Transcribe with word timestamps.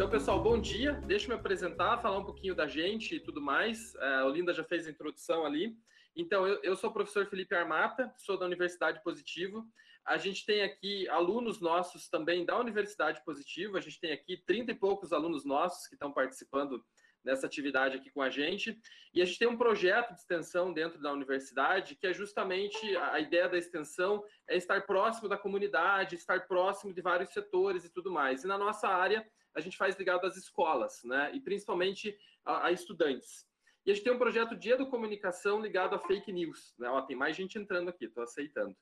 Então, 0.00 0.08
pessoal, 0.08 0.42
bom 0.42 0.58
dia. 0.58 0.94
Deixa 0.94 1.26
eu 1.26 1.28
me 1.28 1.34
apresentar, 1.34 1.98
falar 1.98 2.16
um 2.16 2.24
pouquinho 2.24 2.54
da 2.54 2.66
gente 2.66 3.16
e 3.16 3.20
tudo 3.20 3.38
mais. 3.38 3.94
É, 3.96 4.14
a 4.14 4.24
Olinda 4.24 4.54
já 4.54 4.64
fez 4.64 4.86
a 4.86 4.90
introdução 4.90 5.44
ali. 5.44 5.76
Então, 6.16 6.46
eu, 6.46 6.58
eu, 6.62 6.74
sou 6.74 6.88
o 6.88 6.92
professor 6.94 7.26
Felipe 7.26 7.54
Armata, 7.54 8.10
sou 8.16 8.38
da 8.38 8.46
Universidade 8.46 9.02
Positivo. 9.02 9.62
A 10.06 10.16
gente 10.16 10.46
tem 10.46 10.62
aqui 10.62 11.06
alunos 11.10 11.60
nossos 11.60 12.08
também 12.08 12.46
da 12.46 12.58
Universidade 12.58 13.22
Positivo. 13.26 13.76
A 13.76 13.80
gente 13.82 14.00
tem 14.00 14.10
aqui 14.10 14.38
30 14.38 14.72
e 14.72 14.74
poucos 14.74 15.12
alunos 15.12 15.44
nossos 15.44 15.86
que 15.86 15.96
estão 15.96 16.10
participando 16.10 16.82
nessa 17.22 17.46
atividade 17.46 17.98
aqui 17.98 18.10
com 18.10 18.22
a 18.22 18.30
gente. 18.30 18.80
E 19.12 19.20
a 19.20 19.26
gente 19.26 19.38
tem 19.38 19.48
um 19.48 19.58
projeto 19.58 20.14
de 20.14 20.20
extensão 20.20 20.72
dentro 20.72 20.98
da 20.98 21.12
universidade, 21.12 21.94
que 21.94 22.06
é 22.06 22.14
justamente 22.14 22.96
a 22.96 23.20
ideia 23.20 23.50
da 23.50 23.58
extensão 23.58 24.24
é 24.48 24.56
estar 24.56 24.86
próximo 24.86 25.28
da 25.28 25.36
comunidade, 25.36 26.14
estar 26.14 26.46
próximo 26.46 26.94
de 26.94 27.02
vários 27.02 27.34
setores 27.34 27.84
e 27.84 27.92
tudo 27.92 28.10
mais. 28.10 28.44
E 28.44 28.46
na 28.46 28.56
nossa 28.56 28.88
área, 28.88 29.28
a 29.54 29.60
gente 29.60 29.76
faz 29.76 29.96
ligado 29.96 30.26
às 30.26 30.36
escolas, 30.36 31.02
né? 31.04 31.30
E 31.34 31.40
principalmente 31.40 32.16
a, 32.44 32.66
a 32.66 32.72
estudantes. 32.72 33.48
E 33.84 33.90
a 33.90 33.94
gente 33.94 34.04
tem 34.04 34.12
um 34.12 34.18
projeto 34.18 34.56
de 34.56 34.70
educomunicação 34.70 35.60
ligado 35.60 35.94
a 35.94 35.98
fake 35.98 36.32
news. 36.32 36.74
Né? 36.78 36.88
Ó, 36.88 37.00
tem 37.02 37.16
mais 37.16 37.34
gente 37.34 37.58
entrando 37.58 37.88
aqui, 37.88 38.04
estou 38.04 38.22
aceitando. 38.22 38.76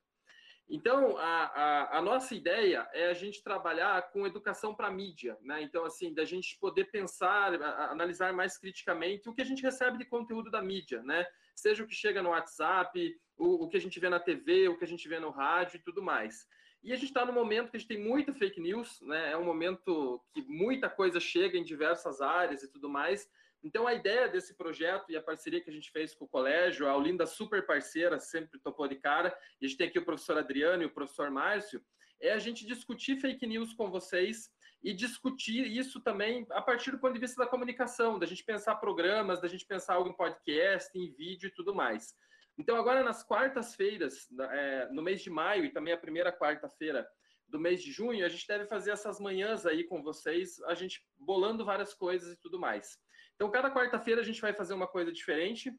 Então, 0.71 1.17
a, 1.17 1.45
a, 1.45 1.99
a, 1.99 2.03
nossa 2.03 2.35
ideia 2.35 2.87
é 2.93 3.09
a 3.09 3.15
gente 3.15 3.43
trabalhar 3.43 4.11
com 4.11 4.27
educação 4.27 4.75
para 4.75 4.91
mídia, 4.91 5.39
né? 5.41 5.63
Então, 5.63 5.83
assim, 5.87 6.13
da 6.13 6.27
gente 6.27 6.59
poder 6.61 6.91
pensar, 6.91 7.55
a, 7.55 7.91
analisar 7.91 8.35
mais 8.35 8.59
criticamente 8.59 9.31
o 9.31 9.35
que 9.35 9.41
a 9.41 9.47
gente 9.47 9.63
recebe 9.63 9.97
de 9.97 10.05
conteúdo 10.05 10.51
da 10.51 10.61
mídia, 10.61 11.03
né? 11.03 11.27
Seja 11.55 11.83
o 11.83 11.87
que 11.87 11.95
chega 11.95 12.23
no 12.23 12.31
WhatsApp, 12.31 13.19
o, 13.39 13.65
o 13.65 13.69
que 13.69 13.79
a 13.79 13.81
gente 13.81 13.99
vê 13.99 14.11
na 14.11 14.21
TV, 14.21 14.69
o 14.69 14.77
que 14.77 14.85
a 14.85 14.89
gente 14.89 15.09
vê 15.09 15.19
no 15.19 15.31
rádio 15.31 15.79
e 15.79 15.83
tudo 15.83 16.03
mais. 16.03 16.47
E 16.89 16.93
a 16.95 16.97
gente 16.97 17.09
está 17.09 17.23
no 17.27 17.35
momento 17.35 17.71
que 17.71 17.77
a 17.77 17.81
gente 17.81 17.89
tem 17.89 18.03
muita 18.03 18.33
fake 18.33 18.59
news, 18.59 18.99
né? 19.03 19.33
É 19.33 19.37
um 19.37 19.45
momento 19.45 20.25
que 20.33 20.41
muita 20.41 20.89
coisa 20.89 21.21
chega 21.21 21.59
em 21.59 21.63
diversas 21.63 22.23
áreas 22.23 22.63
e 22.63 22.73
tudo 22.73 22.89
mais. 22.89 23.31
Então, 23.63 23.87
a 23.87 23.93
ideia 23.93 24.27
desse 24.27 24.57
projeto 24.57 25.05
e 25.11 25.17
a 25.17 25.21
parceria 25.21 25.61
que 25.61 25.69
a 25.69 25.73
gente 25.73 25.91
fez 25.91 26.15
com 26.15 26.25
o 26.25 26.29
colégio, 26.29 26.89
a 26.89 26.97
Olinda 26.97 27.27
super 27.27 27.67
parceira, 27.67 28.19
sempre 28.19 28.59
topou 28.59 28.89
de 28.89 28.95
cara, 28.95 29.37
e 29.61 29.67
a 29.67 29.69
gente 29.69 29.77
tem 29.77 29.89
aqui 29.89 29.99
o 29.99 30.05
professor 30.05 30.39
Adriano 30.39 30.83
e 30.83 30.87
o 30.87 30.91
professor 30.91 31.31
Márcio, 31.31 31.85
é 32.23 32.33
a 32.33 32.39
gente 32.39 32.65
discutir 32.65 33.21
fake 33.21 33.47
news 33.47 33.75
com 33.75 33.91
vocês 33.91 34.51
e 34.83 34.95
discutir 34.95 35.67
isso 35.67 36.01
também 36.01 36.47
a 36.53 36.63
partir 36.63 36.91
do 36.91 36.99
ponto 36.99 37.13
de 37.13 37.21
vista 37.21 37.45
da 37.45 37.51
comunicação, 37.51 38.19
da 38.19 38.25
gente 38.25 38.43
pensar 38.43 38.77
programas, 38.77 39.43
da 39.43 39.49
gente 39.49 39.67
pensar 39.67 39.97
algo 39.97 40.09
em 40.09 40.17
podcast, 40.17 40.99
em 40.99 41.13
vídeo 41.13 41.49
e 41.49 41.53
tudo 41.53 41.75
mais. 41.75 42.17
Então, 42.59 42.77
agora 42.77 43.05
nas 43.05 43.23
quartas-feiras, 43.23 44.27
é, 44.51 44.89
no 44.91 45.03
mês 45.03 45.23
de 45.23 45.31
maio 45.31 45.65
e 45.65 45.73
também 45.73 45.95
a 45.95 45.99
primeira 45.99 46.37
quarta-feira 46.37 47.09
do 47.47 47.59
mês 47.59 47.83
de 47.83 47.93
junho, 47.93 48.27
a 48.27 48.29
gente 48.29 48.47
deve 48.47 48.67
fazer 48.67 48.91
essas 48.91 49.21
manhãs 49.21 49.65
aí 49.65 49.85
com 49.85 50.03
vocês, 50.03 50.61
a 50.65 50.75
gente 50.75 51.07
bolando 51.17 51.65
várias 51.65 51.95
coisas 51.95 52.35
e 52.35 52.41
tudo 52.41 52.59
mais. 52.59 52.99
Então, 53.37 53.51
cada 53.51 53.73
quarta-feira 53.73 54.21
a 54.21 54.25
gente 54.25 54.41
vai 54.41 54.53
fazer 54.53 54.75
uma 54.75 54.89
coisa 54.89 55.13
diferente. 55.13 55.73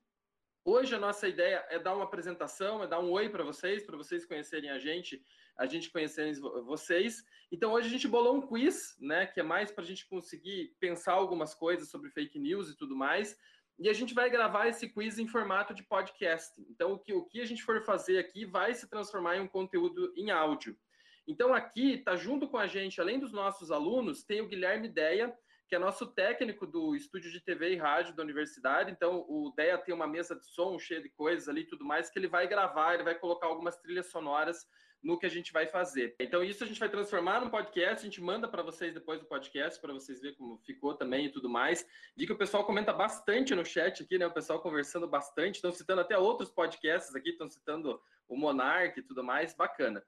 Hoje 0.65 0.93
a 0.93 0.99
nossa 0.99 1.27
ideia 1.27 1.65
é 1.69 1.79
dar 1.79 1.95
uma 1.95 2.03
apresentação, 2.03 2.83
é 2.83 2.87
dar 2.87 2.99
um 2.99 3.11
oi 3.11 3.29
para 3.29 3.43
vocês, 3.43 3.85
para 3.85 3.97
vocês 3.97 4.25
conhecerem 4.25 4.69
a 4.69 4.77
gente, 4.77 5.21
a 5.57 5.65
gente 5.65 5.89
conhecerem 5.91 6.33
vocês. 6.65 7.23
Então 7.51 7.71
hoje 7.71 7.87
a 7.87 7.91
gente 7.91 8.07
bolou 8.07 8.35
um 8.35 8.41
quiz, 8.41 8.95
né, 8.99 9.25
que 9.25 9.39
é 9.39 9.43
mais 9.43 9.71
para 9.71 9.83
a 9.83 9.87
gente 9.87 10.07
conseguir 10.07 10.75
pensar 10.79 11.13
algumas 11.13 11.55
coisas 11.55 11.89
sobre 11.89 12.09
fake 12.11 12.37
news 12.37 12.69
e 12.69 12.77
tudo 12.77 12.95
mais. 12.95 13.37
E 13.79 13.87
a 13.87 13.93
gente 13.93 14.13
vai 14.13 14.29
gravar 14.29 14.67
esse 14.67 14.89
quiz 14.89 15.17
em 15.17 15.27
formato 15.27 15.73
de 15.73 15.83
podcast. 15.83 16.61
Então 16.69 16.93
o 16.93 16.99
que, 16.99 17.13
o 17.13 17.23
que 17.23 17.39
a 17.39 17.45
gente 17.45 17.63
for 17.63 17.81
fazer 17.83 18.17
aqui 18.17 18.45
vai 18.45 18.73
se 18.73 18.89
transformar 18.89 19.37
em 19.37 19.41
um 19.41 19.47
conteúdo 19.47 20.13
em 20.17 20.31
áudio. 20.31 20.77
Então 21.25 21.53
aqui 21.53 21.93
está 21.93 22.15
junto 22.15 22.47
com 22.47 22.57
a 22.57 22.67
gente, 22.67 22.99
além 22.99 23.19
dos 23.19 23.31
nossos 23.31 23.71
alunos, 23.71 24.23
tem 24.23 24.41
o 24.41 24.47
Guilherme 24.47 24.89
Deia, 24.89 25.33
que 25.69 25.75
é 25.75 25.79
nosso 25.79 26.07
técnico 26.07 26.65
do 26.65 26.95
estúdio 26.95 27.31
de 27.31 27.39
TV 27.39 27.73
e 27.73 27.77
rádio 27.77 28.15
da 28.15 28.23
universidade. 28.23 28.91
Então, 28.91 29.23
o 29.29 29.53
DEA 29.55 29.77
tem 29.77 29.93
uma 29.93 30.07
mesa 30.07 30.35
de 30.35 30.43
som 30.43 30.79
cheia 30.79 30.99
de 30.99 31.09
coisas 31.09 31.47
ali 31.47 31.61
e 31.61 31.67
tudo 31.67 31.85
mais, 31.85 32.09
que 32.09 32.17
ele 32.17 32.27
vai 32.27 32.47
gravar, 32.47 32.95
ele 32.95 33.03
vai 33.03 33.13
colocar 33.13 33.45
algumas 33.45 33.77
trilhas 33.77 34.07
sonoras 34.07 34.65
no 35.01 35.17
que 35.17 35.25
a 35.25 35.29
gente 35.29 35.53
vai 35.53 35.65
fazer. 35.65 36.15
Então, 36.19 36.43
isso 36.43 36.63
a 36.63 36.67
gente 36.67 36.79
vai 36.79 36.89
transformar 36.89 37.39
num 37.39 37.49
podcast, 37.49 38.01
a 38.01 38.09
gente 38.09 38.21
manda 38.21 38.47
para 38.47 38.61
vocês 38.61 38.93
depois 38.93 39.19
do 39.19 39.25
podcast, 39.25 39.79
para 39.79 39.93
vocês 39.93 40.19
verem 40.19 40.37
como 40.37 40.57
ficou 40.57 40.93
também 40.93 41.27
e 41.27 41.29
tudo 41.29 41.49
mais. 41.49 41.87
Vi 42.15 42.25
que 42.25 42.33
o 42.33 42.37
pessoal 42.37 42.65
comenta 42.65 42.91
bastante 42.91 43.55
no 43.55 43.65
chat 43.65 44.03
aqui, 44.03 44.17
né? 44.17 44.27
O 44.27 44.33
pessoal 44.33 44.61
conversando 44.61 45.07
bastante, 45.07 45.55
estão 45.55 45.71
citando 45.71 46.01
até 46.01 46.17
outros 46.17 46.49
podcasts 46.49 47.15
aqui, 47.15 47.29
estão 47.29 47.47
citando 47.47 48.01
o 48.27 48.35
Monark 48.35 48.99
e 48.99 49.03
tudo 49.03 49.23
mais, 49.23 49.55
bacana. 49.55 50.03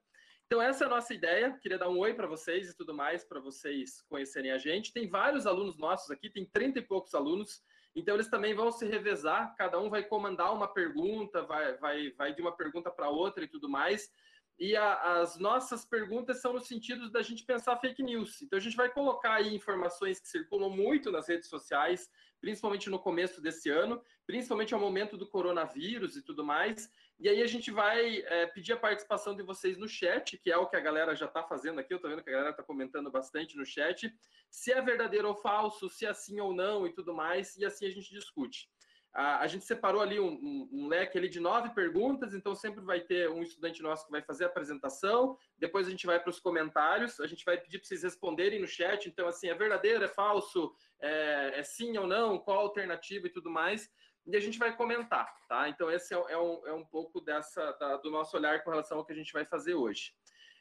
Então, 0.46 0.60
essa 0.60 0.84
é 0.84 0.86
a 0.86 0.90
nossa 0.90 1.14
ideia. 1.14 1.58
Queria 1.62 1.78
dar 1.78 1.88
um 1.88 1.98
oi 1.98 2.12
para 2.12 2.26
vocês 2.26 2.68
e 2.68 2.76
tudo 2.76 2.92
mais, 2.92 3.24
para 3.24 3.40
vocês 3.40 4.02
conhecerem 4.02 4.50
a 4.50 4.58
gente. 4.58 4.92
Tem 4.92 5.08
vários 5.08 5.46
alunos 5.46 5.78
nossos 5.78 6.10
aqui, 6.10 6.28
tem 6.28 6.44
30 6.44 6.78
e 6.78 6.82
poucos 6.82 7.14
alunos. 7.14 7.62
Então, 7.96 8.14
eles 8.14 8.28
também 8.28 8.54
vão 8.54 8.70
se 8.70 8.86
revezar. 8.86 9.54
Cada 9.56 9.80
um 9.80 9.88
vai 9.88 10.02
comandar 10.02 10.52
uma 10.52 10.68
pergunta, 10.68 11.42
vai, 11.42 11.74
vai, 11.78 12.10
vai 12.10 12.34
de 12.34 12.42
uma 12.42 12.54
pergunta 12.54 12.90
para 12.90 13.08
outra 13.08 13.44
e 13.44 13.48
tudo 13.48 13.66
mais. 13.66 14.12
E 14.58 14.76
a, 14.76 15.20
as 15.20 15.38
nossas 15.38 15.84
perguntas 15.84 16.40
são 16.40 16.52
no 16.52 16.60
sentido 16.60 17.10
da 17.10 17.22
gente 17.22 17.44
pensar 17.44 17.76
fake 17.78 18.02
news. 18.02 18.42
Então, 18.42 18.56
a 18.56 18.62
gente 18.62 18.76
vai 18.76 18.90
colocar 18.90 19.34
aí 19.34 19.54
informações 19.54 20.20
que 20.20 20.28
circulam 20.28 20.70
muito 20.70 21.10
nas 21.10 21.28
redes 21.28 21.48
sociais, 21.48 22.10
principalmente 22.40 22.90
no 22.90 22.98
começo 22.98 23.40
desse 23.40 23.70
ano, 23.70 24.02
principalmente 24.26 24.74
ao 24.74 24.80
momento 24.80 25.16
do 25.16 25.26
coronavírus 25.26 26.16
e 26.16 26.22
tudo 26.22 26.44
mais. 26.44 26.90
E 27.18 27.28
aí 27.28 27.40
a 27.40 27.46
gente 27.46 27.70
vai 27.70 28.18
é, 28.26 28.46
pedir 28.46 28.72
a 28.72 28.76
participação 28.76 29.34
de 29.34 29.42
vocês 29.42 29.78
no 29.78 29.88
chat, 29.88 30.36
que 30.38 30.50
é 30.50 30.56
o 30.56 30.66
que 30.66 30.76
a 30.76 30.80
galera 30.80 31.14
já 31.14 31.26
está 31.26 31.42
fazendo 31.42 31.78
aqui. 31.78 31.94
Eu 31.94 31.96
estou 31.96 32.10
vendo 32.10 32.22
que 32.22 32.30
a 32.30 32.32
galera 32.32 32.50
está 32.50 32.62
comentando 32.62 33.10
bastante 33.10 33.56
no 33.56 33.64
chat. 33.64 34.12
Se 34.50 34.72
é 34.72 34.82
verdadeiro 34.82 35.28
ou 35.28 35.36
falso, 35.36 35.88
se 35.88 36.04
é 36.04 36.12
sim 36.12 36.40
ou 36.40 36.52
não 36.52 36.86
e 36.86 36.92
tudo 36.92 37.14
mais. 37.14 37.56
E 37.56 37.64
assim 37.64 37.86
a 37.86 37.90
gente 37.90 38.10
discute. 38.10 38.68
A, 39.14 39.40
a 39.40 39.46
gente 39.46 39.64
separou 39.64 40.00
ali 40.00 40.18
um, 40.18 40.32
um, 40.32 40.68
um, 40.72 40.88
leque 40.88 41.18
ali 41.18 41.28
de 41.28 41.38
nove 41.38 41.70
perguntas, 41.74 42.34
então 42.34 42.54
sempre 42.54 42.82
vai 42.82 43.00
ter 43.00 43.28
um 43.30 43.42
estudante 43.42 43.82
nosso 43.82 44.06
que 44.06 44.10
vai 44.10 44.22
fazer 44.22 44.44
a 44.44 44.46
apresentação. 44.46 45.36
Depois 45.58 45.86
a 45.86 45.90
gente 45.90 46.06
vai 46.06 46.18
para 46.18 46.30
os 46.30 46.40
comentários. 46.40 47.20
A 47.20 47.26
gente 47.26 47.44
vai 47.44 47.58
pedir 47.58 47.78
para 47.78 47.86
vocês 47.88 48.02
responderem 48.02 48.60
no 48.60 48.66
chat. 48.66 49.08
Então, 49.08 49.28
assim, 49.28 49.48
é 49.48 49.54
verdadeiro, 49.54 50.04
é 50.04 50.08
falso, 50.08 50.74
é, 51.00 51.58
é 51.58 51.62
sim 51.62 51.96
ou 51.98 52.06
não, 52.06 52.38
qual 52.38 52.58
a 52.58 52.62
alternativa 52.62 53.26
e 53.26 53.30
tudo 53.30 53.50
mais 53.50 53.90
e 54.26 54.36
a 54.36 54.40
gente 54.40 54.58
vai 54.58 54.76
comentar, 54.76 55.34
tá? 55.48 55.68
Então, 55.68 55.90
esse 55.90 56.14
é, 56.14 56.16
é, 56.16 56.38
um, 56.38 56.66
é 56.66 56.72
um 56.72 56.84
pouco 56.84 57.20
dessa 57.20 57.72
da, 57.72 57.96
do 57.96 58.10
nosso 58.10 58.36
olhar 58.36 58.62
com 58.62 58.70
relação 58.70 58.98
ao 58.98 59.04
que 59.04 59.12
a 59.12 59.16
gente 59.16 59.32
vai 59.32 59.44
fazer 59.44 59.74
hoje. 59.74 60.12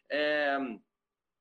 É, 0.09 0.57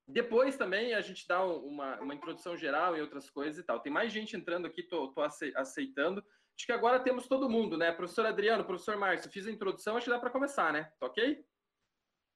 depois 0.06 0.56
também 0.56 0.94
a 0.94 1.00
gente 1.00 1.26
dá 1.26 1.44
uma, 1.44 1.98
uma 2.00 2.14
introdução 2.14 2.56
geral 2.56 2.96
e 2.96 3.00
outras 3.00 3.30
coisas 3.30 3.58
e 3.58 3.62
tal. 3.62 3.80
Tem 3.80 3.92
mais 3.92 4.12
gente 4.12 4.36
entrando 4.36 4.66
aqui, 4.66 4.82
tô, 4.82 5.08
tô 5.08 5.22
aceitando. 5.22 6.24
Acho 6.60 6.66
que 6.66 6.72
agora 6.72 7.00
temos 7.00 7.26
todo 7.26 7.48
mundo, 7.48 7.78
né? 7.78 7.90
Professor 7.90 8.26
Adriano, 8.26 8.66
professor 8.66 8.94
Márcio, 8.94 9.30
fiz 9.30 9.46
a 9.46 9.50
introdução, 9.50 9.96
acho 9.96 10.04
que 10.04 10.10
dá 10.10 10.18
para 10.18 10.28
começar, 10.28 10.70
né? 10.70 10.92
Tá 11.00 11.06
ok? 11.06 11.42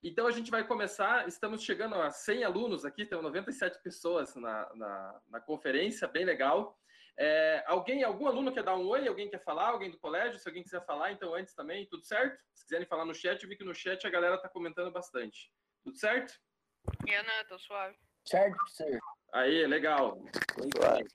Então 0.03 0.27
a 0.27 0.31
gente 0.31 0.51
vai 0.51 0.67
começar, 0.67 1.29
estamos 1.29 1.63
chegando 1.63 1.95
a 1.97 2.11
100 2.11 2.43
alunos 2.43 2.87
aqui, 2.87 3.05
tem 3.05 3.21
97 3.21 3.83
pessoas 3.83 4.35
na, 4.35 4.75
na, 4.77 5.21
na 5.29 5.41
conferência, 5.43 6.09
bem 6.09 6.25
legal. 6.25 6.75
É, 7.19 7.65
alguém, 7.67 8.03
algum 8.03 8.27
aluno 8.27 8.51
quer 8.51 8.63
dar 8.63 8.77
um 8.77 8.87
oi? 8.87 9.07
Alguém 9.07 9.29
quer 9.29 9.45
falar? 9.45 9.69
Alguém 9.69 9.91
do 9.91 9.99
colégio? 9.99 10.39
Se 10.39 10.49
alguém 10.49 10.63
quiser 10.63 10.83
falar, 10.87 11.13
então 11.13 11.35
antes 11.35 11.55
também, 11.55 11.87
tudo 11.87 12.03
certo? 12.03 12.43
Se 12.55 12.65
quiserem 12.65 12.87
falar 12.87 13.05
no 13.05 13.15
chat, 13.15 13.43
eu 13.43 13.49
vi 13.51 13.59
que 13.59 13.65
no 13.65 13.75
chat 13.75 14.07
a 14.07 14.11
galera 14.11 14.41
tá 14.41 14.49
comentando 14.49 14.91
bastante. 14.91 15.53
Tudo 15.83 15.99
certo? 15.99 16.33
Eu 17.07 17.23
não, 17.25 17.45
tô 17.47 17.59
suave. 17.59 17.95
Certo, 18.25 18.57
senhor. 18.69 19.03
Aí, 19.35 19.67
legal. 19.67 20.19
Suave. 20.79 21.09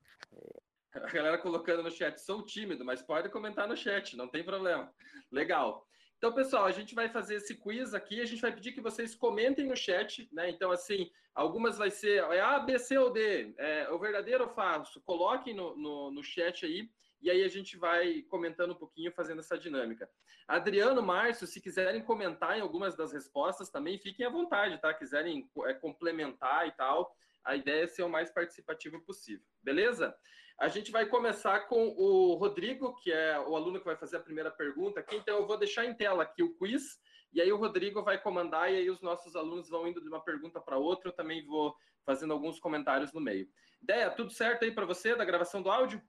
A 0.93 1.11
galera 1.11 1.37
colocando 1.37 1.83
no 1.83 1.91
chat, 1.91 2.19
sou 2.19 2.43
tímido, 2.43 2.83
mas 2.83 3.01
pode 3.01 3.29
comentar 3.29 3.67
no 3.67 3.77
chat, 3.77 4.17
não 4.17 4.27
tem 4.27 4.43
problema. 4.43 4.91
Legal. 5.31 5.85
Então, 6.17 6.33
pessoal, 6.33 6.65
a 6.65 6.71
gente 6.71 6.93
vai 6.93 7.07
fazer 7.07 7.35
esse 7.35 7.55
quiz 7.55 7.93
aqui, 7.93 8.19
a 8.19 8.25
gente 8.25 8.41
vai 8.41 8.51
pedir 8.51 8.73
que 8.73 8.81
vocês 8.81 9.15
comentem 9.15 9.67
no 9.67 9.75
chat, 9.75 10.27
né? 10.33 10.49
Então, 10.49 10.71
assim, 10.71 11.09
algumas 11.33 11.77
vai 11.77 11.89
ser 11.89 12.23
é 12.23 12.41
A, 12.41 12.59
B, 12.59 12.77
C 12.77 12.97
ou 12.97 13.09
D, 13.09 13.53
é 13.57 13.89
o 13.89 13.99
verdadeiro 13.99 14.43
ou 14.43 14.49
falso. 14.49 14.99
Coloquem 15.01 15.53
no, 15.53 15.77
no, 15.77 16.11
no 16.11 16.23
chat 16.23 16.65
aí, 16.65 16.89
e 17.21 17.29
aí 17.29 17.43
a 17.43 17.47
gente 17.47 17.77
vai 17.77 18.23
comentando 18.23 18.71
um 18.71 18.75
pouquinho, 18.75 19.13
fazendo 19.13 19.39
essa 19.39 19.57
dinâmica. 19.57 20.09
Adriano, 20.47 21.01
Márcio, 21.01 21.47
se 21.47 21.61
quiserem 21.61 22.03
comentar 22.03 22.57
em 22.57 22.61
algumas 22.61 22.95
das 22.95 23.13
respostas 23.13 23.69
também, 23.69 23.97
fiquem 23.97 24.25
à 24.25 24.29
vontade, 24.29 24.81
tá? 24.81 24.93
Quiserem 24.93 25.49
é, 25.65 25.73
complementar 25.73 26.67
e 26.67 26.71
tal, 26.71 27.15
a 27.45 27.55
ideia 27.55 27.83
é 27.83 27.87
ser 27.87 28.03
o 28.03 28.09
mais 28.09 28.31
participativo 28.31 28.99
possível, 29.05 29.45
beleza? 29.63 30.13
A 30.59 30.67
gente 30.67 30.91
vai 30.91 31.05
começar 31.05 31.61
com 31.67 31.87
o 31.97 32.35
Rodrigo, 32.35 32.93
que 32.97 33.13
é 33.13 33.39
o 33.39 33.55
aluno 33.55 33.79
que 33.79 33.85
vai 33.85 33.95
fazer 33.95 34.17
a 34.17 34.21
primeira 34.21 34.51
pergunta 34.51 34.99
aqui. 34.99 35.15
Então, 35.15 35.37
eu 35.37 35.47
vou 35.47 35.57
deixar 35.57 35.85
em 35.85 35.95
tela 35.95 36.23
aqui 36.23 36.43
o 36.43 36.53
quiz, 36.57 36.99
e 37.31 37.39
aí 37.39 37.49
o 37.49 37.57
Rodrigo 37.57 38.03
vai 38.03 38.21
comandar, 38.21 38.69
e 38.69 38.75
aí 38.75 38.89
os 38.89 39.01
nossos 39.01 39.37
alunos 39.37 39.69
vão 39.69 39.87
indo 39.87 40.01
de 40.01 40.09
uma 40.09 40.21
pergunta 40.21 40.59
para 40.59 40.77
outra. 40.77 41.09
Eu 41.09 41.15
também 41.15 41.45
vou 41.45 41.73
fazendo 42.05 42.33
alguns 42.33 42.59
comentários 42.59 43.13
no 43.13 43.21
meio. 43.21 43.49
Ideia, 43.81 44.11
tudo 44.11 44.31
certo 44.31 44.65
aí 44.65 44.71
para 44.71 44.85
você 44.85 45.15
da 45.15 45.23
gravação 45.23 45.61
do 45.61 45.71
áudio? 45.71 46.01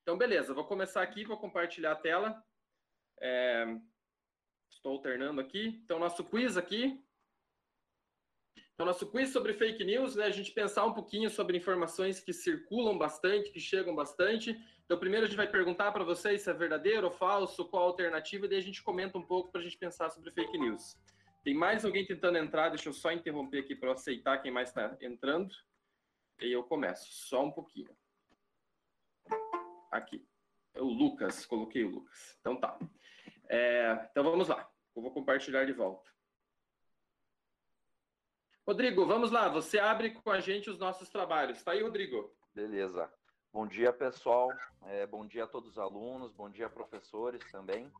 Então, 0.00 0.16
beleza, 0.16 0.54
vou 0.54 0.64
começar 0.64 1.02
aqui, 1.02 1.26
vou 1.26 1.36
compartilhar 1.36 1.92
a 1.92 1.96
tela. 1.96 2.42
É... 3.20 3.66
Estou 4.70 4.92
alternando 4.92 5.42
aqui. 5.42 5.78
Então, 5.84 5.98
nosso 5.98 6.24
quiz 6.24 6.56
aqui. 6.56 6.98
Então, 8.78 8.86
nosso 8.86 9.08
quiz 9.08 9.30
sobre 9.30 9.54
fake 9.54 9.82
news, 9.82 10.14
né, 10.14 10.26
a 10.26 10.30
gente 10.30 10.52
pensar 10.52 10.86
um 10.86 10.94
pouquinho 10.94 11.28
sobre 11.28 11.56
informações 11.58 12.20
que 12.20 12.32
circulam 12.32 12.96
bastante, 12.96 13.50
que 13.50 13.58
chegam 13.58 13.92
bastante. 13.92 14.56
Então, 14.84 14.96
primeiro 14.96 15.26
a 15.26 15.28
gente 15.28 15.36
vai 15.36 15.50
perguntar 15.50 15.90
para 15.90 16.04
vocês 16.04 16.42
se 16.42 16.48
é 16.48 16.54
verdadeiro 16.54 17.08
ou 17.08 17.12
falso, 17.12 17.64
qual 17.64 17.82
a 17.82 17.86
alternativa, 17.86 18.46
e 18.46 18.48
daí 18.48 18.58
a 18.58 18.62
gente 18.62 18.80
comenta 18.80 19.18
um 19.18 19.26
pouco 19.26 19.50
para 19.50 19.60
a 19.60 19.64
gente 19.64 19.76
pensar 19.76 20.10
sobre 20.10 20.30
fake 20.30 20.56
news. 20.56 20.96
Tem 21.42 21.54
mais 21.54 21.84
alguém 21.84 22.06
tentando 22.06 22.38
entrar, 22.38 22.68
deixa 22.68 22.88
eu 22.88 22.92
só 22.92 23.10
interromper 23.10 23.58
aqui 23.58 23.74
para 23.74 23.90
aceitar 23.90 24.38
quem 24.38 24.52
mais 24.52 24.68
está 24.68 24.96
entrando. 25.00 25.52
E 26.40 26.52
eu 26.52 26.62
começo, 26.62 27.04
só 27.10 27.44
um 27.44 27.50
pouquinho. 27.50 27.90
Aqui. 29.90 30.24
É 30.72 30.80
o 30.80 30.86
Lucas, 30.86 31.44
coloquei 31.44 31.82
o 31.82 31.90
Lucas. 31.90 32.36
Então 32.40 32.54
tá. 32.54 32.78
É, 33.48 34.06
então 34.08 34.22
vamos 34.22 34.46
lá. 34.46 34.70
Eu 34.94 35.02
vou 35.02 35.10
compartilhar 35.10 35.64
de 35.64 35.72
volta. 35.72 36.08
Rodrigo, 38.68 39.06
vamos 39.06 39.30
lá. 39.30 39.48
Você 39.48 39.78
abre 39.78 40.10
com 40.10 40.30
a 40.30 40.40
gente 40.40 40.68
os 40.68 40.78
nossos 40.78 41.08
trabalhos. 41.08 41.62
Tá 41.62 41.72
aí, 41.72 41.82
Rodrigo? 41.82 42.30
Beleza. 42.54 43.10
Bom 43.50 43.66
dia, 43.66 43.94
pessoal. 43.94 44.50
É, 44.84 45.06
bom 45.06 45.24
dia 45.26 45.44
a 45.44 45.46
todos 45.46 45.70
os 45.70 45.78
alunos. 45.78 46.34
Bom 46.34 46.50
dia, 46.50 46.68
professores 46.68 47.42
também. 47.50 47.90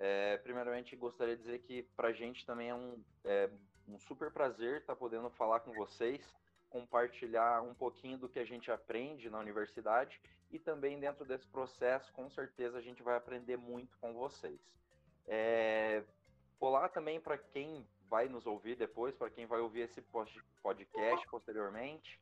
É, 0.00 0.38
primeiramente, 0.38 0.96
gostaria 0.96 1.36
de 1.36 1.42
dizer 1.42 1.58
que 1.58 1.82
para 1.94 2.08
a 2.08 2.12
gente 2.12 2.46
também 2.46 2.70
é 2.70 2.74
um, 2.74 3.04
é 3.22 3.50
um 3.86 3.98
super 3.98 4.30
prazer 4.30 4.80
estar 4.80 4.94
tá 4.94 4.98
podendo 4.98 5.28
falar 5.28 5.60
com 5.60 5.74
vocês, 5.74 6.34
compartilhar 6.70 7.60
um 7.60 7.74
pouquinho 7.74 8.16
do 8.16 8.26
que 8.26 8.38
a 8.38 8.46
gente 8.46 8.70
aprende 8.70 9.28
na 9.28 9.38
universidade 9.38 10.18
e 10.50 10.58
também 10.58 10.98
dentro 10.98 11.26
desse 11.26 11.46
processo, 11.46 12.10
com 12.14 12.30
certeza, 12.30 12.78
a 12.78 12.80
gente 12.82 13.02
vai 13.02 13.14
aprender 13.14 13.58
muito 13.58 13.98
com 13.98 14.14
vocês. 14.14 14.58
É, 15.26 16.02
olá 16.58 16.88
também 16.88 17.20
para 17.20 17.36
quem 17.36 17.86
vai 18.08 18.28
nos 18.28 18.46
ouvir 18.46 18.76
depois, 18.76 19.14
para 19.14 19.30
quem 19.30 19.46
vai 19.46 19.60
ouvir 19.60 19.80
esse 19.80 20.02
podcast 20.62 21.26
posteriormente. 21.28 22.18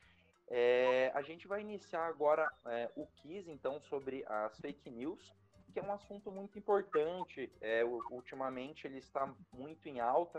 É, 0.48 1.10
a 1.14 1.22
gente 1.22 1.46
vai 1.46 1.60
iniciar 1.60 2.06
agora 2.06 2.50
é, 2.66 2.90
o 2.96 3.06
quiz, 3.06 3.48
então, 3.48 3.80
sobre 3.82 4.24
as 4.26 4.58
fake 4.58 4.90
news, 4.90 5.32
que 5.72 5.78
é 5.78 5.82
um 5.82 5.92
assunto 5.92 6.30
muito 6.30 6.58
importante. 6.58 7.50
É, 7.60 7.84
ultimamente 8.10 8.86
ele 8.86 8.98
está 8.98 9.32
muito 9.52 9.88
em 9.88 10.00
alta 10.00 10.38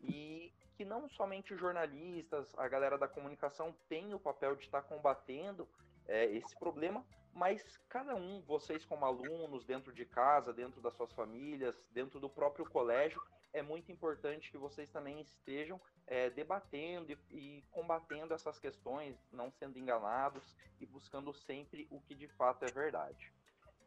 e 0.00 0.52
que 0.76 0.84
não 0.84 1.08
somente 1.10 1.54
jornalistas, 1.54 2.52
a 2.58 2.66
galera 2.66 2.98
da 2.98 3.06
comunicação 3.06 3.74
tem 3.88 4.14
o 4.14 4.18
papel 4.18 4.56
de 4.56 4.64
estar 4.64 4.82
combatendo 4.82 5.68
é, 6.08 6.26
esse 6.26 6.56
problema, 6.58 7.04
mas 7.32 7.78
cada 7.88 8.14
um, 8.16 8.42
vocês 8.42 8.84
como 8.84 9.04
alunos, 9.04 9.64
dentro 9.64 9.92
de 9.92 10.04
casa, 10.04 10.52
dentro 10.52 10.80
das 10.80 10.94
suas 10.94 11.12
famílias, 11.12 11.84
dentro 11.92 12.18
do 12.18 12.28
próprio 12.28 12.68
colégio, 12.68 13.22
é 13.52 13.62
muito 13.62 13.92
importante 13.92 14.50
que 14.50 14.58
vocês 14.58 14.90
também 14.90 15.20
estejam 15.20 15.80
é, 16.06 16.30
debatendo 16.30 17.12
e, 17.12 17.18
e, 17.30 17.64
combatendo 17.70 18.34
essas 18.34 18.58
questões, 18.58 19.16
não 19.30 19.50
sendo 19.50 19.78
enganados 19.78 20.56
e 20.80 20.86
buscando 20.86 21.32
sempre 21.32 21.86
o 21.90 22.00
que 22.00 22.14
de 22.14 22.28
fato 22.28 22.64
é 22.64 22.70
verdade. 22.70 23.32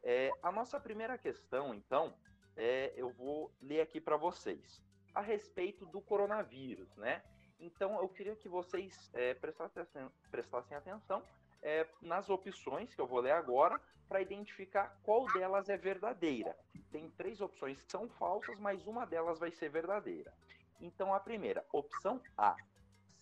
É, 0.04 0.32
a 0.44 0.52
nossa 0.52 0.80
primeira 0.80 1.18
questão, 1.18 1.74
então, 1.74 2.16
é, 2.56 2.94
eu 2.96 3.10
vou 3.10 3.52
ler 3.62 3.82
aqui 3.82 4.00
para 4.00 4.18
vocês 4.18 4.82
a 5.14 5.22
respeito 5.22 5.86
do 5.86 6.02
coronavírus, 6.02 6.96
né? 6.96 7.24
Então, 7.60 8.00
eu 8.02 8.10
queria 8.10 8.36
que 8.36 8.50
vocês 8.50 9.10
é, 9.14 9.34
prestassem, 9.34 9.84
prestassem 10.30 10.78
atenção 10.78 11.24
é, 11.66 11.88
nas 12.00 12.30
opções 12.30 12.94
que 12.94 13.02
eu 13.02 13.08
vou 13.08 13.20
ler 13.20 13.32
agora 13.32 13.82
para 14.08 14.22
identificar 14.22 14.96
qual 15.02 15.26
delas 15.34 15.68
é 15.68 15.76
verdadeira. 15.76 16.56
Tem 16.92 17.10
três 17.18 17.42
opções 17.42 17.82
que 17.82 17.92
são 17.92 18.08
falsas, 18.08 18.58
mas 18.60 18.86
uma 18.86 19.04
delas 19.04 19.40
vai 19.40 19.52
ser 19.52 19.70
verdadeira. 19.70 20.32
Então, 20.80 21.12
a 21.12 21.20
primeira, 21.20 21.66
opção 21.74 22.22
A: 22.38 22.56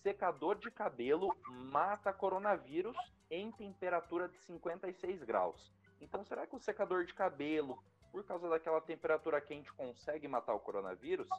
secador 0.02 0.58
de 0.58 0.70
cabelo 0.70 1.34
mata 1.72 2.12
coronavírus 2.12 2.98
em 3.32 3.50
temperatura 3.54 4.28
de 4.28 4.38
56 4.40 5.24
graus. 5.24 5.72
Então, 6.02 6.26
será 6.26 6.46
que 6.46 6.56
o 6.56 6.60
secador 6.60 7.06
de 7.06 7.14
cabelo, 7.14 7.82
por 8.12 8.26
causa 8.26 8.50
daquela 8.50 8.82
temperatura 8.82 9.40
quente, 9.40 9.72
consegue 9.72 10.28
matar 10.28 10.54
o 10.54 10.60
coronavírus? 10.60 11.30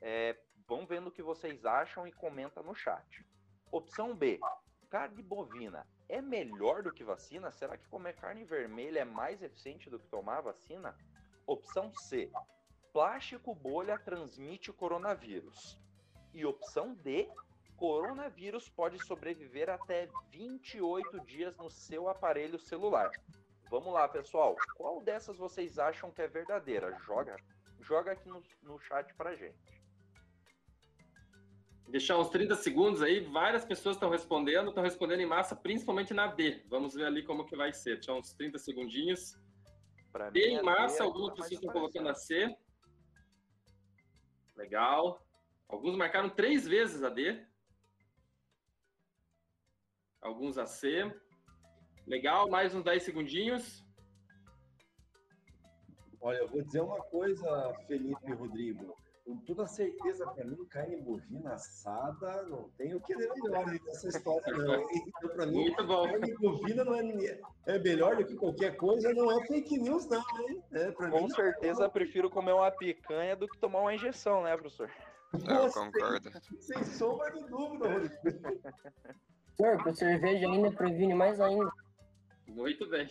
É, 0.00 0.34
vão 0.66 0.86
vendo 0.86 1.08
o 1.08 1.12
que 1.12 1.22
vocês 1.22 1.66
acham 1.66 2.08
e 2.08 2.12
comenta 2.12 2.62
no 2.62 2.74
chat. 2.74 3.22
Opção 3.70 4.16
B: 4.16 4.40
carne 4.88 5.22
bovina 5.22 5.86
é 6.08 6.20
melhor 6.20 6.82
do 6.82 6.92
que 6.92 7.04
vacina? 7.04 7.50
Será 7.50 7.76
que 7.76 7.88
comer 7.88 8.14
carne 8.14 8.44
vermelha 8.44 9.00
é 9.00 9.04
mais 9.04 9.42
eficiente 9.42 9.90
do 9.90 9.98
que 9.98 10.06
tomar 10.08 10.40
vacina? 10.40 10.96
Opção 11.46 11.92
C: 11.92 12.30
plástico 12.92 13.54
bolha 13.54 13.98
transmite 13.98 14.72
coronavírus. 14.72 15.78
E 16.32 16.44
opção 16.44 16.94
D: 16.94 17.28
coronavírus 17.76 18.68
pode 18.68 19.04
sobreviver 19.04 19.68
até 19.68 20.08
28 20.30 21.20
dias 21.20 21.56
no 21.56 21.70
seu 21.70 22.08
aparelho 22.08 22.58
celular. 22.58 23.10
Vamos 23.68 23.92
lá, 23.92 24.08
pessoal. 24.08 24.56
Qual 24.76 25.00
dessas 25.00 25.38
vocês 25.38 25.78
acham 25.78 26.10
que 26.10 26.22
é 26.22 26.28
verdadeira? 26.28 26.96
Joga, 27.00 27.36
joga 27.80 28.12
aqui 28.12 28.28
no, 28.28 28.42
no 28.62 28.78
chat 28.78 29.12
pra 29.14 29.34
gente. 29.34 29.75
Deixar 31.88 32.18
uns 32.18 32.28
30 32.30 32.56
segundos 32.56 33.00
aí, 33.00 33.20
várias 33.20 33.64
pessoas 33.64 33.94
estão 33.94 34.10
respondendo, 34.10 34.68
estão 34.68 34.82
respondendo 34.82 35.20
em 35.20 35.26
massa, 35.26 35.54
principalmente 35.54 36.12
na 36.12 36.26
D. 36.26 36.64
Vamos 36.68 36.94
ver 36.94 37.04
ali 37.04 37.22
como 37.22 37.46
que 37.46 37.56
vai 37.56 37.72
ser. 37.72 37.94
Deixar 37.94 38.14
uns 38.14 38.32
30 38.32 38.58
segundinhos. 38.58 39.38
Pra 40.10 40.28
D 40.30 40.48
em 40.48 40.62
massa, 40.62 40.98
D, 40.98 41.04
algumas 41.04 41.30
pessoas 41.34 41.52
estão 41.52 41.72
colocando 41.72 42.08
a 42.08 42.14
C. 42.14 42.54
Legal. 44.56 45.24
Alguns 45.68 45.96
marcaram 45.96 46.28
três 46.28 46.66
vezes 46.66 47.04
a 47.04 47.08
D. 47.08 47.46
Alguns 50.20 50.58
a 50.58 50.66
C. 50.66 51.14
Legal, 52.04 52.48
mais 52.48 52.74
uns 52.74 52.82
10 52.82 53.02
segundinhos. 53.02 53.84
Olha, 56.20 56.38
eu 56.38 56.48
vou 56.48 56.62
dizer 56.62 56.80
uma 56.80 57.00
coisa, 57.04 57.74
Felipe 57.86 58.28
e 58.28 58.32
Rodrigo 58.32 59.05
com 59.26 59.36
toda 59.38 59.66
certeza, 59.66 60.24
para 60.24 60.44
mim, 60.44 60.64
carne 60.66 60.96
bovina 60.98 61.54
assada 61.54 62.44
não 62.44 62.70
tem 62.78 62.94
o 62.94 63.00
que 63.00 63.12
é 63.12 63.16
melhor 63.16 63.66
nessa 63.66 64.06
história, 64.06 64.56
não. 64.56 64.86
Então, 64.88 65.30
para 65.30 65.46
mim, 65.46 65.74
carne 65.74 66.34
bovina 66.36 66.84
não 66.84 66.94
é, 66.94 67.40
é 67.66 67.78
melhor 67.80 68.16
do 68.16 68.24
que 68.24 68.36
qualquer 68.36 68.76
coisa, 68.76 69.12
não 69.12 69.36
é 69.36 69.44
fake 69.46 69.78
news, 69.78 70.06
não, 70.06 70.22
hein? 70.48 70.62
É, 70.70 70.92
com 70.92 71.08
mim, 71.08 71.28
certeza, 71.30 71.82
não. 71.82 71.90
prefiro 71.90 72.30
comer 72.30 72.52
uma 72.52 72.70
picanha 72.70 73.34
do 73.34 73.48
que 73.48 73.58
tomar 73.58 73.80
uma 73.80 73.92
injeção, 73.92 74.44
né, 74.44 74.56
professor? 74.56 74.88
Eu 75.32 75.72
concordo. 75.72 76.30
Sem, 76.60 76.60
sem 76.60 76.84
sombra 76.84 77.32
de 77.32 77.44
dúvida, 77.48 77.92
Rodrigo. 77.92 78.14
Senhor, 79.56 79.82
com 79.82 79.92
cerveja 79.92 80.46
ainda 80.46 80.70
previne 80.70 81.14
mais 81.14 81.40
ainda. 81.40 81.68
Muito 82.46 82.88
bem. 82.88 83.08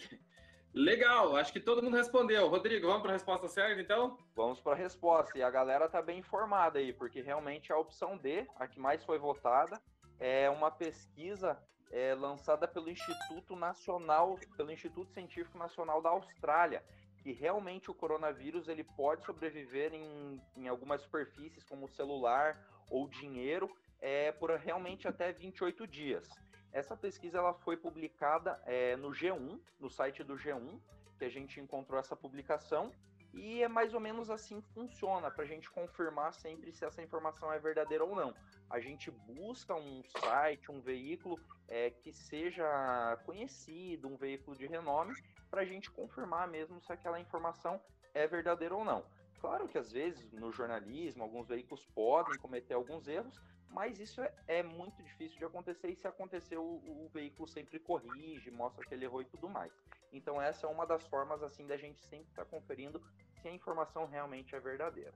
Legal, 0.76 1.38
acho 1.38 1.54
que 1.54 1.60
todo 1.62 1.82
mundo 1.82 1.96
respondeu. 1.96 2.50
Rodrigo, 2.50 2.88
vamos 2.88 3.02
para 3.02 3.12
a 3.12 3.14
resposta 3.14 3.48
certa, 3.48 3.80
então? 3.80 4.18
Vamos 4.36 4.60
para 4.60 4.74
a 4.74 4.76
resposta. 4.76 5.38
E 5.38 5.42
a 5.42 5.50
galera 5.50 5.88
tá 5.88 6.02
bem 6.02 6.20
informada 6.20 6.80
aí, 6.80 6.92
porque 6.92 7.22
realmente 7.22 7.72
a 7.72 7.78
opção 7.78 8.18
D, 8.18 8.46
a 8.58 8.68
que 8.68 8.78
mais 8.78 9.02
foi 9.06 9.18
votada, 9.18 9.82
é 10.20 10.50
uma 10.50 10.70
pesquisa 10.70 11.58
é, 11.90 12.14
lançada 12.14 12.68
pelo 12.68 12.90
Instituto 12.90 13.56
Nacional, 13.56 14.38
pelo 14.58 14.70
Instituto 14.70 15.14
Científico 15.14 15.58
Nacional 15.58 16.02
da 16.02 16.10
Austrália, 16.10 16.84
que 17.24 17.32
realmente 17.32 17.90
o 17.90 17.94
coronavírus 17.94 18.68
ele 18.68 18.84
pode 18.84 19.24
sobreviver 19.24 19.94
em, 19.94 20.42
em 20.58 20.68
algumas 20.68 21.02
superfícies, 21.02 21.64
como 21.64 21.88
celular 21.88 22.60
ou 22.90 23.08
dinheiro, 23.08 23.74
é, 24.02 24.34
por 24.34 24.50
realmente 24.52 25.08
até 25.08 25.32
28 25.32 25.88
dias. 25.88 26.28
Essa 26.76 26.98
pesquisa 26.98 27.38
ela 27.38 27.54
foi 27.54 27.78
publicada 27.78 28.62
é, 28.66 28.98
no 28.98 29.12
G1, 29.12 29.62
no 29.80 29.90
site 29.90 30.26
do 30.26 30.36
G1, 30.36 30.78
que 31.18 31.24
a 31.24 31.30
gente 31.30 31.58
encontrou 31.58 31.98
essa 31.98 32.18
publicação, 32.18 32.92
e 33.34 33.64
é 33.64 33.68
mais 33.70 33.94
ou 33.94 34.02
menos 34.02 34.30
assim 34.30 34.60
que 34.60 34.68
funciona, 34.74 35.32
para 35.32 35.46
a 35.46 35.48
gente 35.48 35.72
confirmar 35.72 36.34
sempre 36.34 36.74
se 36.74 36.84
essa 36.84 37.02
informação 37.02 37.50
é 37.50 37.58
verdadeira 37.60 38.04
ou 38.04 38.14
não. 38.14 38.36
A 38.70 38.82
gente 38.82 39.10
busca 39.10 39.74
um 39.74 40.04
site, 40.20 40.70
um 40.70 40.82
veículo 40.82 41.40
é, 41.70 41.92
que 41.92 42.12
seja 42.12 43.18
conhecido, 43.26 44.10
um 44.10 44.18
veículo 44.18 44.58
de 44.58 44.68
renome, 44.68 45.14
para 45.50 45.62
a 45.62 45.66
gente 45.66 45.90
confirmar 45.90 46.46
mesmo 46.46 46.82
se 46.82 46.92
aquela 46.92 47.22
informação 47.22 47.82
é 48.14 48.28
verdadeira 48.28 48.76
ou 48.76 48.84
não. 48.84 49.06
Claro 49.40 49.70
que 49.70 49.78
às 49.78 49.94
vezes 49.94 50.30
no 50.34 50.52
jornalismo 50.52 51.24
alguns 51.24 51.48
veículos 51.48 51.86
podem 51.96 52.38
cometer 52.38 52.74
alguns 52.74 53.08
erros, 53.08 53.40
mas 53.70 54.00
isso 54.00 54.22
é, 54.22 54.34
é, 54.48 54.64
muito 54.64 55.02
difícil 55.04 55.38
de 55.38 55.46
acontecer 55.46 55.90
e 55.90 55.96
se 55.96 56.08
acontecer 56.08 56.58
o, 56.58 56.64
o, 56.64 57.10
veículo 57.14 57.48
sempre 57.48 57.80
corrige, 57.80 58.50
mostra 58.52 58.86
que 58.86 58.94
ele 58.94 59.06
errou 59.06 59.22
e 59.22 59.26
tudo 59.26 59.50
mais. 59.50 59.72
Então 60.14 60.42
essa 60.42 60.66
é 60.66 60.70
uma 60.70 60.86
das 60.86 61.06
formas 61.08 61.44
assim 61.44 61.68
da 61.68 61.76
gente 61.76 62.02
sempre 62.02 62.30
estar 62.30 62.46
tá 62.46 62.50
conferindo 62.50 63.02
se 63.42 63.48
a 63.48 63.52
informação 63.52 64.06
realmente 64.06 64.56
é 64.56 64.60
verdadeira. 64.60 65.14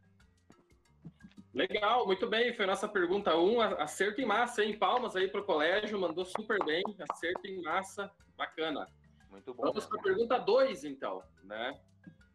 Legal, 1.53 2.05
muito 2.05 2.27
bem. 2.27 2.53
Foi 2.53 2.65
a 2.65 2.69
nossa 2.69 2.87
pergunta 2.87 3.35
1. 3.35 3.39
Um, 3.39 3.61
acerto 3.61 4.21
em 4.21 4.25
massa, 4.25 4.63
hein? 4.63 4.77
Palmas 4.77 5.15
aí 5.15 5.27
para 5.27 5.41
o 5.41 5.45
colégio, 5.45 5.99
mandou 5.99 6.23
super 6.25 6.63
bem. 6.63 6.83
Acerto 7.09 7.47
em 7.47 7.61
massa, 7.61 8.11
bacana. 8.37 8.87
Muito 9.29 9.53
bom. 9.53 9.63
Vamos 9.63 9.85
para 9.85 9.99
a 9.99 10.03
pergunta 10.03 10.37
2, 10.37 10.83
então, 10.83 11.23
né? 11.43 11.79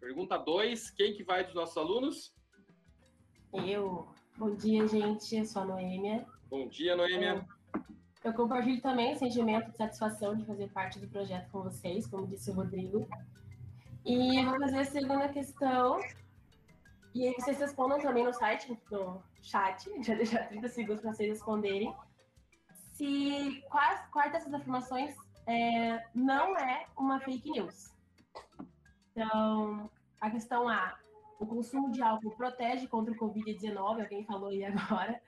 Pergunta 0.00 0.37
2, 0.37 0.90
quem 0.90 1.14
que 1.14 1.23
vai 1.23 1.44
dos 1.44 1.54
nossos 1.54 1.76
alunos? 1.76 2.35
Eu. 3.52 4.12
Bom 4.37 4.53
dia, 4.57 4.85
gente. 4.88 5.37
Eu 5.37 5.45
sou 5.45 5.62
a 5.62 5.64
Noêmia. 5.64 6.26
Bom 6.50 6.67
dia, 6.67 6.97
Noêmia. 6.97 7.47
Eu 8.25 8.35
compartilho 8.35 8.81
também 8.83 9.14
o 9.14 9.17
sentimento 9.17 9.71
de 9.71 9.76
satisfação 9.76 10.35
de 10.35 10.45
fazer 10.45 10.69
parte 10.71 10.99
do 10.99 11.07
projeto 11.07 11.49
com 11.53 11.62
vocês, 11.62 12.05
como 12.09 12.26
disse 12.26 12.50
o 12.50 12.55
Rodrigo. 12.55 13.09
E 14.05 14.41
eu 14.41 14.50
vou 14.50 14.59
fazer 14.59 14.79
a 14.79 14.85
segunda 14.87 15.29
questão. 15.29 16.00
E 17.14 17.29
aí 17.29 17.35
vocês 17.35 17.61
respondam 17.61 18.00
também 18.00 18.25
no 18.25 18.33
site, 18.33 18.76
no 18.91 19.23
chat. 19.41 19.88
Já 20.03 20.17
deixar 20.17 20.49
30 20.49 20.69
segundos 20.69 21.03
para 21.03 21.12
vocês 21.12 21.31
responderem. 21.31 21.95
Se 22.95 23.62
quais, 23.71 24.00
quais 24.11 24.33
dessas 24.33 24.53
afirmações 24.53 25.14
é, 25.47 26.05
não 26.12 26.59
é 26.59 26.87
uma 26.99 27.21
fake 27.21 27.53
news. 27.53 27.93
Então, 29.12 29.88
a 30.21 30.29
questão 30.29 30.69
A, 30.69 30.99
o 31.44 31.46
consumo 31.46 31.92
de 31.92 32.02
álcool 32.02 32.34
protege 32.36 32.86
contra 32.88 33.12
o 33.12 33.16
Covid-19, 33.16 34.02
alguém 34.02 34.24
falou 34.24 34.48
aí 34.48 34.64
agora. 34.64 35.20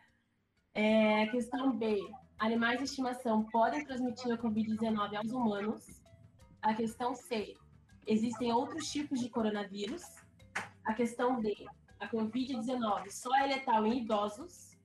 É, 0.74 1.26
questão 1.26 1.76
B, 1.76 1.98
animais 2.38 2.78
de 2.78 2.84
estimação 2.84 3.44
podem 3.44 3.84
transmitir 3.84 4.32
a 4.32 4.38
Covid-19 4.38 5.16
aos 5.16 5.30
humanos. 5.30 6.02
A 6.62 6.74
questão 6.74 7.14
C, 7.14 7.54
existem 8.06 8.52
outros 8.52 8.90
tipos 8.90 9.20
de 9.20 9.28
coronavírus. 9.28 10.02
A 10.84 10.94
questão 10.94 11.40
D, 11.40 11.54
a 12.00 12.08
Covid-19 12.08 13.10
só 13.10 13.34
é 13.36 13.46
letal 13.46 13.86
em 13.86 13.98
idosos. 13.98 14.76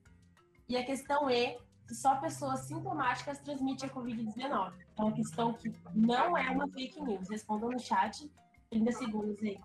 E 0.68 0.76
a 0.76 0.84
questão 0.84 1.30
E, 1.30 1.58
só 1.90 2.16
pessoas 2.16 2.60
sintomáticas 2.60 3.38
transmitem 3.40 3.88
a 3.88 3.92
Covid-19. 3.92 4.72
Então, 4.92 5.08
a 5.08 5.12
questão 5.12 5.54
que 5.54 5.74
não 5.94 6.36
é 6.36 6.50
uma 6.50 6.68
fake 6.68 7.00
news. 7.00 7.28
Respondam 7.28 7.70
no 7.70 7.78
chat, 7.78 8.30
30 8.70 8.92
segundos 8.92 9.42
aí. 9.42 9.58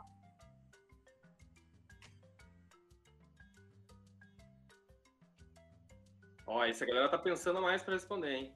Ó, 6.47 6.63
essa 6.63 6.85
galera 6.85 7.09
tá 7.09 7.17
pensando 7.17 7.61
mais 7.61 7.83
para 7.83 7.93
responder, 7.93 8.33
hein? 8.33 8.55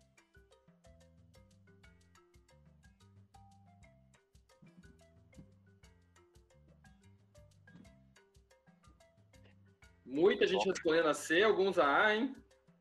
Muita 10.05 10.47
gente 10.47 10.67
respondendo 10.67 11.09
a 11.09 11.13
C, 11.13 11.43
alguns 11.43 11.77
a 11.77 12.05
A, 12.05 12.15
hein? 12.15 12.35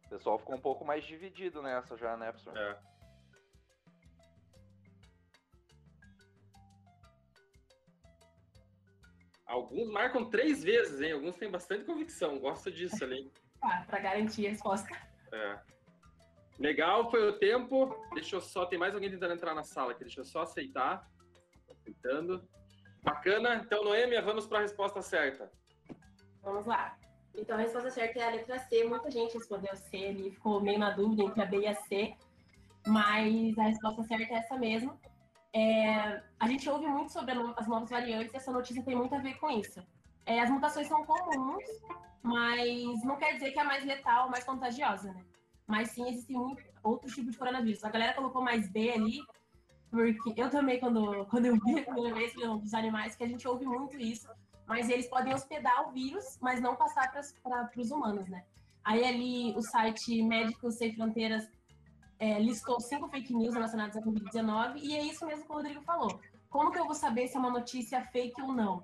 O 0.07 0.09
pessoal 0.09 0.38
ficou 0.38 0.55
um 0.55 0.61
pouco 0.61 0.85
mais 0.85 1.05
dividido 1.05 1.61
nessa 1.61 1.97
já, 1.97 2.17
né, 2.17 2.31
professor? 2.31 2.57
É. 2.57 2.79
Alguns 9.47 9.90
marcam 9.90 10.31
três 10.31 10.62
vezes, 10.62 11.00
hein? 11.00 11.12
Alguns 11.12 11.37
têm 11.37 11.50
bastante 11.50 11.85
convicção. 11.85 12.38
Gosto 12.38 12.71
disso 12.71 13.02
ali. 13.02 13.29
Para 13.61 13.99
garantir 14.00 14.47
a 14.47 14.50
resposta. 14.50 14.88
É. 15.33 15.59
Legal, 16.59 17.11
foi 17.11 17.29
o 17.29 17.38
tempo. 17.38 17.97
Deixa 18.14 18.37
eu 18.37 18.40
só. 18.40 18.67
Tem 18.67 18.79
mais 18.79 18.95
alguém 18.95 19.11
tentando 19.11 19.35
entrar 19.35 19.55
na 19.55 19.62
sala 19.62 19.93
aqui. 19.93 20.05
Deixa 20.05 20.21
eu 20.21 20.25
só 20.25 20.43
aceitar. 20.43 21.09
Aceitando. 21.71 22.47
Bacana. 23.02 23.57
Então, 23.57 23.85
Noêmia, 23.85 24.21
vamos 24.23 24.47
para 24.47 24.59
a 24.59 24.62
resposta 24.62 25.00
certa. 25.00 25.50
Vamos 26.43 26.67
lá. 26.67 26.99
Então, 27.35 27.57
a 27.57 27.61
resposta 27.61 27.90
certa 27.90 28.19
é 28.19 28.23
a 28.23 28.31
letra 28.31 28.59
C. 28.59 28.85
Muita 28.85 29.11
gente 29.11 29.35
respondeu 29.35 29.75
C 29.76 29.97
ali, 29.97 30.31
ficou 30.33 30.61
meio 30.61 30.79
na 30.79 30.90
dúvida 30.90 31.23
entre 31.23 31.43
a 31.43 31.47
B 31.47 31.61
e 31.61 31.67
a 31.67 31.75
C. 31.75 32.14
Mas 32.87 33.59
a 33.59 33.62
resposta 33.62 34.02
certa 34.05 34.35
é 34.35 34.37
essa 34.37 34.59
mesmo. 34.59 34.99
É, 35.52 36.23
a 36.38 36.47
gente 36.47 36.69
ouve 36.69 36.87
muito 36.87 37.12
sobre 37.12 37.33
as 37.33 37.67
novas 37.67 37.90
variantes 37.90 38.33
e 38.33 38.37
essa 38.37 38.52
notícia 38.52 38.85
tem 38.85 38.95
muito 38.95 39.14
a 39.14 39.19
ver 39.19 39.35
com 39.38 39.50
isso. 39.50 39.83
É, 40.27 40.41
as 40.41 40.50
mutações 40.50 40.87
são 40.87 41.05
comuns, 41.05 41.65
mas 42.23 43.03
não 43.05 43.17
quer 43.17 43.35
dizer 43.35 43.53
que 43.53 43.59
é 43.59 43.65
mais 43.65 43.85
letal, 43.85 44.31
mais 44.31 44.45
contagiosa, 44.45 45.12
né? 45.12 45.25
Mas 45.67 45.91
sim, 45.91 46.09
existem 46.09 46.37
outros 46.83 47.15
tipos 47.15 47.33
de 47.33 47.39
coronavírus. 47.39 47.85
A 47.85 47.91
galera 47.91 48.15
colocou 48.15 48.43
mais 48.43 48.69
B 48.71 48.91
ali, 48.91 49.21
porque 49.91 50.41
eu 50.41 50.50
também, 50.50 50.79
quando, 50.79 51.25
quando 51.31 51.47
eu 51.47 51.57
vi 51.65 51.81
a 51.81 51.85
primeira 51.85 52.15
vez 52.15 52.33
dos 52.35 52.75
animais, 52.75 53.17
que 53.17 53.25
a 53.25 53.29
gente 53.29 53.47
ouve 53.47 53.65
muito 53.65 53.99
isso, 53.99 54.29
mas 54.67 54.89
eles 54.89 55.09
podem 55.09 55.35
hospedar 55.35 55.89
o 55.89 55.93
vírus, 55.93 56.39
mas 56.41 56.61
não 56.61 56.77
passar 56.77 57.11
para 57.11 57.71
os 57.77 57.91
humanos, 57.91 58.29
né? 58.29 58.45
Aí 58.85 59.05
ali 59.05 59.57
o 59.57 59.62
site 59.62 60.23
Médicos 60.23 60.77
Sem 60.77 60.95
Fronteiras 60.95 61.50
é, 62.19 62.39
listou 62.39 62.81
cinco 62.81 63.09
fake 63.09 63.35
news 63.35 63.55
relacionadas 63.55 63.97
à 63.97 64.00
Covid-19, 64.00 64.77
e 64.77 64.97
é 64.97 65.03
isso 65.03 65.27
mesmo 65.27 65.45
que 65.45 65.50
o 65.50 65.55
Rodrigo 65.55 65.83
falou. 65.83 66.21
Como 66.49 66.71
que 66.71 66.79
eu 66.79 66.85
vou 66.85 66.95
saber 66.95 67.29
se 67.29 67.37
é 67.37 67.41
uma 67.41 67.50
notícia 67.50 68.05
fake 68.07 68.41
ou 68.43 68.53
não? 68.53 68.83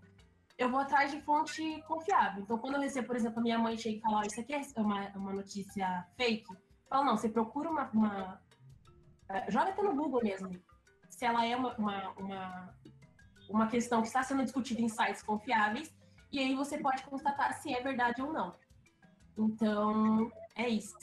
Eu 0.58 0.70
vou 0.70 0.80
atrás 0.80 1.10
de 1.10 1.20
fonte 1.20 1.82
confiável. 1.86 2.42
Então, 2.42 2.58
quando 2.58 2.76
eu 2.76 2.80
recebo, 2.80 3.06
por 3.06 3.16
exemplo, 3.16 3.40
a 3.40 3.42
minha 3.42 3.58
mãe 3.58 3.76
chega 3.76 3.98
e 3.98 4.00
fala, 4.00 4.20
oh, 4.20 4.26
isso 4.26 4.40
aqui 4.40 4.54
é 4.54 4.80
uma, 4.80 5.08
uma 5.10 5.32
notícia 5.32 6.06
fake, 6.16 6.46
eu 6.50 6.56
falo, 6.88 7.04
não, 7.04 7.16
você 7.16 7.28
procura 7.28 7.70
uma, 7.70 7.90
uma... 7.90 8.40
Uh, 9.28 9.50
joga 9.50 9.70
até 9.70 9.82
no 9.82 9.94
Google 9.94 10.22
mesmo, 10.22 10.50
se 11.10 11.24
ela 11.24 11.44
é 11.44 11.56
uma, 11.56 11.74
uma, 11.76 12.10
uma, 12.12 12.74
uma 13.50 13.66
questão 13.66 14.00
que 14.00 14.06
está 14.06 14.22
sendo 14.22 14.44
discutida 14.44 14.80
em 14.80 14.88
sites 14.88 15.22
confiáveis, 15.22 15.94
e 16.32 16.38
aí 16.38 16.54
você 16.54 16.78
pode 16.78 17.02
constatar 17.04 17.52
se 17.54 17.72
é 17.72 17.82
verdade 17.82 18.22
ou 18.22 18.32
não. 18.32 18.54
Então, 19.36 20.30
é 20.54 20.68
isso. 20.68 20.96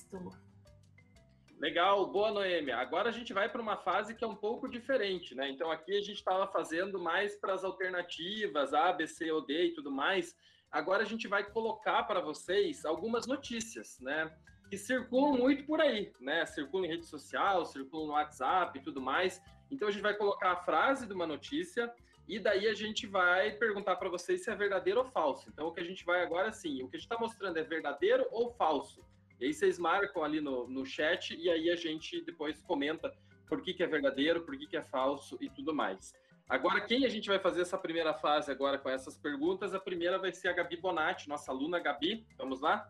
Legal, 1.63 2.05
boa 2.07 2.29
Noêmia. 2.29 2.75
Agora 2.75 3.07
a 3.07 3.11
gente 3.13 3.31
vai 3.31 3.47
para 3.47 3.61
uma 3.61 3.77
fase 3.77 4.13
que 4.13 4.21
é 4.25 4.27
um 4.27 4.35
pouco 4.35 4.67
diferente, 4.67 5.33
né? 5.33 5.49
Então 5.49 5.71
aqui 5.71 5.95
a 5.95 6.01
gente 6.01 6.17
estava 6.17 6.45
fazendo 6.45 6.99
mais 6.99 7.37
para 7.37 7.53
as 7.53 7.63
alternativas, 7.63 8.73
A, 8.73 8.91
B, 8.91 9.07
C 9.07 9.31
ou 9.31 9.39
D 9.39 9.67
e 9.67 9.73
tudo 9.73 9.89
mais. 9.89 10.35
Agora 10.69 11.03
a 11.03 11.05
gente 11.05 11.25
vai 11.25 11.41
colocar 11.41 12.03
para 12.03 12.19
vocês 12.19 12.83
algumas 12.83 13.25
notícias, 13.25 13.97
né? 14.01 14.29
Que 14.69 14.77
circulam 14.77 15.37
muito 15.37 15.63
por 15.63 15.79
aí, 15.79 16.11
né? 16.19 16.45
Circulam 16.45 16.83
em 16.83 16.89
rede 16.89 17.05
social, 17.05 17.65
circulam 17.65 18.07
no 18.07 18.11
WhatsApp 18.11 18.77
e 18.77 18.81
tudo 18.81 18.99
mais. 18.99 19.41
Então 19.71 19.87
a 19.87 19.91
gente 19.91 20.03
vai 20.03 20.17
colocar 20.17 20.51
a 20.51 20.57
frase 20.65 21.07
de 21.07 21.13
uma 21.13 21.25
notícia 21.25 21.89
e 22.27 22.39
daí 22.39 22.67
a 22.67 22.73
gente 22.73 23.07
vai 23.07 23.53
perguntar 23.53 23.95
para 23.95 24.09
vocês 24.09 24.43
se 24.43 24.51
é 24.51 24.55
verdadeiro 24.57 24.99
ou 24.99 25.05
falso. 25.05 25.49
Então 25.49 25.67
o 25.67 25.73
que 25.73 25.79
a 25.79 25.85
gente 25.85 26.03
vai 26.03 26.23
agora 26.23 26.51
sim, 26.51 26.83
o 26.83 26.89
que 26.89 26.97
a 26.97 26.99
gente 26.99 27.09
está 27.09 27.17
mostrando 27.17 27.55
é 27.55 27.63
verdadeiro 27.63 28.27
ou 28.31 28.51
falso? 28.51 29.01
E 29.39 29.45
aí 29.45 29.53
vocês 29.53 29.77
marcam 29.79 30.23
ali 30.23 30.39
no, 30.39 30.67
no 30.67 30.85
chat 30.85 31.35
e 31.35 31.49
aí 31.49 31.69
a 31.69 31.75
gente 31.75 32.23
depois 32.23 32.61
comenta 32.61 33.11
por 33.47 33.61
que, 33.61 33.73
que 33.73 33.83
é 33.83 33.87
verdadeiro, 33.87 34.43
por 34.43 34.57
que, 34.57 34.67
que 34.67 34.77
é 34.77 34.83
falso 34.83 35.37
e 35.41 35.49
tudo 35.49 35.73
mais. 35.73 36.13
Agora, 36.47 36.81
quem 36.81 37.05
a 37.05 37.09
gente 37.09 37.29
vai 37.29 37.39
fazer 37.39 37.61
essa 37.61 37.77
primeira 37.77 38.13
fase 38.13 38.51
agora 38.51 38.77
com 38.77 38.89
essas 38.89 39.17
perguntas? 39.17 39.73
A 39.73 39.79
primeira 39.79 40.19
vai 40.19 40.31
ser 40.31 40.49
a 40.49 40.53
Gabi 40.53 40.77
Bonatti, 40.77 41.29
nossa 41.29 41.51
aluna 41.51 41.79
Gabi. 41.79 42.25
Vamos 42.37 42.61
lá? 42.61 42.87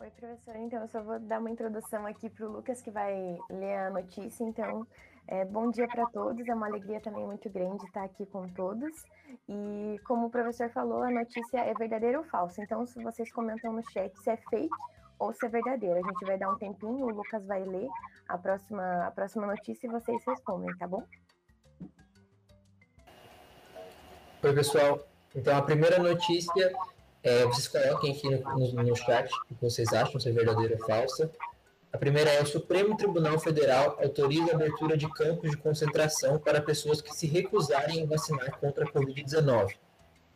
Oi, 0.00 0.10
professor. 0.10 0.56
Então, 0.56 0.82
eu 0.82 0.88
só 0.88 1.02
vou 1.02 1.18
dar 1.20 1.38
uma 1.38 1.50
introdução 1.50 2.04
aqui 2.06 2.28
para 2.28 2.46
o 2.46 2.52
Lucas, 2.52 2.82
que 2.82 2.90
vai 2.90 3.38
ler 3.48 3.76
a 3.76 3.90
notícia. 3.90 4.44
Então, 4.44 4.86
é, 5.26 5.44
bom 5.44 5.70
dia 5.70 5.86
para 5.88 6.06
todos. 6.06 6.46
É 6.46 6.54
uma 6.54 6.66
alegria 6.66 7.00
também 7.00 7.24
muito 7.24 7.48
grande 7.50 7.84
estar 7.86 8.04
aqui 8.04 8.26
com 8.26 8.46
todos. 8.48 9.04
E 9.48 9.98
como 10.06 10.26
o 10.26 10.30
professor 10.30 10.70
falou, 10.70 11.02
a 11.02 11.10
notícia 11.10 11.58
é 11.58 11.72
verdadeira 11.74 12.18
ou 12.18 12.24
falsa. 12.24 12.62
Então, 12.62 12.86
se 12.86 13.02
vocês 13.02 13.32
comentam 13.32 13.72
no 13.72 13.82
chat 13.90 14.12
se 14.22 14.30
é 14.30 14.36
fake 14.36 14.68
ou 15.18 15.32
se 15.32 15.46
é 15.46 15.48
verdadeira, 15.48 16.00
a 16.00 16.02
gente 16.02 16.24
vai 16.26 16.36
dar 16.36 16.50
um 16.50 16.58
tempinho, 16.58 17.06
o 17.06 17.10
Lucas 17.10 17.46
vai 17.46 17.64
ler 17.64 17.88
a 18.28 18.36
próxima, 18.36 19.06
a 19.06 19.10
próxima 19.10 19.46
notícia 19.46 19.86
e 19.86 19.90
vocês 19.90 20.22
respondem, 20.26 20.76
tá 20.76 20.86
bom? 20.86 21.02
Oi, 24.42 24.52
pessoal. 24.54 25.00
Então, 25.34 25.56
a 25.56 25.62
primeira 25.62 25.98
notícia, 25.98 26.72
é, 27.22 27.44
vocês 27.46 27.66
coloquem 27.66 28.12
aqui 28.12 28.28
no, 28.28 28.74
no, 28.74 28.82
no 28.82 28.96
chat 28.96 29.30
o 29.50 29.54
que 29.54 29.62
vocês 29.62 29.90
acham, 29.94 30.20
se 30.20 30.28
é 30.28 30.32
verdadeira 30.32 30.76
ou 30.78 30.86
falsa. 30.86 31.30
A 31.94 31.96
primeira 31.96 32.28
é: 32.28 32.42
o 32.42 32.46
Supremo 32.46 32.96
Tribunal 32.96 33.38
Federal 33.38 33.96
autoriza 34.02 34.50
a 34.50 34.54
abertura 34.56 34.96
de 34.96 35.08
campos 35.12 35.52
de 35.52 35.56
concentração 35.56 36.40
para 36.40 36.60
pessoas 36.60 37.00
que 37.00 37.14
se 37.14 37.24
recusarem 37.24 38.02
a 38.02 38.06
vacinar 38.06 38.58
contra 38.58 38.84
a 38.84 38.88
Covid-19. 38.88 39.76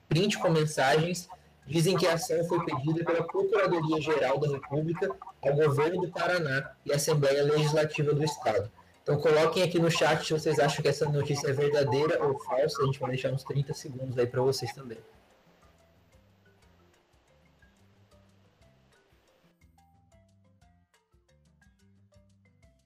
Print 0.09 0.39
com 0.39 0.51
mensagens 0.51 1.29
dizem 1.67 1.97
que 1.97 2.07
a 2.07 2.15
ação 2.15 2.45
foi 2.45 2.65
pedida 2.65 3.05
pela 3.05 3.25
Procuradoria-Geral 3.25 4.39
da 4.39 4.53
República 4.53 5.11
ao 5.43 5.53
governo 5.53 6.03
do 6.03 6.13
Paraná 6.13 6.71
e 6.87 6.93
à 6.93 6.95
Assembleia 6.95 7.43
Legislativa 7.43 8.15
do 8.15 8.25
Estado. 8.25 8.71
Então 9.03 9.21
coloquem 9.21 9.65
aqui 9.65 9.81
no 9.81 9.91
chat 9.91 10.25
se 10.25 10.33
vocês 10.33 10.61
acham 10.61 10.81
que 10.81 10.89
essa 10.89 11.09
notícia 11.09 11.49
é 11.49 11.53
verdadeira 11.53 12.25
ou 12.25 12.39
falsa. 12.39 12.83
A 12.83 12.87
gente 12.87 13.01
vai 13.01 13.11
deixar 13.11 13.33
uns 13.33 13.43
30 13.43 13.75
segundos 13.75 14.17
aí 14.17 14.29
para 14.29 14.43
vocês 14.43 14.73
também. 14.73 14.99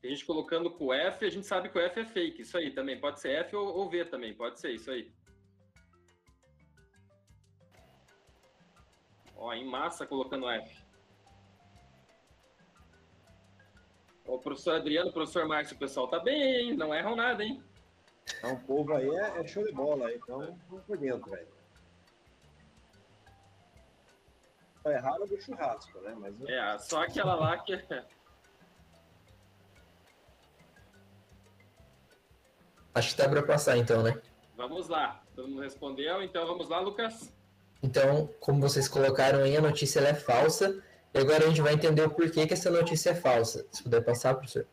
A 0.02 0.06
gente 0.06 0.24
colocando 0.24 0.70
com 0.70 0.86
o 0.86 0.92
F, 0.92 1.24
a 1.24 1.30
gente 1.30 1.46
sabe 1.46 1.68
que 1.68 1.78
o 1.78 1.80
F 1.80 2.00
é 2.00 2.04
fake. 2.04 2.42
Isso 2.42 2.56
aí 2.56 2.72
também. 2.72 2.98
Pode 3.00 3.20
ser 3.20 3.30
F 3.44 3.54
ou, 3.54 3.66
ou 3.66 3.88
V 3.88 4.04
também. 4.04 4.34
Pode 4.34 4.58
ser 4.58 4.72
isso 4.72 4.90
aí. 4.90 5.12
Ó, 9.36 9.52
em 9.52 9.64
massa 9.64 10.06
colocando 10.06 10.48
F. 10.48 10.82
O 14.24 14.38
professor 14.38 14.76
Adriano, 14.76 15.10
o 15.10 15.12
professor 15.12 15.46
Márcio, 15.46 15.76
o 15.76 15.78
pessoal 15.78 16.08
tá 16.08 16.18
bem, 16.18 16.42
hein? 16.42 16.76
Não 16.76 16.94
erram 16.94 17.16
nada, 17.16 17.42
hein? 17.42 17.62
Então, 18.38 18.54
o 18.54 18.60
povo 18.60 18.94
aí 18.94 19.08
é, 19.08 19.40
é 19.40 19.46
show 19.46 19.64
de 19.64 19.72
bola, 19.72 20.12
então 20.12 20.56
vamos 20.68 20.84
por 20.84 20.96
dentro, 20.96 21.30
velho. 21.30 21.48
é 24.84 24.96
rara 24.96 25.26
do 25.26 25.40
churrasco, 25.40 26.00
né? 26.00 26.14
Mas... 26.18 26.40
É, 26.48 26.78
só 26.78 27.02
aquela 27.02 27.34
lá 27.34 27.58
que. 27.58 27.72
Acho 32.94 33.14
que 33.14 33.22
dá 33.22 33.28
para 33.28 33.42
passar 33.42 33.76
então, 33.76 34.02
né? 34.02 34.18
Vamos 34.56 34.88
lá. 34.88 35.22
Todo 35.34 35.48
mundo 35.48 35.62
respondeu, 35.62 36.22
então 36.22 36.46
vamos 36.46 36.68
lá, 36.68 36.80
Lucas. 36.80 37.32
Então, 37.82 38.28
como 38.38 38.60
vocês 38.60 38.86
colocaram 38.86 39.40
aí, 39.40 39.56
a 39.56 39.60
notícia 39.60 40.00
é 40.00 40.14
falsa. 40.14 40.80
E 41.14 41.18
agora 41.18 41.44
a 41.44 41.48
gente 41.48 41.60
vai 41.60 41.74
entender 41.74 42.02
o 42.02 42.10
porquê 42.10 42.46
que 42.46 42.54
essa 42.54 42.70
notícia 42.70 43.10
é 43.10 43.14
falsa. 43.14 43.66
Se 43.70 43.82
puder 43.82 44.02
passar, 44.02 44.34
professor. 44.34 44.66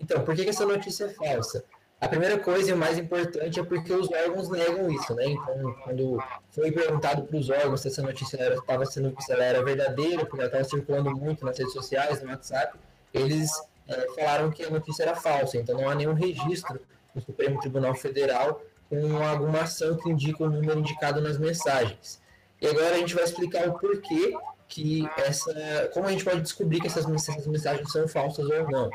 Então, 0.00 0.24
por 0.24 0.34
que, 0.34 0.44
que 0.44 0.50
essa 0.50 0.66
notícia 0.66 1.04
é 1.04 1.08
falsa? 1.08 1.64
A 2.00 2.08
primeira 2.08 2.38
coisa 2.38 2.70
e 2.70 2.72
o 2.72 2.76
mais 2.76 2.98
importante 2.98 3.60
é 3.60 3.62
porque 3.62 3.92
os 3.92 4.10
órgãos 4.10 4.48
negam 4.48 4.90
isso, 4.90 5.14
né? 5.14 5.26
Então, 5.26 5.74
quando 5.84 6.18
foi 6.50 6.72
perguntado 6.72 7.24
para 7.24 7.36
os 7.36 7.50
órgãos 7.50 7.82
se 7.82 7.88
essa 7.88 8.00
notícia 8.00 8.54
estava 8.54 8.86
sendo, 8.86 9.14
se 9.20 9.30
ela 9.30 9.44
era 9.44 9.62
verdadeira, 9.62 10.24
porque 10.24 10.40
ela 10.40 10.46
estava 10.46 10.64
circulando 10.64 11.10
muito 11.10 11.44
nas 11.44 11.58
redes 11.58 11.74
sociais, 11.74 12.22
no 12.22 12.30
WhatsApp, 12.30 12.78
eles 13.12 13.50
é, 13.86 14.06
falaram 14.14 14.50
que 14.50 14.64
a 14.64 14.70
notícia 14.70 15.02
era 15.02 15.14
falsa. 15.14 15.58
Então, 15.58 15.78
não 15.78 15.90
há 15.90 15.94
nenhum 15.94 16.14
registro 16.14 16.80
no 17.14 17.20
Supremo 17.20 17.60
Tribunal 17.60 17.94
Federal 17.94 18.62
com 18.88 19.22
alguma 19.22 19.60
ação 19.62 19.96
que 19.96 20.10
indica 20.10 20.42
o 20.42 20.50
número 20.50 20.80
indicado 20.80 21.20
nas 21.20 21.38
mensagens. 21.38 22.20
E 22.60 22.66
agora 22.66 22.96
a 22.96 22.98
gente 22.98 23.14
vai 23.14 23.24
explicar 23.24 23.68
o 23.68 23.78
porquê 23.78 24.34
que 24.68 25.08
essa, 25.16 25.90
como 25.94 26.06
a 26.06 26.12
gente 26.12 26.24
pode 26.24 26.40
descobrir 26.40 26.80
que 26.80 26.86
essas 26.86 27.06
mensagens 27.06 27.90
são 27.90 28.06
falsas 28.08 28.48
ou 28.48 28.70
não. 28.70 28.90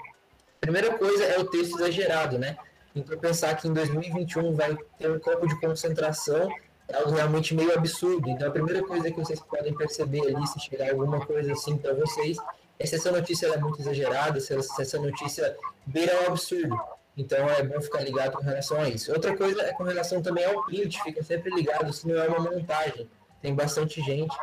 Primeira 0.60 0.98
coisa 0.98 1.24
é 1.24 1.40
o 1.40 1.46
texto 1.46 1.76
exagerado, 1.76 2.38
né? 2.38 2.58
Então, 2.96 3.18
pensar 3.18 3.56
que 3.56 3.68
em 3.68 3.74
2021 3.74 4.54
vai 4.54 4.78
ter 4.98 5.12
um 5.12 5.20
campo 5.20 5.48
de 5.48 5.60
concentração 5.60 6.50
é 6.88 6.98
algo 6.98 7.12
realmente 7.12 7.56
meio 7.56 7.74
absurdo. 7.74 8.30
Então, 8.30 8.48
a 8.48 8.52
primeira 8.52 8.84
coisa 8.84 9.10
que 9.10 9.18
vocês 9.18 9.40
podem 9.40 9.74
perceber 9.74 10.22
ali, 10.22 10.48
se 10.48 10.60
chegar 10.60 10.92
alguma 10.92 11.26
coisa 11.26 11.52
assim 11.54 11.78
para 11.78 11.94
vocês, 11.94 12.38
é 12.78 12.86
se 12.86 12.96
essa 12.96 13.12
notícia 13.12 13.48
é 13.48 13.58
muito 13.58 13.82
exagerada, 13.82 14.40
se 14.40 14.54
essa 14.54 15.00
notícia 15.00 15.58
beira 15.86 16.24
o 16.24 16.28
absurdo. 16.28 16.78
Então, 17.18 17.50
é 17.50 17.64
bom 17.64 17.80
ficar 17.82 18.02
ligado 18.02 18.34
com 18.34 18.44
relação 18.44 18.80
a 18.82 18.90
isso. 18.90 19.12
Outra 19.12 19.36
coisa 19.36 19.62
é 19.62 19.74
com 19.74 19.84
relação 19.84 20.22
também 20.22 20.46
ao 20.46 20.64
print, 20.66 21.02
fica 21.02 21.24
sempre 21.24 21.50
ligado 21.54 21.92
se 21.94 22.08
não 22.08 22.22
é 22.22 22.28
uma 22.28 22.52
montagem. 22.52 23.10
Tem 23.42 23.54
bastante 23.54 24.02
gente 24.02 24.36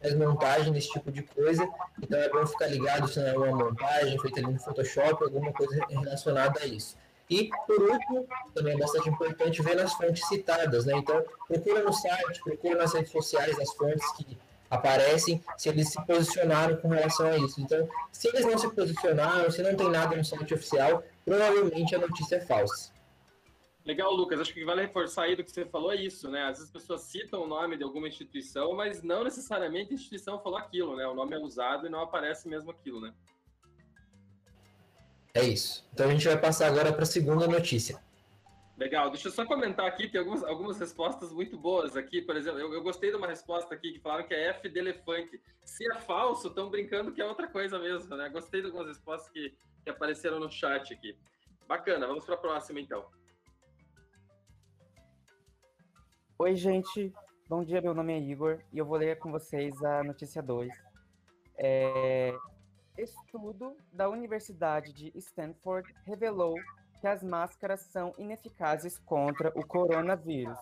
faz 0.00 0.14
montagem 0.14 0.72
desse 0.72 0.90
tipo 0.90 1.12
de 1.12 1.22
coisa, 1.22 1.68
então 2.02 2.18
é 2.18 2.28
bom 2.28 2.46
ficar 2.46 2.66
ligado 2.68 3.06
se 3.06 3.20
não 3.20 3.26
é 3.26 3.36
uma 3.36 3.64
montagem 3.64 4.18
feita 4.18 4.40
ali 4.40 4.52
no 4.52 4.58
Photoshop, 4.58 5.22
alguma 5.22 5.52
coisa 5.52 5.84
relacionada 5.88 6.60
a 6.60 6.66
isso. 6.66 6.96
E, 7.28 7.48
por 7.66 7.80
último, 7.82 8.26
também 8.54 8.74
é 8.74 8.78
bastante 8.78 9.08
importante 9.08 9.62
ver 9.62 9.76
nas 9.76 9.92
fontes 9.92 10.26
citadas, 10.26 10.84
né? 10.84 10.94
Então, 10.96 11.22
procura 11.46 11.84
no 11.84 11.92
site, 11.92 12.42
procura 12.42 12.76
nas 12.76 12.92
redes 12.92 13.12
sociais 13.12 13.56
as 13.60 13.72
fontes 13.74 14.10
que 14.14 14.36
aparecem, 14.70 15.42
se 15.58 15.68
eles 15.68 15.90
se 15.90 16.06
posicionaram 16.06 16.76
com 16.76 16.88
relação 16.88 17.26
a 17.26 17.36
isso. 17.36 17.60
Então, 17.60 17.88
se 18.12 18.28
eles 18.28 18.46
não 18.46 18.56
se 18.56 18.70
posicionaram, 18.70 19.50
se 19.50 19.62
não 19.62 19.74
tem 19.74 19.90
nada 19.90 20.16
no 20.16 20.24
site 20.24 20.54
oficial, 20.54 21.02
provavelmente 21.24 21.94
a 21.94 21.98
notícia 21.98 22.36
é 22.36 22.40
falsa. 22.40 22.92
Legal, 23.84 24.12
Lucas. 24.12 24.38
Acho 24.38 24.54
que 24.54 24.64
vale 24.64 24.82
reforçar 24.82 25.24
aí 25.24 25.34
do 25.34 25.42
que 25.42 25.50
você 25.50 25.64
falou 25.64 25.92
é 25.92 25.96
isso, 25.96 26.30
né? 26.30 26.42
Às 26.42 26.58
vezes 26.58 26.64
as 26.64 26.70
pessoas 26.70 27.00
citam 27.02 27.42
o 27.42 27.48
nome 27.48 27.76
de 27.76 27.82
alguma 27.82 28.06
instituição, 28.06 28.74
mas 28.74 29.02
não 29.02 29.24
necessariamente 29.24 29.92
a 29.92 29.94
instituição 29.94 30.40
falou 30.40 30.58
aquilo, 30.58 30.94
né? 30.96 31.06
O 31.06 31.14
nome 31.14 31.34
é 31.34 31.38
usado 31.38 31.86
e 31.86 31.90
não 31.90 32.00
aparece 32.00 32.46
mesmo 32.48 32.70
aquilo, 32.70 33.00
né? 33.00 33.12
É 35.34 35.42
isso. 35.42 35.88
Então 35.92 36.06
a 36.06 36.12
gente 36.12 36.26
vai 36.26 36.38
passar 36.38 36.66
agora 36.66 36.92
para 36.92 37.02
a 37.02 37.06
segunda 37.06 37.48
notícia. 37.48 38.00
Legal, 38.80 39.10
deixa 39.10 39.28
eu 39.28 39.32
só 39.32 39.44
comentar 39.44 39.86
aqui, 39.86 40.08
tem 40.08 40.18
algumas, 40.18 40.42
algumas 40.42 40.80
respostas 40.80 41.30
muito 41.30 41.54
boas 41.54 41.98
aqui, 41.98 42.22
por 42.22 42.34
exemplo, 42.34 42.58
eu, 42.58 42.72
eu 42.72 42.82
gostei 42.82 43.10
de 43.10 43.16
uma 43.16 43.26
resposta 43.26 43.74
aqui 43.74 43.92
que 43.92 44.00
falaram 44.00 44.26
que 44.26 44.32
é 44.32 44.48
F 44.48 44.70
de 44.70 44.78
elefante. 44.78 45.38
Se 45.62 45.86
é 45.92 45.96
falso, 45.96 46.48
estão 46.48 46.70
brincando 46.70 47.12
que 47.12 47.20
é 47.20 47.26
outra 47.26 47.46
coisa 47.46 47.78
mesmo, 47.78 48.16
né? 48.16 48.30
Gostei 48.30 48.62
de 48.62 48.68
algumas 48.68 48.88
respostas 48.88 49.30
que, 49.30 49.54
que 49.84 49.90
apareceram 49.90 50.40
no 50.40 50.50
chat 50.50 50.94
aqui. 50.94 51.14
Bacana, 51.68 52.06
vamos 52.06 52.24
para 52.24 52.36
a 52.36 52.38
próxima 52.38 52.80
então. 52.80 53.04
Oi, 56.38 56.56
gente. 56.56 57.12
Bom 57.50 57.62
dia, 57.62 57.82
meu 57.82 57.92
nome 57.92 58.14
é 58.14 58.18
Igor 58.18 58.62
e 58.72 58.78
eu 58.78 58.86
vou 58.86 58.96
ler 58.96 59.18
com 59.18 59.30
vocês 59.30 59.74
a 59.84 60.02
notícia 60.02 60.42
2. 60.42 60.72
É, 61.58 62.34
Estudo 62.96 63.76
da 63.92 64.08
Universidade 64.08 64.94
de 64.94 65.12
Stanford 65.18 65.86
revelou 66.06 66.54
que 67.00 67.06
as 67.06 67.22
máscaras 67.22 67.80
são 67.80 68.14
ineficazes 68.18 68.98
contra 68.98 69.48
o 69.58 69.66
coronavírus. 69.66 70.58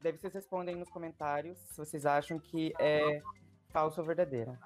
Deve 0.00 0.18
vocês 0.18 0.34
respondem 0.34 0.76
nos 0.76 0.88
comentários 0.88 1.58
se 1.58 1.76
vocês 1.76 2.06
acham 2.06 2.38
que 2.38 2.72
é 2.78 3.20
falso 3.70 4.00
ou 4.00 4.06
verdadeira. 4.06 4.58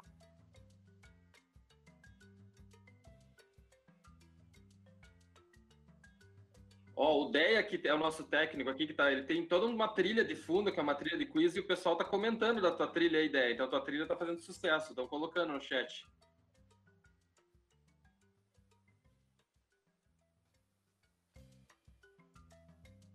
Ó, 6.95 7.13
oh, 7.13 7.27
o 7.27 7.31
Deia, 7.31 7.63
que 7.63 7.81
é 7.87 7.95
o 7.95 7.99
nosso 7.99 8.25
técnico 8.25 8.69
aqui, 8.69 8.85
que 8.85 8.93
tá, 8.93 9.11
ele 9.13 9.23
tem 9.23 9.47
toda 9.47 9.67
uma 9.67 9.87
trilha 9.87 10.25
de 10.25 10.35
fundo, 10.35 10.73
que 10.73 10.81
é 10.81 10.83
uma 10.83 10.97
trilha 10.97 11.17
de 11.17 11.27
quiz, 11.27 11.55
e 11.55 11.61
o 11.61 11.67
pessoal 11.67 11.95
tá 11.95 12.05
comentando 12.05 12.61
da 12.61 12.73
tua 12.73 12.89
trilha 12.89 13.21
aí, 13.21 13.29
Deia. 13.29 13.53
Então 13.53 13.71
tua 13.71 13.81
trilha 13.81 14.05
tá 14.05 14.17
fazendo 14.17 14.41
sucesso, 14.41 14.91
estão 14.91 15.07
colocando 15.07 15.53
no 15.53 15.61
chat. 15.61 16.05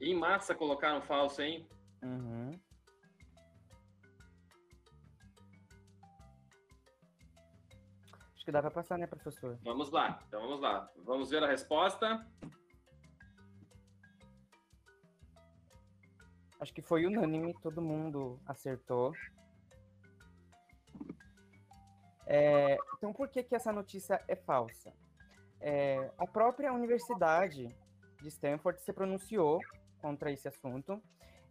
Em 0.03 0.13
massa 0.13 0.53
colocaram 0.53 1.01
falso, 1.01 1.41
hein? 1.41 1.65
Uhum. 2.03 2.59
Acho 8.35 8.43
que 8.43 8.51
dá 8.51 8.61
para 8.61 8.69
passar, 8.69 8.97
né, 8.97 9.07
professor? 9.07 9.57
Vamos 9.63 9.89
lá, 9.91 10.21
então 10.27 10.41
vamos 10.41 10.59
lá. 10.59 10.91
Vamos 11.05 11.29
ver 11.29 11.41
a 11.41 11.47
resposta. 11.47 12.27
Acho 16.59 16.73
que 16.73 16.81
foi 16.81 17.05
unânime, 17.05 17.53
todo 17.61 17.81
mundo 17.81 18.37
acertou. 18.45 19.13
É, 22.25 22.77
então, 22.97 23.13
por 23.13 23.29
que, 23.29 23.41
que 23.41 23.55
essa 23.55 23.71
notícia 23.71 24.21
é 24.27 24.35
falsa? 24.35 24.93
É, 25.61 26.11
a 26.17 26.27
própria 26.27 26.73
universidade 26.73 27.73
de 28.21 28.27
Stanford 28.27 28.81
se 28.81 28.91
pronunciou 28.91 29.61
contra 30.03 30.29
esse 30.29 30.49
assunto. 30.49 31.01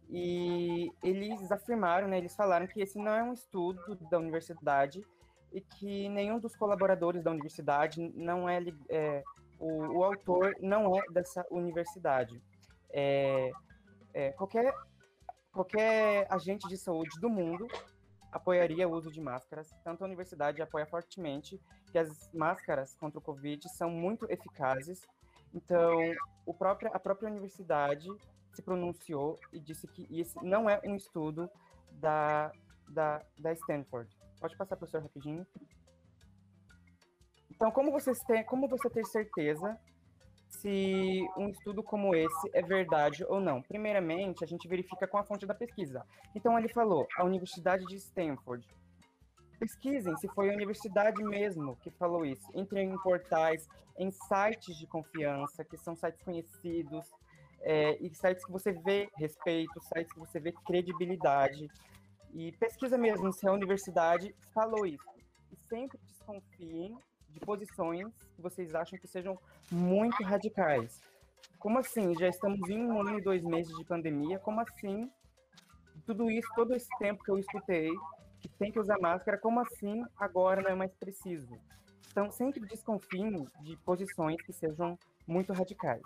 E 0.09 0.91
eles 1.01 1.51
afirmaram, 1.51 2.07
né, 2.07 2.19
eles 2.19 2.35
falaram 2.35 2.67
que 2.67 2.79
esse 2.79 2.99
não 2.99 3.13
é 3.13 3.23
um 3.23 3.33
estudo 3.33 3.97
da 4.11 4.19
universidade 4.19 5.03
e 5.51 5.59
que 5.59 6.07
nenhum 6.09 6.39
dos 6.39 6.55
colaboradores 6.55 7.23
da 7.23 7.31
universidade 7.31 7.99
não 8.15 8.47
é, 8.47 8.59
é 8.89 9.23
o, 9.59 9.97
o, 9.97 10.03
autor 10.03 10.55
não 10.61 10.95
é 10.95 11.01
dessa 11.11 11.43
universidade. 11.49 12.39
É, 12.91 13.51
é, 14.13 14.31
qualquer, 14.33 14.71
qualquer 15.51 16.27
agente 16.29 16.67
de 16.67 16.77
saúde 16.77 17.19
do 17.19 17.29
mundo 17.29 17.67
apoiaria 18.31 18.87
o 18.87 18.91
uso 18.91 19.11
de 19.11 19.21
máscaras. 19.21 19.69
Tanto 19.83 20.03
a 20.03 20.07
universidade 20.07 20.61
apoia 20.61 20.85
fortemente 20.85 21.59
que 21.91 21.97
as 21.97 22.31
máscaras 22.33 22.95
contra 22.95 23.19
o 23.19 23.21
Covid 23.21 23.67
são 23.69 23.89
muito 23.89 24.31
eficazes. 24.31 25.01
Então, 25.53 25.95
o 26.45 26.53
próprio, 26.53 26.89
a 26.93 26.99
própria 26.99 27.29
universidade 27.29 28.09
se 28.53 28.61
pronunciou 28.61 29.39
e 29.51 29.59
disse 29.59 29.87
que 29.87 30.07
esse 30.19 30.35
não 30.43 30.69
é 30.69 30.79
um 30.85 30.95
estudo 30.95 31.49
da, 31.91 32.51
da, 32.89 33.21
da 33.37 33.53
Stanford. 33.53 34.09
Pode 34.39 34.55
passar, 34.57 34.75
professor, 34.75 35.01
rapidinho. 35.01 35.45
Então, 37.49 37.71
como, 37.71 37.91
vocês 37.91 38.19
têm, 38.27 38.43
como 38.45 38.67
você 38.67 38.89
ter 38.89 39.05
certeza 39.05 39.77
se 40.49 41.25
um 41.37 41.49
estudo 41.49 41.81
como 41.81 42.13
esse 42.13 42.49
é 42.53 42.61
verdade 42.61 43.23
ou 43.25 43.39
não? 43.39 43.61
Primeiramente, 43.61 44.43
a 44.43 44.47
gente 44.47 44.67
verifica 44.67 45.07
com 45.07 45.17
a 45.17 45.23
fonte 45.23 45.45
da 45.45 45.53
pesquisa. 45.53 46.05
Então, 46.35 46.57
ele 46.57 46.67
falou, 46.67 47.07
a 47.17 47.23
Universidade 47.23 47.85
de 47.85 47.95
Stanford. 47.95 48.67
Pesquisem 49.59 50.15
se 50.17 50.27
foi 50.29 50.49
a 50.49 50.53
universidade 50.53 51.23
mesmo 51.23 51.77
que 51.77 51.89
falou 51.91 52.25
isso. 52.25 52.45
Entrem 52.53 52.89
em 52.89 52.97
portais, 52.97 53.65
em 53.97 54.11
sites 54.11 54.75
de 54.77 54.85
confiança, 54.87 55.63
que 55.63 55.77
são 55.77 55.95
sites 55.95 56.21
conhecidos, 56.21 57.09
é, 57.63 57.97
e 57.99 58.13
sites 58.13 58.45
que 58.45 58.51
você 58.51 58.71
vê 58.71 59.09
respeito, 59.17 59.81
sites 59.81 60.11
que 60.11 60.19
você 60.19 60.39
vê 60.39 60.51
credibilidade. 60.51 61.67
E 62.33 62.51
pesquisa 62.53 62.97
mesmo 62.97 63.31
se 63.31 63.47
a 63.47 63.53
universidade 63.53 64.35
falou 64.53 64.85
isso. 64.85 65.03
E 65.51 65.57
sempre 65.69 65.97
desconfiem 66.05 66.97
de 67.29 67.39
posições 67.39 68.07
que 68.35 68.41
vocês 68.41 68.75
acham 68.75 68.99
que 68.99 69.07
sejam 69.07 69.37
muito 69.71 70.21
radicais. 70.23 71.01
Como 71.57 71.79
assim? 71.79 72.13
Já 72.19 72.27
estamos 72.27 72.69
em 72.69 72.85
um 72.85 72.99
ano 72.99 73.17
e 73.17 73.21
dois 73.21 73.43
meses 73.43 73.75
de 73.77 73.85
pandemia, 73.85 74.37
como 74.39 74.59
assim? 74.59 75.09
Tudo 76.05 76.29
isso, 76.29 76.47
todo 76.55 76.75
esse 76.75 76.89
tempo 76.99 77.23
que 77.23 77.31
eu 77.31 77.39
escutei, 77.39 77.89
que 78.41 78.49
tem 78.49 78.71
que 78.71 78.79
usar 78.79 78.99
máscara, 78.99 79.37
como 79.37 79.61
assim 79.61 80.03
agora 80.17 80.61
não 80.61 80.71
é 80.71 80.75
mais 80.75 80.93
preciso? 80.95 81.57
Então, 82.11 82.29
sempre 82.29 82.59
desconfiem 82.59 83.47
de 83.61 83.77
posições 83.77 84.41
que 84.41 84.51
sejam 84.51 84.99
muito 85.25 85.53
radicais. 85.53 86.01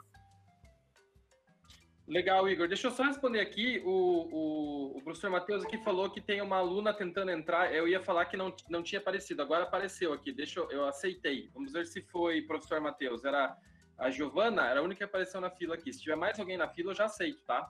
Legal, 2.08 2.48
Igor. 2.48 2.70
Deixa 2.70 2.88
eu 2.88 2.92
só 2.92 3.04
responder 3.04 3.42
aqui. 3.42 3.82
O, 3.86 3.90
o, 3.92 4.98
o 4.98 5.02
professor 5.04 5.30
Matheus 5.30 5.66
aqui 5.66 5.78
falou 5.84 6.10
que 6.10 6.22
tem 6.22 6.42
uma 6.42 6.56
aluna 6.56 6.94
tentando 6.94 7.32
entrar. 7.32 7.74
Eu 7.74 7.86
ia 7.86 8.02
falar 8.02 8.26
que 8.26 8.38
não, 8.38 8.56
não 8.70 8.82
tinha 8.82 9.02
aparecido, 9.02 9.42
agora 9.42 9.66
apareceu 9.66 10.14
aqui. 10.14 10.32
Deixa 10.32 10.62
eu, 10.62 10.72
eu 10.72 10.86
aceitei. 10.86 11.50
Vamos 11.54 11.74
ver 11.74 11.86
se 11.86 12.02
foi 12.04 12.42
professor 12.44 12.80
Matheus. 12.80 13.26
Era 13.26 13.58
a 13.98 14.10
Giovana, 14.10 14.68
era 14.68 14.80
a 14.80 14.84
única 14.84 15.00
que 15.00 15.04
apareceu 15.04 15.42
na 15.42 15.50
fila 15.50 15.76
aqui. 15.76 15.92
Se 15.92 16.02
tiver 16.02 16.16
mais 16.16 16.40
alguém 16.40 16.58
na 16.58 16.70
fila, 16.70 16.92
eu 16.92 16.96
já 16.96 17.06
aceito, 17.06 17.44
tá? 17.46 17.70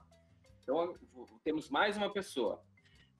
Então, 0.62 0.94
temos 1.42 1.68
mais 1.68 1.96
uma 1.96 2.12
pessoa. 2.12 2.62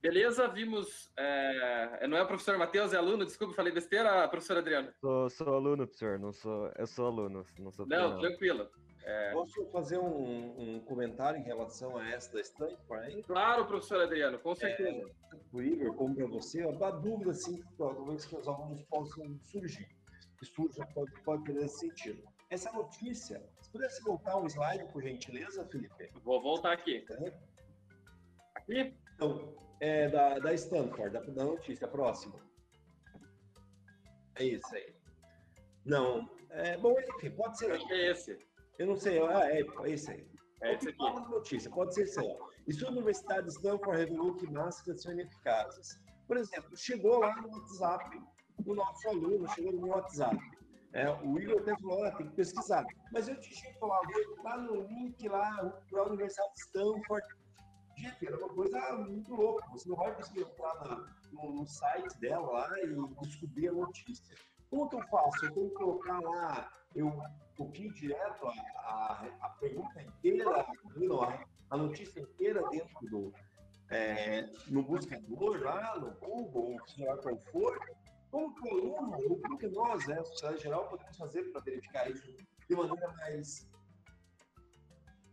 Beleza, 0.00 0.46
vimos. 0.46 1.10
É... 1.16 2.06
Não 2.06 2.16
é 2.16 2.22
o 2.22 2.26
professor 2.28 2.56
Matheus, 2.56 2.92
é 2.92 2.96
aluno? 2.96 3.24
Desculpa, 3.24 3.54
falei 3.54 3.72
besteira, 3.72 4.28
professor 4.28 4.58
Adriano? 4.58 4.92
Sou, 5.00 5.28
sou 5.30 5.54
aluno, 5.54 5.84
professor, 5.84 6.16
não 6.18 6.32
sou. 6.32 6.70
Eu 6.76 6.86
sou 6.86 7.06
aluno, 7.06 7.44
não 7.58 7.72
sou. 7.72 7.86
Não, 7.86 8.18
tranquilo. 8.20 8.70
É... 9.04 9.32
Posso 9.32 9.64
fazer 9.66 9.98
um, 9.98 10.76
um, 10.76 10.80
comentário 10.80 11.40
em 11.40 11.44
relação 11.44 11.96
a 11.96 12.08
essa 12.10 12.32
da 12.32 12.40
Stanford? 12.40 13.22
Claro, 13.22 13.66
professor 13.66 14.02
Adriano, 14.02 14.38
com 14.38 14.54
certeza. 14.54 15.00
É, 15.00 15.36
o 15.52 15.62
Igor, 15.62 15.94
como 15.94 16.14
para 16.14 16.26
você, 16.26 16.64
uma 16.64 16.90
dúvida 16.90 17.30
assim, 17.30 17.62
talvez 17.76 18.24
que 18.24 18.36
os 18.36 18.46
alunos 18.46 18.82
possam 18.84 19.38
surgir. 19.42 19.88
Que 20.38 20.46
surja, 20.46 20.86
pode, 20.94 21.12
pode 21.22 21.44
ter 21.44 21.56
esse 21.56 21.78
sentido. 21.78 22.22
Essa 22.50 22.70
notícia, 22.72 23.42
se 23.60 23.70
pudesse 23.70 24.02
voltar 24.02 24.36
um 24.36 24.46
slide, 24.46 24.90
por 24.92 25.02
gentileza, 25.02 25.66
Felipe? 25.66 26.10
Vou 26.22 26.40
voltar 26.40 26.72
aqui. 26.72 27.04
É. 27.10 27.32
Aqui? 28.54 28.94
Então, 29.14 29.54
é 29.80 30.08
da, 30.08 30.38
da 30.38 30.52
Stanford, 30.54 31.10
da, 31.10 31.20
da 31.20 31.44
notícia, 31.44 31.86
próxima. 31.88 32.34
É 34.36 34.44
isso 34.44 34.74
aí. 34.74 34.94
Não, 35.84 36.28
é, 36.50 36.76
bom, 36.76 36.94
enfim, 37.00 37.30
pode 37.30 37.58
ser. 37.58 37.72
Acho 37.72 37.86
que 37.86 37.92
é 37.92 38.10
esse. 38.10 38.47
Eu 38.78 38.86
não 38.86 38.96
sei, 38.96 39.20
ah, 39.20 39.50
é, 39.50 39.60
é 39.60 39.90
esse 39.90 40.10
aí. 40.10 40.26
É 40.62 40.72
aqui. 40.72 40.94
notícia, 41.30 41.70
pode 41.70 41.94
ser 41.94 42.04
isso 42.04 42.20
aí. 42.20 42.36
Isso 42.66 42.86
a 42.86 42.90
Universidade 42.90 43.46
de 43.46 43.52
Stanford 43.52 43.98
revelou 43.98 44.34
que 44.34 44.50
máscaras 44.50 45.02
são 45.02 45.12
ineficazes. 45.12 46.00
Por 46.26 46.36
exemplo, 46.36 46.76
chegou 46.76 47.18
lá 47.18 47.34
no 47.40 47.48
WhatsApp, 47.48 48.20
o 48.66 48.74
nosso 48.74 49.08
aluno 49.08 49.48
chegou 49.54 49.72
no 49.72 49.80
meu 49.80 49.90
WhatsApp. 49.90 50.36
É, 50.92 51.10
o 51.10 51.38
Igor 51.38 51.60
até 51.60 51.76
falou, 51.76 52.04
ah, 52.04 52.12
tem 52.12 52.28
que 52.28 52.34
pesquisar. 52.34 52.84
Mas 53.12 53.28
eu 53.28 53.38
digito 53.38 53.86
lá, 53.86 54.00
tá 54.42 54.56
no 54.56 54.86
link 54.86 55.28
lá 55.28 55.82
para 55.90 56.02
a 56.02 56.06
Universidade 56.06 56.54
de 56.54 56.60
Stanford, 56.60 57.26
Gente, 57.98 58.28
era 58.28 58.38
uma 58.38 58.48
coisa 58.50 58.92
muito 58.92 59.34
louca. 59.34 59.66
Você 59.72 59.88
não 59.88 59.96
vai 59.96 60.14
conseguir 60.14 60.42
entrar 60.42 61.04
no, 61.32 61.52
no, 61.52 61.66
site 61.66 62.16
dela 62.20 62.48
lá 62.48 62.70
e 62.80 63.26
descobrir 63.26 63.68
a 63.68 63.72
notícia. 63.72 64.36
Como 64.70 64.88
que 64.88 64.96
eu 64.96 65.02
faço? 65.08 65.46
Eu 65.46 65.52
tenho 65.52 65.68
que 65.68 65.74
colocar 65.74 66.20
lá, 66.20 66.72
eu 66.94 67.12
copio 67.56 67.92
direto 67.92 68.46
a, 68.46 68.52
a, 68.52 69.28
a 69.40 69.48
pergunta 69.60 70.02
inteira, 70.02 70.66
a, 71.70 71.76
notícia 71.76 72.20
inteira 72.20 72.62
dentro 72.70 73.06
do. 73.08 73.32
É, 73.90 74.42
no 74.66 74.82
buscador 74.82 75.62
lá, 75.62 75.98
no 75.98 76.10
Google, 76.20 76.72
ou 76.74 76.88
seja 76.88 77.16
qual 77.16 77.38
for. 77.50 77.78
Como 78.30 78.54
que 78.54 78.68
o 78.68 79.56
que 79.56 79.68
nós, 79.68 80.06
né, 80.06 80.18
a 80.20 80.24
sociedade 80.24 80.62
geral, 80.62 80.86
podemos 80.88 81.16
fazer 81.16 81.44
para 81.44 81.62
verificar 81.62 82.10
isso 82.10 82.30
de 82.68 82.76
maneira 82.76 83.10
mais 83.14 83.66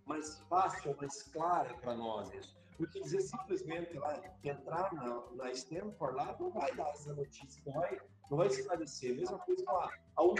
mais 0.05 0.39
fácil, 0.41 0.95
mais 0.97 1.23
clara 1.23 1.73
para 1.75 1.95
nós 1.95 2.31
isso. 2.33 2.55
Porque 2.77 3.01
dizer 3.01 3.21
simplesmente 3.21 3.97
lá, 3.97 4.21
entrar 4.43 4.93
na, 4.93 5.23
na 5.31 5.51
Stanford 5.51 6.15
lá 6.15 6.35
não 6.39 6.51
vai 6.51 6.73
dar 6.75 6.89
essa 6.89 7.13
notícia, 7.13 7.61
não 7.65 7.73
vai, 7.73 7.99
não 8.29 8.37
vai 8.37 8.47
esclarecer. 8.47 9.15
Mesma 9.15 9.37
coisa 9.39 9.63
lá, 9.71 9.91
a 10.15 10.23
UP 10.23 10.39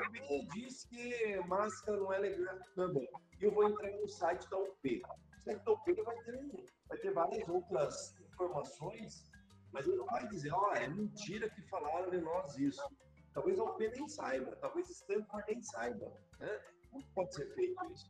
diz 0.53 0.85
que 0.85 1.37
máscara 1.47 1.97
não 1.97 2.11
é 2.13 2.19
legal, 2.19 2.57
não 2.75 2.85
é 2.85 2.87
bom. 2.87 3.05
E 3.39 3.43
eu 3.43 3.51
vou 3.51 3.67
entrar 3.67 3.91
no 3.91 4.07
site 4.07 4.49
da 4.49 4.57
UP. 4.57 5.01
O 5.03 5.43
site 5.43 5.63
da 5.63 5.71
UP 5.71 5.93
vai 6.03 6.23
ter, 6.23 6.65
vai 6.87 6.97
ter 6.97 7.13
várias 7.13 7.47
outras 7.47 8.15
informações, 8.19 9.31
mas 9.71 9.87
ele 9.87 9.97
não 9.97 10.05
vai 10.05 10.27
dizer, 10.27 10.51
ó, 10.53 10.69
oh, 10.69 10.73
é 10.73 10.87
mentira 10.87 11.49
que 11.49 11.61
falaram 11.63 12.09
de 12.09 12.19
nós 12.19 12.57
isso. 12.57 12.81
Talvez 13.33 13.59
a 13.59 13.63
UP 13.63 13.87
nem 13.87 14.07
saiba, 14.07 14.55
talvez 14.57 14.89
Stanford 14.89 15.45
nem 15.47 15.61
saiba. 15.61 16.11
Né? 16.39 16.59
Como 16.89 17.05
pode 17.13 17.35
ser 17.35 17.53
feito 17.53 17.91
isso? 17.91 18.09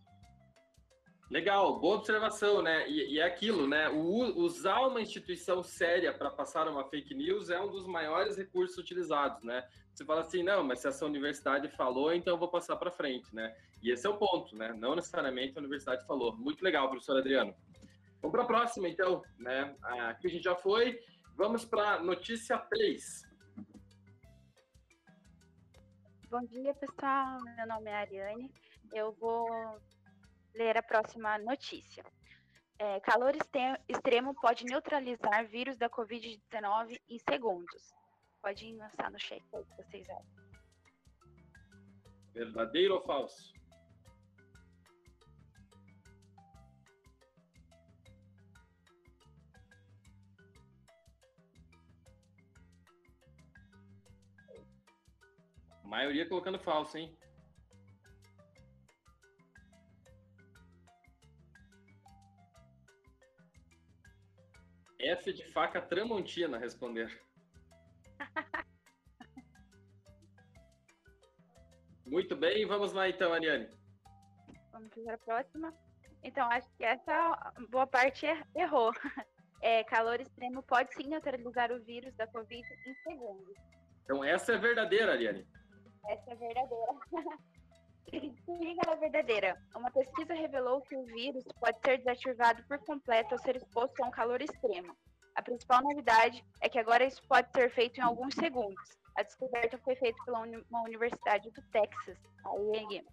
Legal, 1.29 1.79
boa 1.79 1.97
observação, 1.97 2.61
né? 2.61 2.87
E, 2.87 3.15
e 3.15 3.19
é 3.19 3.23
aquilo, 3.23 3.67
né? 3.67 3.89
O, 3.89 4.43
usar 4.43 4.81
uma 4.81 5.01
instituição 5.01 5.63
séria 5.63 6.13
para 6.13 6.29
passar 6.29 6.67
uma 6.67 6.87
fake 6.87 7.15
news 7.15 7.49
é 7.49 7.59
um 7.59 7.67
dos 7.67 7.87
maiores 7.87 8.37
recursos 8.37 8.77
utilizados, 8.77 9.41
né? 9.41 9.67
Você 9.91 10.05
fala 10.05 10.21
assim, 10.21 10.43
não, 10.43 10.63
mas 10.63 10.81
se 10.81 10.87
essa 10.87 11.03
universidade 11.03 11.67
falou, 11.69 12.13
então 12.13 12.35
eu 12.35 12.37
vou 12.37 12.47
passar 12.47 12.75
para 12.75 12.91
frente, 12.91 13.33
né? 13.33 13.55
E 13.81 13.91
esse 13.91 14.05
é 14.05 14.09
o 14.09 14.17
ponto, 14.17 14.55
né? 14.55 14.71
Não 14.77 14.95
necessariamente 14.95 15.57
a 15.57 15.61
universidade 15.61 16.05
falou. 16.05 16.37
Muito 16.37 16.63
legal, 16.63 16.89
professor 16.89 17.17
Adriano. 17.17 17.55
Vamos 18.21 18.31
para 18.31 18.43
a 18.43 18.47
próxima, 18.47 18.87
então, 18.87 19.23
né? 19.39 19.75
Aqui 20.09 20.27
a 20.27 20.29
gente 20.29 20.43
já 20.43 20.55
foi. 20.55 20.99
Vamos 21.35 21.65
para 21.65 21.99
notícia 22.03 22.57
3. 22.57 23.23
Bom 26.29 26.41
dia, 26.41 26.73
pessoal. 26.75 27.39
Meu 27.57 27.67
nome 27.67 27.89
é 27.89 27.95
Ariane. 27.95 28.51
Eu 28.93 29.11
vou 29.13 29.47
ler 30.55 30.77
a 30.77 30.83
próxima 30.83 31.37
notícia. 31.37 32.03
É, 32.77 32.99
calor 33.01 33.33
extremo 33.87 34.33
pode 34.35 34.65
neutralizar 34.65 35.45
vírus 35.47 35.77
da 35.77 35.89
Covid-19 35.89 36.99
em 37.09 37.19
segundos. 37.19 37.93
Pode 38.41 38.75
lançar 38.75 39.11
no 39.11 39.19
chat 39.19 39.41
aí, 39.53 39.63
se 39.63 39.83
vocês 39.83 40.09
acham. 40.09 40.45
Verdadeiro 42.33 42.95
ou 42.95 43.01
falso? 43.01 43.53
A 55.81 55.87
maioria 55.87 56.27
colocando 56.27 56.59
falso, 56.59 56.97
hein? 56.97 57.17
F 65.25 65.33
de 65.33 65.43
faca 65.51 65.81
Tramontina 65.81 66.59
responder. 66.59 67.19
Muito 72.05 72.35
bem, 72.35 72.67
vamos 72.67 72.93
lá 72.93 73.09
então, 73.09 73.33
Ariane. 73.33 73.67
Vamos 74.71 74.89
para 74.89 75.15
a 75.15 75.17
próxima. 75.17 75.73
Então, 76.23 76.47
acho 76.51 76.69
que 76.77 76.83
essa 76.83 77.53
boa 77.71 77.87
parte 77.87 78.27
er-, 78.27 78.45
errou. 78.55 78.91
É, 79.61 79.85
calor 79.85 80.19
extremo 80.19 80.61
pode 80.61 80.93
sim 80.93 81.07
neutralizar 81.07 81.71
o 81.71 81.81
vírus 81.83 82.13
da 82.15 82.27
Covid 82.27 82.61
em 82.85 82.93
segundos. 83.01 83.55
Então, 84.03 84.23
essa 84.23 84.51
é 84.53 84.57
verdadeira, 84.59 85.13
Ariane. 85.13 85.47
Essa 86.07 86.33
é 86.33 86.35
verdadeira. 86.35 86.93
Liga 88.59 88.81
na 88.85 88.95
verdadeira. 88.95 89.57
Uma 89.75 89.89
pesquisa 89.89 90.35
revelou 90.35 90.81
que 90.81 90.95
o 90.95 91.05
vírus 91.05 91.43
pode 91.59 91.79
ser 91.83 91.97
desativado 91.97 92.63
por 92.67 92.77
completo 92.85 93.33
ao 93.33 93.39
ser 93.39 93.55
exposto 93.55 94.03
a 94.03 94.07
um 94.07 94.11
calor 94.11 94.39
extremo. 94.39 94.95
A 95.35 95.41
principal 95.41 95.81
novidade 95.83 96.43
é 96.61 96.69
que 96.69 96.79
agora 96.79 97.05
isso 97.05 97.21
pode 97.27 97.51
ser 97.51 97.69
feito 97.73 97.99
em 97.99 98.03
alguns 98.03 98.33
segundos. 98.35 98.97
A 99.15 99.23
descoberta 99.23 99.77
foi 99.79 99.95
feita 99.95 100.17
pela 100.25 100.39
uma 100.39 100.81
universidade 100.83 101.51
do 101.51 101.61
Texas, 101.71 102.17
a. 102.43 103.03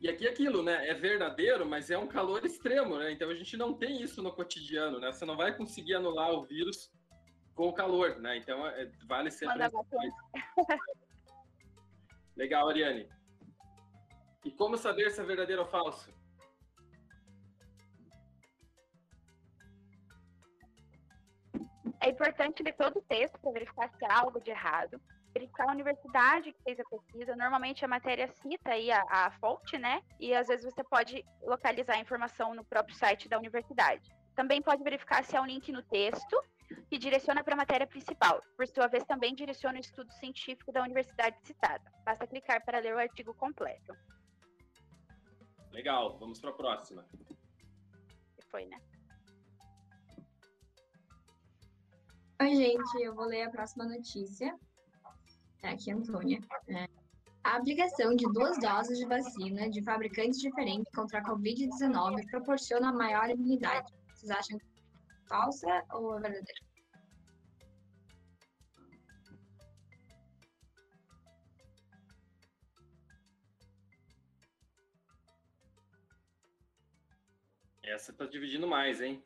E 0.00 0.08
aqui 0.08 0.26
é 0.26 0.30
aquilo, 0.30 0.62
né? 0.62 0.88
É 0.88 0.94
verdadeiro, 0.94 1.66
mas 1.66 1.90
é 1.90 1.98
um 1.98 2.06
calor 2.06 2.44
extremo, 2.44 2.98
né? 2.98 3.12
Então 3.12 3.28
a 3.28 3.34
gente 3.34 3.56
não 3.56 3.74
tem 3.74 4.00
isso 4.00 4.22
no 4.22 4.32
cotidiano, 4.32 4.98
né? 4.98 5.12
Você 5.12 5.24
não 5.24 5.36
vai 5.36 5.54
conseguir 5.54 5.94
anular 5.94 6.32
o 6.32 6.44
vírus 6.44 6.90
com 7.54 7.68
o 7.68 7.72
calor, 7.72 8.18
né? 8.18 8.36
Então 8.38 8.66
é, 8.66 8.90
vale 9.06 9.30
sempre. 9.30 9.58
Legal, 12.36 12.68
Ariane. 12.68 13.08
E 14.44 14.50
como 14.50 14.78
saber 14.78 15.10
se 15.10 15.20
é 15.20 15.24
verdadeiro 15.24 15.62
ou 15.62 15.68
falso? 15.68 16.10
Importante 22.10 22.62
ler 22.62 22.72
todo 22.74 22.98
o 22.98 23.02
texto 23.02 23.38
para 23.40 23.52
verificar 23.52 23.90
se 23.90 24.04
há 24.04 24.18
algo 24.18 24.40
de 24.40 24.50
errado. 24.50 25.00
Verificar 25.32 25.68
a 25.68 25.72
universidade 25.72 26.52
que 26.52 26.62
fez 26.62 26.80
a 26.80 26.84
pesquisa. 26.84 27.36
Normalmente 27.36 27.84
a 27.84 27.88
matéria 27.88 28.28
cita 28.28 28.70
aí 28.70 28.90
a, 28.90 29.02
a 29.08 29.30
fonte, 29.32 29.78
né? 29.78 30.02
E 30.18 30.34
às 30.34 30.48
vezes 30.48 30.64
você 30.64 30.82
pode 30.82 31.24
localizar 31.42 31.94
a 31.94 32.00
informação 32.00 32.54
no 32.54 32.64
próprio 32.64 32.96
site 32.96 33.28
da 33.28 33.38
universidade. 33.38 34.10
Também 34.34 34.60
pode 34.60 34.82
verificar 34.82 35.24
se 35.24 35.36
há 35.36 35.42
um 35.42 35.46
link 35.46 35.70
no 35.70 35.82
texto 35.82 36.42
que 36.88 36.98
direciona 36.98 37.42
para 37.42 37.54
a 37.54 37.56
matéria 37.56 37.86
principal. 37.86 38.40
Por 38.56 38.66
sua 38.66 38.86
vez, 38.86 39.04
também 39.04 39.34
direciona 39.34 39.78
o 39.78 39.80
estudo 39.80 40.10
científico 40.12 40.72
da 40.72 40.82
universidade 40.82 41.36
citada. 41.42 41.82
Basta 42.04 42.26
clicar 42.26 42.64
para 42.64 42.78
ler 42.78 42.94
o 42.94 42.98
artigo 42.98 43.34
completo. 43.34 43.94
Legal, 45.72 46.18
vamos 46.18 46.40
para 46.40 46.50
a 46.50 46.54
próxima. 46.54 47.04
Foi, 48.50 48.64
né? 48.66 48.80
Oi, 52.40 52.56
gente, 52.56 53.02
eu 53.02 53.14
vou 53.14 53.26
ler 53.26 53.42
a 53.42 53.50
próxima 53.50 53.84
notícia. 53.84 54.58
É 55.62 55.68
aqui, 55.68 55.92
Antônia. 55.92 56.40
É, 56.68 56.86
A 57.44 57.56
aplicação 57.56 58.16
de 58.16 58.24
duas 58.32 58.58
doses 58.58 58.96
de 58.98 59.04
vacina 59.04 59.68
de 59.68 59.82
fabricantes 59.82 60.40
diferentes 60.40 60.90
contra 60.94 61.18
a 61.18 61.22
Covid-19 61.22 62.30
proporciona 62.30 62.90
maior 62.94 63.28
imunidade. 63.28 63.92
Vocês 64.14 64.30
acham 64.30 64.58
falsa 65.28 65.84
ou 65.92 66.12
verdadeira? 66.14 66.60
Essa 77.82 78.14
tá 78.14 78.24
dividindo 78.24 78.66
mais, 78.66 79.02
hein? 79.02 79.22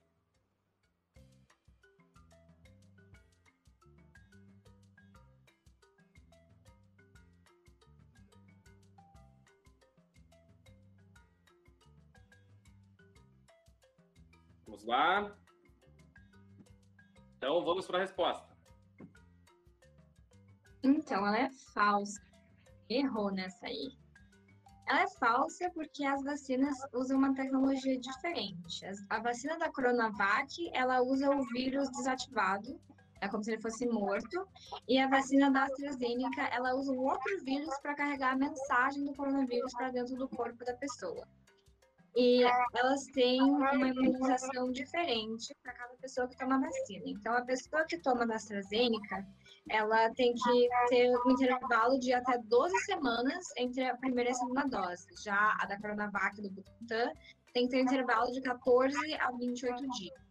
Lá. 14.84 15.34
Então, 17.36 17.64
vamos 17.64 17.86
para 17.86 17.98
a 17.98 18.00
resposta. 18.02 18.54
Então, 20.82 21.26
ela 21.26 21.38
é 21.38 21.50
falsa. 21.72 22.20
Errou 22.88 23.30
nessa 23.30 23.66
aí. 23.66 23.96
Ela 24.86 25.02
é 25.02 25.08
falsa 25.18 25.70
porque 25.70 26.04
as 26.04 26.22
vacinas 26.22 26.76
usam 26.92 27.16
uma 27.16 27.34
tecnologia 27.34 27.98
diferente. 27.98 28.84
A 29.08 29.18
vacina 29.18 29.58
da 29.58 29.72
Coronavac, 29.72 30.70
ela 30.74 31.00
usa 31.00 31.30
o 31.30 31.42
vírus 31.48 31.90
desativado, 31.90 32.78
é 33.22 33.28
como 33.28 33.42
se 33.42 33.52
ele 33.52 33.62
fosse 33.62 33.86
morto, 33.86 34.46
e 34.86 34.98
a 34.98 35.08
vacina 35.08 35.50
da 35.50 35.64
AstraZeneca, 35.64 36.42
ela 36.52 36.74
usa 36.74 36.92
um 36.92 37.00
outro 37.00 37.42
vírus 37.42 37.74
para 37.78 37.94
carregar 37.94 38.34
a 38.34 38.36
mensagem 38.36 39.04
do 39.04 39.14
coronavírus 39.14 39.72
para 39.72 39.90
dentro 39.90 40.16
do 40.16 40.28
corpo 40.28 40.62
da 40.62 40.74
pessoa. 40.74 41.26
E 42.16 42.44
elas 42.74 43.05
têm 43.07 43.42
uma 43.42 43.74
imunização 43.74 44.70
diferente 44.70 45.53
para 45.62 45.72
cada 45.72 45.94
pessoa 45.94 46.29
que 46.29 46.37
toma 46.37 46.61
vacina. 46.61 47.03
Então, 47.07 47.35
a 47.35 47.42
pessoa 47.42 47.85
que 47.87 47.98
toma 47.98 48.24
da 48.24 48.37
AstraZeneca, 48.37 49.27
ela 49.68 50.11
tem 50.14 50.33
que 50.33 50.68
ter 50.88 51.11
um 51.11 51.31
intervalo 51.33 51.98
de 51.98 52.12
até 52.12 52.38
12 52.38 52.85
semanas 52.85 53.44
entre 53.57 53.85
a 53.85 53.96
primeira 53.96 54.31
e 54.31 54.33
a 54.33 54.37
segunda 54.37 54.62
dose. 54.64 55.07
Já 55.24 55.57
a 55.61 55.66
da 55.66 55.81
Coronavac 55.81 56.40
do 56.40 56.50
Butantan 56.50 57.11
tem 57.53 57.66
que 57.66 57.72
ter 57.72 57.79
um 57.79 57.85
intervalo 57.85 58.31
de 58.31 58.40
14 58.42 58.96
a 59.14 59.33
28 59.33 59.88
dias. 59.90 60.24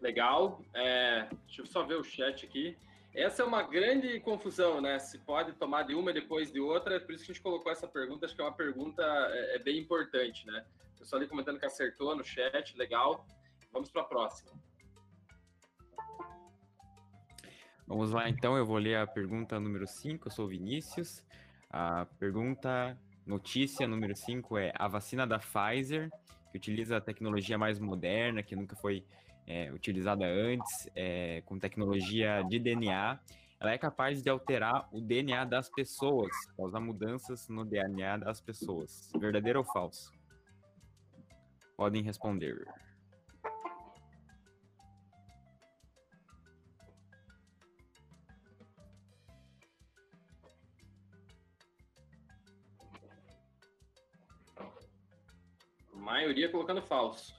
Legal. 0.00 0.62
É, 0.74 1.28
deixa 1.46 1.62
eu 1.62 1.66
só 1.66 1.82
ver 1.82 1.96
o 1.96 2.04
chat 2.04 2.44
aqui. 2.44 2.76
Essa 3.14 3.42
é 3.42 3.44
uma 3.44 3.62
grande 3.62 4.20
confusão, 4.20 4.80
né? 4.80 4.98
Se 4.98 5.18
pode 5.18 5.52
tomar 5.54 5.82
de 5.82 5.94
uma 5.94 6.12
depois 6.12 6.52
de 6.52 6.60
outra, 6.60 6.96
é 6.96 7.00
por 7.00 7.14
isso 7.14 7.24
que 7.24 7.32
a 7.32 7.34
gente 7.34 7.42
colocou 7.42 7.72
essa 7.72 7.88
pergunta, 7.88 8.26
acho 8.26 8.34
que 8.34 8.40
é 8.40 8.44
uma 8.44 8.52
pergunta 8.52 9.02
é, 9.02 9.56
é 9.56 9.58
bem 9.58 9.78
importante, 9.78 10.46
né? 10.46 10.64
O 10.94 10.98
pessoal 10.98 11.20
ali 11.20 11.28
comentando 11.28 11.58
que 11.58 11.66
acertou 11.66 12.14
no 12.14 12.24
chat, 12.24 12.76
legal. 12.76 13.26
Vamos 13.72 13.90
para 13.90 14.02
a 14.02 14.04
próxima. 14.04 14.52
Vamos 17.86 18.10
lá, 18.10 18.28
então, 18.28 18.56
eu 18.56 18.66
vou 18.66 18.76
ler 18.76 18.96
a 18.96 19.06
pergunta 19.06 19.58
número 19.58 19.86
5, 19.86 20.28
eu 20.28 20.30
sou 20.30 20.44
o 20.44 20.48
Vinícius. 20.48 21.24
A 21.70 22.06
pergunta, 22.18 22.98
notícia 23.26 23.88
número 23.88 24.14
5 24.14 24.58
é 24.58 24.72
a 24.74 24.86
vacina 24.86 25.26
da 25.26 25.38
Pfizer, 25.38 26.10
que 26.50 26.58
utiliza 26.58 26.98
a 26.98 27.00
tecnologia 27.00 27.56
mais 27.56 27.78
moderna, 27.78 28.42
que 28.42 28.54
nunca 28.54 28.76
foi 28.76 29.04
é, 29.48 29.72
utilizada 29.72 30.26
antes, 30.26 30.88
é, 30.94 31.40
com 31.46 31.58
tecnologia 31.58 32.42
de 32.42 32.58
DNA, 32.58 33.18
ela 33.58 33.72
é 33.72 33.78
capaz 33.78 34.22
de 34.22 34.28
alterar 34.28 34.86
o 34.92 35.00
DNA 35.00 35.44
das 35.46 35.70
pessoas, 35.70 36.30
causar 36.54 36.80
mudanças 36.80 37.48
no 37.48 37.64
DNA 37.64 38.18
das 38.18 38.40
pessoas. 38.42 39.10
Verdadeiro 39.18 39.60
ou 39.60 39.64
falso? 39.64 40.12
Podem 41.76 42.02
responder. 42.02 42.62
A 55.94 55.96
maioria 55.96 56.50
colocando 56.50 56.82
falso. 56.82 57.37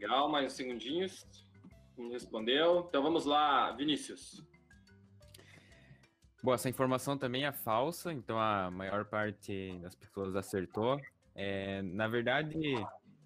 Legal, 0.00 0.30
mais 0.30 0.46
uns 0.46 0.52
segundinhos. 0.54 1.26
Não 1.94 2.10
respondeu. 2.10 2.86
Então 2.88 3.02
vamos 3.02 3.26
lá, 3.26 3.70
Vinícius. 3.72 4.42
Bom, 6.42 6.54
essa 6.54 6.70
informação 6.70 7.18
também 7.18 7.44
é 7.44 7.52
falsa, 7.52 8.10
então 8.10 8.38
a 8.40 8.70
maior 8.70 9.04
parte 9.04 9.78
das 9.82 9.94
pessoas 9.94 10.34
acertou. 10.34 10.98
É, 11.34 11.82
na 11.82 12.08
verdade, 12.08 12.58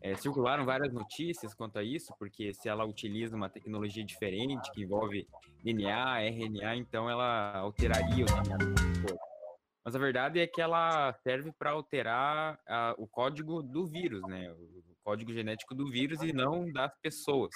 é, 0.03 0.17
circularam 0.17 0.65
várias 0.65 0.93
notícias 0.93 1.55
quanto 1.55 1.79
a 1.79 1.85
isso, 1.85 2.13
porque 2.19 2.53
se 2.53 2.69
ela 2.69 2.85
utiliza 2.85 3.37
uma 3.37 3.49
tecnologia 3.49 4.05
diferente 4.05 4.69
que 4.73 4.83
envolve 4.83 5.29
DNA, 5.63 6.23
RNA, 6.23 6.75
então 6.75 7.09
ela 7.09 7.57
alteraria 7.57 8.25
o 8.25 8.43
DNA 8.43 8.57
do 8.57 9.07
corpo. 9.07 9.25
Mas 9.85 9.95
a 9.95 9.99
verdade 10.01 10.41
é 10.41 10.47
que 10.49 10.61
ela 10.61 11.13
serve 11.23 11.53
para 11.53 11.71
alterar 11.71 12.59
a, 12.67 12.97
o 12.99 13.07
código 13.07 13.63
do 13.63 13.87
vírus, 13.87 14.23
né? 14.23 14.51
O 14.51 14.94
código 15.05 15.33
genético 15.33 15.75
do 15.75 15.91
vírus 15.91 16.23
e 16.23 16.33
não 16.33 16.73
das 16.73 16.97
pessoas. 17.01 17.53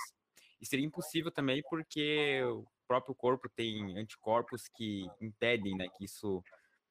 E 0.60 0.66
seria 0.66 0.86
impossível 0.86 1.30
também 1.30 1.62
porque 1.68 2.42
o 2.44 2.64
próprio 2.86 3.14
corpo 3.14 3.48
tem 3.48 3.98
anticorpos 3.98 4.68
que 4.68 5.06
impedem 5.20 5.76
né, 5.76 5.88
que, 5.96 6.04
isso, 6.04 6.42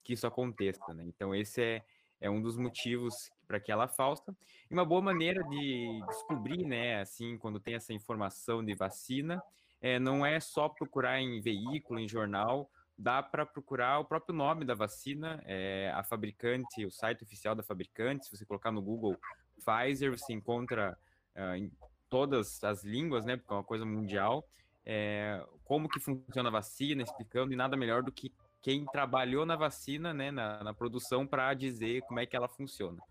que 0.03 0.13
isso 0.13 0.25
aconteça. 0.25 0.93
Né? 0.93 1.03
Então, 1.05 1.35
esse 1.35 1.61
é, 1.61 1.83
é 2.19 2.29
um 2.29 2.41
dos 2.41 2.57
motivos 2.57 3.13
para 3.47 3.59
que 3.59 3.71
ela 3.71 3.87
falsa. 3.87 4.35
E 4.69 4.73
uma 4.73 4.85
boa 4.85 5.01
maneira 5.01 5.43
de 5.43 6.01
descobrir, 6.07 6.65
né, 6.65 7.01
assim, 7.01 7.37
quando 7.37 7.59
tem 7.59 7.75
essa 7.75 7.93
informação 7.93 8.63
de 8.63 8.73
vacina, 8.73 9.41
é, 9.81 9.99
não 9.99 10.25
é 10.25 10.39
só 10.39 10.67
procurar 10.67 11.19
em 11.19 11.39
veículo, 11.39 11.99
em 11.99 12.07
jornal, 12.07 12.69
dá 12.97 13.21
para 13.21 13.45
procurar 13.45 13.99
o 13.99 14.05
próprio 14.05 14.35
nome 14.35 14.65
da 14.65 14.73
vacina, 14.73 15.41
é, 15.45 15.91
a 15.93 16.03
fabricante, 16.03 16.85
o 16.85 16.91
site 16.91 17.23
oficial 17.23 17.53
da 17.53 17.63
fabricante, 17.63 18.25
se 18.25 18.35
você 18.35 18.45
colocar 18.45 18.71
no 18.71 18.81
Google 18.81 19.15
Pfizer, 19.57 20.11
você 20.11 20.33
encontra 20.33 20.97
uh, 21.35 21.55
em 21.55 21.71
todas 22.09 22.63
as 22.63 22.83
línguas, 22.83 23.25
né, 23.25 23.37
porque 23.37 23.53
é 23.53 23.57
uma 23.57 23.63
coisa 23.63 23.85
mundial, 23.85 24.47
é, 24.85 25.45
como 25.65 25.89
que 25.89 25.99
funciona 25.99 26.49
a 26.49 26.51
vacina, 26.51 27.03
explicando, 27.03 27.51
e 27.51 27.55
nada 27.55 27.75
melhor 27.75 28.01
do 28.01 28.11
que 28.11 28.31
quem 28.61 28.85
trabalhou 28.85 29.45
na 29.45 29.55
vacina, 29.55 30.13
né, 30.13 30.31
na, 30.31 30.63
na 30.63 30.73
produção, 30.73 31.27
para 31.27 31.53
dizer 31.53 32.01
como 32.03 32.19
é 32.19 32.25
que 32.25 32.35
ela 32.35 32.47
funciona. 32.47 33.01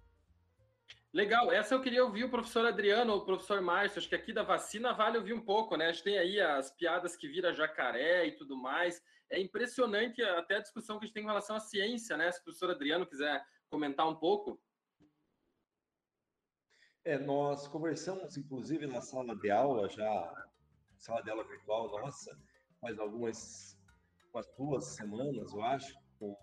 Legal, 1.13 1.51
essa 1.51 1.75
eu 1.75 1.81
queria 1.81 2.05
ouvir 2.05 2.25
o 2.25 2.31
professor 2.31 2.67
Adriano 2.67 3.13
ou 3.13 3.21
o 3.21 3.25
professor 3.25 3.63
Márcio, 3.63 3.99
acho 3.99 4.09
que 4.09 4.15
aqui 4.15 4.35
da 4.35 4.43
vacina 4.43 4.93
vale 4.93 5.17
ouvir 5.17 5.33
um 5.33 5.41
pouco, 5.41 5.75
né? 5.75 5.87
A 5.87 5.93
gente 5.93 6.05
tem 6.05 6.19
aí 6.19 6.39
as 6.39 6.71
piadas 6.71 7.17
que 7.17 7.27
vira 7.27 7.55
jacaré 7.55 8.27
e 8.27 8.33
tudo 8.33 8.55
mais. 8.55 9.01
É 9.31 9.41
impressionante 9.41 10.23
até 10.23 10.57
a 10.57 10.61
discussão 10.61 10.99
que 10.99 11.05
a 11.05 11.07
gente 11.07 11.15
tem 11.15 11.23
com 11.23 11.31
relação 11.31 11.57
à 11.57 11.61
ciência, 11.61 12.19
né? 12.19 12.31
Se 12.31 12.41
o 12.41 12.45
professor 12.45 12.71
Adriano 12.71 13.07
quiser 13.07 13.43
comentar 13.71 14.07
um 14.07 14.15
pouco. 14.15 14.61
É, 17.07 17.17
nós 17.17 17.69
conversamos, 17.69 18.37
inclusive, 18.37 18.85
na 18.89 19.01
sala 19.01 19.37
de 19.37 19.49
aula, 19.49 19.89
já, 19.89 20.49
sala 20.99 21.23
de 21.23 21.31
aula 21.31 21.45
virtual 21.45 21.89
nossa, 21.89 22.37
faz 22.81 22.99
algumas, 22.99 23.79
umas 24.35 24.49
duas 24.59 24.87
semanas, 24.87 25.53
eu 25.53 25.63
acho, 25.63 25.97
com, 26.19 26.35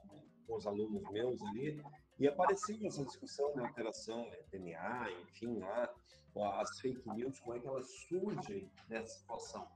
com 0.48 0.56
os 0.56 0.66
alunos 0.66 1.04
meus 1.12 1.42
ali, 1.48 1.84
e 2.18 2.30
apareceu 2.30 2.78
essa 2.88 3.04
discussão 3.04 3.52
de 3.52 3.60
alteração 3.60 4.30
de 4.30 4.42
DNA, 4.58 5.12
enfim, 5.24 5.60
lá, 5.60 6.62
as 6.62 6.80
fake 6.80 7.10
news, 7.10 7.42
como 7.42 7.58
é 7.58 7.60
que 7.60 7.68
elas 7.68 7.92
surgem 8.08 8.72
nessa 8.88 9.20
situação. 9.20 9.68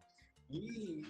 E, 0.50 1.02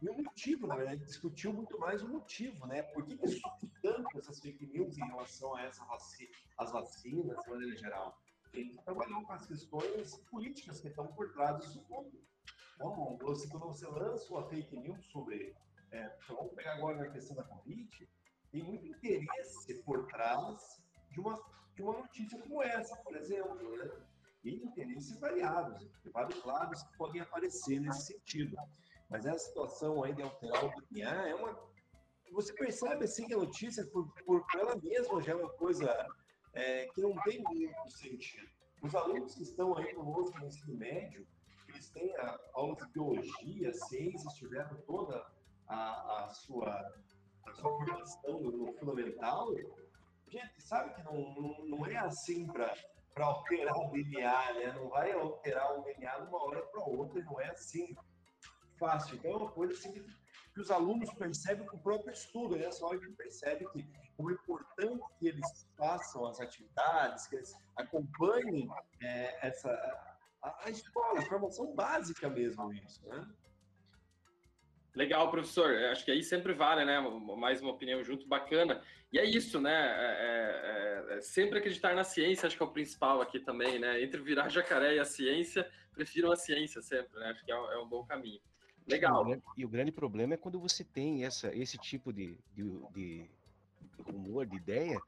e 0.00 0.08
o 0.08 0.16
motivo, 0.16 0.66
na 0.66 0.76
verdade, 0.76 1.04
discutiu 1.04 1.52
muito 1.52 1.78
mais 1.78 2.02
o 2.02 2.08
motivo, 2.08 2.66
né? 2.66 2.82
Por 2.82 3.04
que, 3.04 3.18
que 3.18 3.68
tanto 3.82 4.16
essas 4.16 4.40
fake 4.40 4.64
news 4.68 4.96
em 4.96 5.04
relação 5.04 5.54
a 5.54 5.64
essa 5.64 5.86
as 6.56 6.72
vacinas, 6.72 7.36
de 7.44 7.50
maneira 7.50 7.76
geral? 7.76 8.21
Tem 8.52 8.68
que 8.68 8.82
trabalhar 8.84 9.22
com 9.24 9.32
as 9.32 9.46
questões 9.46 10.16
políticas 10.30 10.80
que 10.80 10.88
estão 10.88 11.06
por 11.08 11.32
trás 11.32 11.58
disso 11.58 11.82
tudo. 11.88 12.12
Então, 12.74 13.16
você, 13.20 13.48
quando 13.48 13.66
você 13.66 13.86
lança 13.86 14.32
uma 14.32 14.48
fake 14.48 14.76
news 14.78 15.04
sobre. 15.10 15.56
É, 15.90 16.18
então, 16.24 16.36
vamos 16.36 16.54
pegar 16.54 16.74
agora 16.74 16.98
na 16.98 17.08
questão 17.08 17.36
da 17.36 17.44
Covid, 17.44 18.08
tem 18.50 18.62
muito 18.62 18.86
interesse 18.86 19.82
por 19.82 20.06
trás 20.06 20.82
de 21.10 21.20
uma, 21.20 21.42
de 21.74 21.82
uma 21.82 21.98
notícia 21.98 22.38
como 22.40 22.62
essa, 22.62 22.96
por 22.96 23.16
exemplo. 23.16 23.76
Né? 23.76 23.90
E 24.44 24.56
interesses 24.56 25.18
variados, 25.20 25.88
vários 26.12 26.44
lados 26.44 26.82
que 26.82 26.96
podem 26.96 27.20
aparecer 27.20 27.80
nesse 27.80 28.12
sentido. 28.12 28.56
Mas 29.08 29.26
essa 29.26 29.46
situação 29.46 30.02
aí 30.02 30.14
de 30.14 30.22
alterar 30.22 30.64
o 30.64 30.72
DNA 30.90 31.28
é 31.28 31.34
uma. 31.34 31.72
Você 32.32 32.52
percebe 32.54 33.04
assim 33.04 33.26
que 33.26 33.34
a 33.34 33.38
notícia, 33.38 33.86
por, 33.86 34.10
por 34.24 34.44
ela 34.54 34.74
mesma, 34.76 35.22
já 35.22 35.32
é 35.32 35.36
uma 35.36 35.50
coisa 35.50 35.86
é, 36.54 36.86
que 36.86 37.00
não 37.00 37.14
tem 37.22 37.42
muito 37.42 37.90
sentido. 37.90 38.48
Os 38.82 38.94
alunos 38.94 39.34
que 39.34 39.42
estão 39.42 39.76
aí 39.76 39.94
conosco 39.94 40.38
no 40.38 40.46
ensino 40.46 40.76
médio, 40.76 41.26
eles 41.68 41.88
têm 41.90 42.14
a, 42.16 42.38
aulas 42.54 42.78
de 42.78 42.92
biologia, 42.92 43.72
ciências, 43.72 44.34
tiveram 44.34 44.76
toda 44.82 45.24
a, 45.68 46.24
a, 46.24 46.28
sua, 46.28 46.70
a 47.46 47.52
sua 47.54 47.70
formação 47.70 48.40
no, 48.40 48.72
fundamental, 48.74 49.54
gente, 50.28 50.62
sabe 50.62 50.94
que 50.94 51.02
não, 51.04 51.66
não, 51.66 51.86
é 51.86 51.96
assim 51.96 52.46
para 52.46 52.74
para 53.14 53.26
alterar 53.26 53.76
o 53.76 53.90
DNA, 53.90 54.54
né? 54.54 54.72
Não 54.72 54.88
vai 54.88 55.12
alterar 55.12 55.78
o 55.78 55.82
DNA 55.82 56.20
de 56.20 56.28
uma 56.28 56.44
hora 56.44 56.62
para 56.62 56.82
outra, 56.82 57.22
não 57.22 57.38
é 57.40 57.50
assim 57.50 57.94
fácil. 58.78 59.16
Então 59.16 59.32
é 59.32 59.36
uma 59.36 59.50
coisa 59.50 59.74
assim 59.74 59.92
que 59.92 60.60
os 60.60 60.70
alunos 60.70 61.12
percebem 61.14 61.66
com 61.66 61.76
o 61.76 61.82
próprio 61.82 62.12
estudo, 62.12 62.56
né? 62.56 62.70
Só 62.72 62.88
que 62.88 63.06
percebe 63.12 63.68
que 63.70 63.82
é 64.18 64.22
importante 64.32 65.02
que 65.18 65.28
eles 65.28 65.68
façam 65.76 66.26
as 66.26 66.40
atividades, 66.40 67.26
que 67.26 67.36
eles 67.36 67.54
acompanhem 67.76 68.68
é, 69.00 69.46
essa 69.46 69.70
a, 70.42 70.66
a, 70.66 70.70
escola, 70.70 71.20
a 71.20 71.22
formação 71.22 71.74
básica 71.74 72.28
mesmo 72.28 72.72
isso, 72.72 73.06
né? 73.08 73.26
Legal, 74.94 75.30
professor. 75.30 75.74
Acho 75.90 76.04
que 76.04 76.10
aí 76.10 76.22
sempre 76.22 76.52
vale, 76.52 76.84
né? 76.84 77.00
Mais 77.38 77.62
uma 77.62 77.72
opinião 77.72 78.04
junto, 78.04 78.26
bacana. 78.26 78.82
E 79.10 79.18
é 79.18 79.24
isso, 79.24 79.58
né? 79.58 79.72
É, 79.72 81.06
é, 81.10 81.16
é 81.16 81.20
sempre 81.22 81.58
acreditar 81.58 81.94
na 81.94 82.04
ciência, 82.04 82.46
acho 82.46 82.56
que 82.56 82.62
é 82.62 82.66
o 82.66 82.72
principal 82.72 83.22
aqui 83.22 83.40
também, 83.40 83.78
né? 83.78 84.02
Entre 84.02 84.20
virar 84.20 84.50
jacaré 84.50 84.96
e 84.96 84.98
a 84.98 85.04
ciência, 85.04 85.68
prefiro 85.94 86.30
a 86.30 86.36
ciência 86.36 86.82
sempre, 86.82 87.18
né? 87.18 87.30
Acho 87.30 87.44
que 87.44 87.50
é, 87.50 87.54
é 87.54 87.78
um 87.78 87.88
bom 87.88 88.04
caminho. 88.04 88.40
Legal. 88.86 89.24
E 89.56 89.64
o 89.64 89.68
grande 89.68 89.92
problema 89.92 90.34
é 90.34 90.36
quando 90.36 90.60
você 90.60 90.84
tem 90.84 91.24
essa, 91.24 91.54
esse 91.54 91.78
tipo 91.78 92.12
de, 92.12 92.36
de, 92.52 92.64
de 92.92 93.30
rumor, 94.02 94.46
de 94.46 94.56
ideia, 94.56 95.00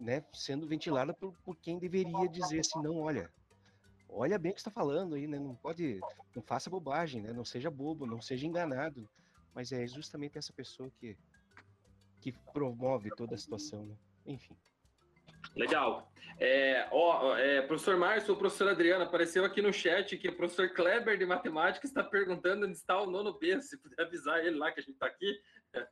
né, 0.00 0.24
sendo 0.32 0.66
ventilada 0.66 1.14
por, 1.14 1.34
por 1.44 1.56
quem 1.56 1.78
deveria 1.78 2.28
dizer 2.28 2.60
assim, 2.60 2.82
não, 2.82 2.98
olha, 2.98 3.30
olha 4.08 4.38
bem 4.38 4.52
o 4.52 4.54
que 4.54 4.60
está 4.60 4.70
falando 4.70 5.14
aí, 5.14 5.26
né? 5.26 5.38
Não 5.38 5.54
pode, 5.54 6.00
não 6.34 6.42
faça 6.42 6.70
bobagem, 6.70 7.22
né? 7.22 7.32
Não 7.32 7.44
seja 7.44 7.70
bobo, 7.70 8.06
não 8.06 8.20
seja 8.20 8.46
enganado. 8.46 9.08
Mas 9.54 9.70
é 9.70 9.86
justamente 9.86 10.38
essa 10.38 10.52
pessoa 10.52 10.90
que 10.98 11.16
que 12.22 12.32
promove 12.52 13.10
toda 13.10 13.34
a 13.34 13.38
situação, 13.38 13.84
né? 13.84 13.96
Enfim. 14.24 14.56
Legal. 15.56 16.10
É, 16.38 16.88
ó, 16.92 17.36
é, 17.36 17.60
professor 17.62 17.96
Márcio 17.96 18.36
professor 18.36 18.68
Adriana, 18.68 19.04
apareceu 19.04 19.44
aqui 19.44 19.60
no 19.60 19.72
chat 19.72 20.16
que 20.16 20.28
o 20.28 20.36
professor 20.36 20.72
Kleber 20.72 21.18
de 21.18 21.26
matemática 21.26 21.84
está 21.84 22.02
perguntando 22.02 22.64
onde 22.64 22.76
está 22.76 23.00
o 23.00 23.10
nono 23.10 23.36
B, 23.38 23.60
se 23.60 23.76
puder 23.76 24.06
avisar 24.06 24.38
ele 24.38 24.56
lá 24.56 24.70
que 24.70 24.78
a 24.80 24.82
gente 24.82 24.94
está 24.94 25.06
aqui. 25.06 25.38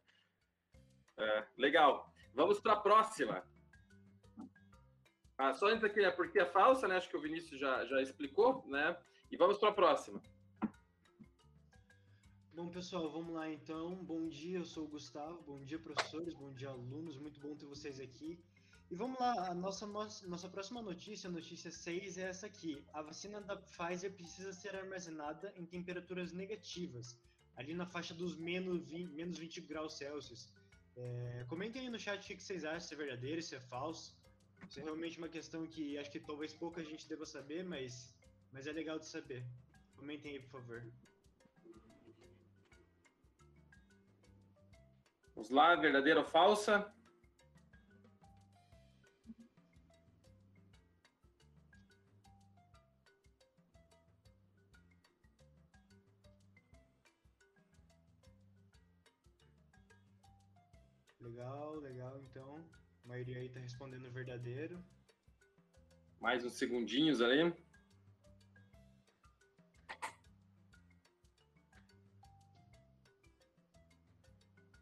É, 1.23 1.45
legal. 1.59 2.10
Vamos 2.35 2.61
para 2.61 2.75
a 2.75 2.81
próxima. 2.81 3.45
Ah, 5.37 5.55
só 5.55 5.71
entra 5.71 5.87
aqui, 5.87 6.01
é 6.01 6.11
porque 6.11 6.39
é 6.39 6.45
falsa, 6.45 6.87
né? 6.87 6.97
Acho 6.97 7.09
que 7.09 7.17
o 7.17 7.21
Vinícius 7.21 7.59
já, 7.59 7.85
já 7.87 8.03
explicou, 8.03 8.65
né? 8.69 8.97
E 9.31 9.37
vamos 9.37 9.59
para 9.59 9.71
a 9.71 9.73
próxima. 9.73 10.23
Bom, 12.53 12.69
pessoal, 12.69 13.11
vamos 13.11 13.33
lá 13.33 13.51
então. 13.51 13.95
Bom 14.05 14.29
dia, 14.29 14.59
eu 14.59 14.65
sou 14.65 14.85
o 14.85 14.89
Gustavo. 14.89 15.41
Bom 15.43 15.65
dia, 15.65 15.79
professores. 15.79 16.35
Bom 16.35 16.53
dia, 16.53 16.69
alunos. 16.69 17.17
Muito 17.17 17.41
bom 17.41 17.57
ter 17.57 17.65
vocês 17.65 17.99
aqui. 18.01 18.39
E 18.91 18.95
vamos 18.97 19.21
lá, 19.21 19.51
a 19.51 19.55
nossa, 19.55 19.87
nossa 19.87 20.49
próxima 20.49 20.83
notícia, 20.83 21.31
notícia 21.31 21.71
6, 21.71 22.19
é 22.19 22.23
essa 22.23 22.47
aqui. 22.47 22.85
A 22.93 23.01
vacina 23.01 23.41
da 23.41 23.57
Pfizer 23.57 24.13
precisa 24.13 24.53
ser 24.53 24.75
armazenada 24.75 25.55
em 25.57 25.65
temperaturas 25.65 26.33
negativas, 26.33 27.17
ali 27.55 27.73
na 27.73 27.87
faixa 27.87 28.13
dos 28.13 28.37
menos 28.37 28.85
20, 28.85 29.13
menos 29.13 29.39
20 29.39 29.61
graus 29.61 29.97
Celsius. 29.97 30.53
É, 31.03 31.45
comentem 31.49 31.83
aí 31.83 31.89
no 31.89 31.99
chat 31.99 32.21
o 32.21 32.37
que 32.37 32.43
vocês 32.43 32.65
acham, 32.65 32.81
se 32.81 32.95
é 32.95 32.97
verdadeiro, 32.97 33.41
se 33.43 33.57
é 33.57 33.61
falso. 33.61 34.15
Isso 34.69 34.81
é 34.81 34.83
realmente 34.83 35.17
uma 35.19 35.29
questão 35.29 35.67
que 35.67 35.97
acho 35.99 36.11
que 36.11 36.21
talvez 36.21 36.53
pouca 36.53 36.85
gente 36.85 37.09
deva 37.09 37.25
saber, 37.25 37.65
mas, 37.65 38.15
mas 38.53 38.67
é 38.67 38.73
legal 38.73 38.99
de 38.99 39.07
saber. 39.07 39.43
Comentem 39.97 40.33
aí, 40.33 40.41
por 40.41 40.51
favor. 40.51 40.83
Vamos 45.35 45.51
lá, 45.51 45.75
verdadeira 45.75 46.21
ou 46.21 46.27
falsa? 46.27 46.93
Legal, 61.31 61.77
legal, 61.77 62.21
então. 62.23 62.69
A 63.05 63.09
maioria 63.09 63.39
aí 63.39 63.49
tá 63.49 63.61
respondendo 63.61 64.11
verdadeiro. 64.11 64.85
Mais 66.21 66.45
uns 66.45 66.55
segundinhos 66.55 67.21
ali. 67.21 67.55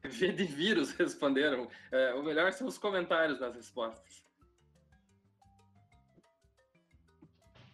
V 0.08 0.32
de 0.32 0.44
vírus 0.44 0.92
responderam. 0.92 1.70
É, 1.92 2.14
o 2.14 2.22
melhor 2.22 2.50
são 2.54 2.66
os 2.66 2.78
comentários 2.78 3.38
das 3.38 3.54
respostas. 3.54 4.26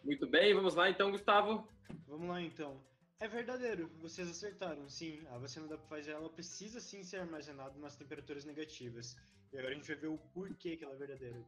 Muito 0.02 0.26
bem, 0.26 0.52
vamos 0.52 0.74
lá 0.74 0.90
então, 0.90 1.12
Gustavo. 1.12 1.68
Vamos 2.08 2.28
lá 2.28 2.42
então. 2.42 2.84
É 3.20 3.28
verdadeiro, 3.28 3.88
vocês 4.00 4.28
acertaram. 4.28 4.88
Sim, 4.88 5.24
a 5.28 5.38
vacina 5.38 5.66
da 5.66 5.78
Pfizer 5.78 6.14
ela 6.14 6.28
precisa 6.28 6.80
sim 6.80 7.02
ser 7.02 7.18
armazenada 7.18 7.78
nas 7.78 7.96
temperaturas 7.96 8.44
negativas. 8.44 9.16
E 9.52 9.58
agora 9.58 9.72
a 9.72 9.76
gente 9.76 9.86
vai 9.86 9.96
ver 9.96 10.08
o 10.08 10.18
porquê 10.18 10.76
que 10.76 10.84
ela 10.84 10.94
é 10.94 10.98
verdadeira. 10.98 11.46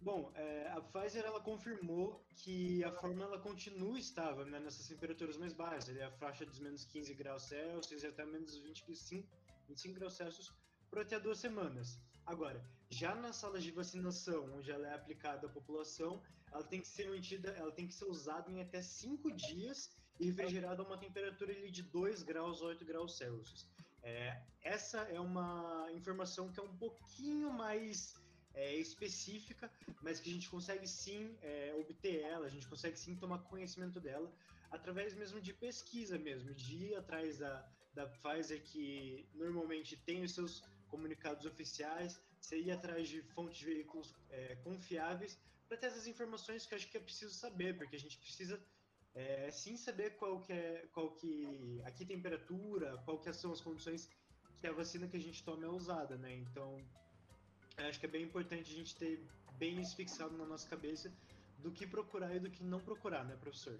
Bom, 0.00 0.30
é, 0.34 0.68
a 0.68 0.80
Pfizer 0.82 1.24
ela 1.24 1.40
confirmou 1.40 2.22
que 2.36 2.84
a 2.84 2.92
fórmula 2.92 3.24
ela 3.24 3.40
continua 3.40 3.98
estável 3.98 4.44
né, 4.44 4.60
nessas 4.60 4.86
temperaturas 4.86 5.38
mais 5.38 5.54
baixas, 5.54 5.88
ali 5.88 6.02
a 6.02 6.10
faixa 6.10 6.44
dos 6.44 6.60
menos 6.60 6.84
15 6.84 7.14
graus 7.14 7.44
Celsius 7.44 8.02
e 8.02 8.06
até 8.06 8.24
menos 8.26 8.58
25, 8.58 9.26
25 9.66 9.94
graus 9.94 10.14
Celsius 10.14 10.52
por 10.90 10.98
até 10.98 11.18
duas 11.18 11.38
semanas. 11.38 11.98
Agora, 12.26 12.62
já 12.90 13.14
nas 13.14 13.36
salas 13.36 13.62
de 13.62 13.70
vacinação, 13.70 14.54
onde 14.54 14.70
ela 14.70 14.86
é 14.86 14.94
aplicada 14.94 15.46
à 15.46 15.50
população, 15.50 16.22
ela 16.52 16.62
tem 16.62 16.80
que 16.80 16.88
ser 16.88 17.08
mantida, 17.08 17.50
ela 17.52 17.72
tem 17.72 17.86
que 17.86 17.94
ser 17.94 18.04
usada 18.04 18.50
em 18.50 18.60
até 18.60 18.82
5 18.82 19.32
dias 19.32 19.90
e 20.18 20.26
refrigerada 20.26 20.82
a 20.82 20.86
uma 20.86 20.98
temperatura 20.98 21.52
de 21.70 21.82
2 21.82 22.22
graus 22.22 22.62
a 22.62 22.66
8 22.66 22.84
graus 22.84 23.16
Celsius. 23.16 23.68
É, 24.02 24.40
essa 24.62 24.98
é 25.02 25.18
uma 25.18 25.88
informação 25.92 26.50
que 26.52 26.60
é 26.60 26.62
um 26.62 26.76
pouquinho 26.76 27.52
mais 27.52 28.14
é, 28.54 28.74
específica, 28.74 29.70
mas 30.02 30.20
que 30.20 30.30
a 30.30 30.32
gente 30.32 30.48
consegue 30.48 30.86
sim 30.86 31.36
é, 31.42 31.74
obter 31.78 32.20
ela, 32.22 32.46
a 32.46 32.50
gente 32.50 32.68
consegue 32.68 32.98
sim 32.98 33.16
tomar 33.16 33.38
conhecimento 33.38 33.98
dela 33.98 34.30
através 34.70 35.14
mesmo 35.14 35.40
de 35.40 35.52
pesquisa 35.52 36.18
mesmo, 36.18 36.52
de 36.54 36.74
ir 36.86 36.94
atrás 36.96 37.38
da, 37.38 37.66
da 37.94 38.06
Pfizer 38.06 38.62
que 38.62 39.26
normalmente 39.34 39.96
tem 39.96 40.22
os 40.22 40.34
seus 40.34 40.62
comunicados 40.88 41.46
oficiais, 41.46 42.20
você 42.40 42.58
ir 42.58 42.70
atrás 42.70 43.08
de 43.08 43.22
fontes 43.22 43.58
de 43.58 43.64
veículos 43.64 44.14
é, 44.28 44.56
confiáveis 44.56 45.38
para 45.68 45.76
ter 45.76 45.86
essas 45.86 46.06
informações 46.06 46.66
que 46.66 46.74
acho 46.74 46.88
que 46.90 46.96
é 46.96 47.00
preciso 47.00 47.32
saber, 47.34 47.76
porque 47.76 47.96
a 47.96 47.98
gente 47.98 48.18
precisa 48.18 48.60
é, 49.14 49.50
sim 49.50 49.76
saber 49.76 50.16
qual 50.16 50.40
que 50.40 50.52
é, 50.52 50.86
qual 50.92 51.10
que, 51.10 51.80
a 51.84 51.90
que 51.90 52.04
temperatura, 52.04 53.00
qual 53.04 53.18
que 53.18 53.32
são 53.32 53.52
as 53.52 53.60
condições 53.60 54.10
que 54.60 54.66
a 54.66 54.72
vacina 54.72 55.06
que 55.06 55.16
a 55.16 55.20
gente 55.20 55.42
toma 55.44 55.64
é 55.64 55.68
usada, 55.68 56.16
né? 56.16 56.34
Então, 56.34 56.76
acho 57.76 58.00
que 58.00 58.06
é 58.06 58.08
bem 58.08 58.24
importante 58.24 58.72
a 58.72 58.76
gente 58.76 58.94
ter 58.96 59.22
bem 59.58 59.80
isso 59.80 59.94
fixado 59.94 60.36
na 60.36 60.44
nossa 60.44 60.68
cabeça 60.68 61.12
do 61.58 61.70
que 61.70 61.86
procurar 61.86 62.34
e 62.34 62.40
do 62.40 62.50
que 62.50 62.64
não 62.64 62.80
procurar, 62.80 63.24
né, 63.24 63.36
professor? 63.40 63.78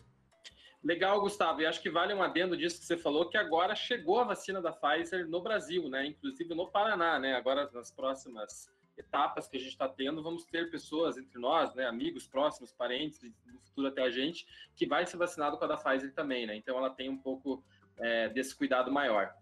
Legal, 0.83 1.20
Gustavo. 1.20 1.62
E 1.62 1.66
acho 1.66 1.81
que 1.81 1.90
vale 1.90 2.12
um 2.12 2.23
adendo 2.23 2.57
disso 2.57 2.79
que 2.79 2.85
você 2.85 2.97
falou, 2.97 3.29
que 3.29 3.38
agora 3.38 3.75
chegou 3.75 4.20
a 4.20 4.25
vacina 4.25 4.61
da 4.61 4.70
Pfizer 4.70 5.27
no 5.27 5.42
Brasil, 5.42 5.88
né? 5.88 6.07
Inclusive 6.07 6.55
no 6.55 6.70
Paraná, 6.70 7.18
né? 7.18 7.35
Agora, 7.35 7.70
nas 7.73 7.90
próximas 7.90 8.70
etapas 8.96 9.48
que 9.48 9.57
a 9.57 9.61
gente 9.61 9.70
está 9.70 9.88
tendo, 9.88 10.22
vamos 10.22 10.44
ter 10.44 10.70
pessoas 10.70 11.16
entre 11.16 11.38
nós, 11.38 11.74
né, 11.74 11.87
amigos 11.87 12.26
próximos, 12.26 12.72
parentes, 12.72 13.20
no 13.22 13.61
futuro 13.61 13.88
até 13.88 14.02
a 14.02 14.11
gente, 14.11 14.46
que 14.76 14.87
vai 14.87 15.07
ser 15.07 15.16
vacinado 15.16 15.59
com 15.59 15.64
a 15.64 15.68
da 15.68 15.76
Pfizer 15.76 16.12
também, 16.14 16.46
né? 16.46 16.57
Então 16.57 16.76
ela 16.78 16.90
tem 16.90 17.09
um 17.09 17.18
pouco 17.18 17.64
é, 17.98 18.28
desse 18.28 18.54
cuidado 18.54 18.90
maior. 18.90 19.34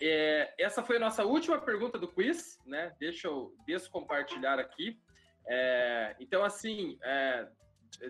É, 0.00 0.54
essa 0.58 0.82
foi 0.82 0.96
a 0.96 1.00
nossa 1.00 1.24
última 1.24 1.60
pergunta 1.60 1.98
do 1.98 2.08
quiz, 2.08 2.58
né? 2.66 2.94
Deixa 2.98 3.28
eu 3.28 3.54
descompartilhar 3.66 4.58
aqui. 4.58 4.98
É, 5.46 6.16
então, 6.18 6.42
assim, 6.44 6.98
é, 7.02 7.48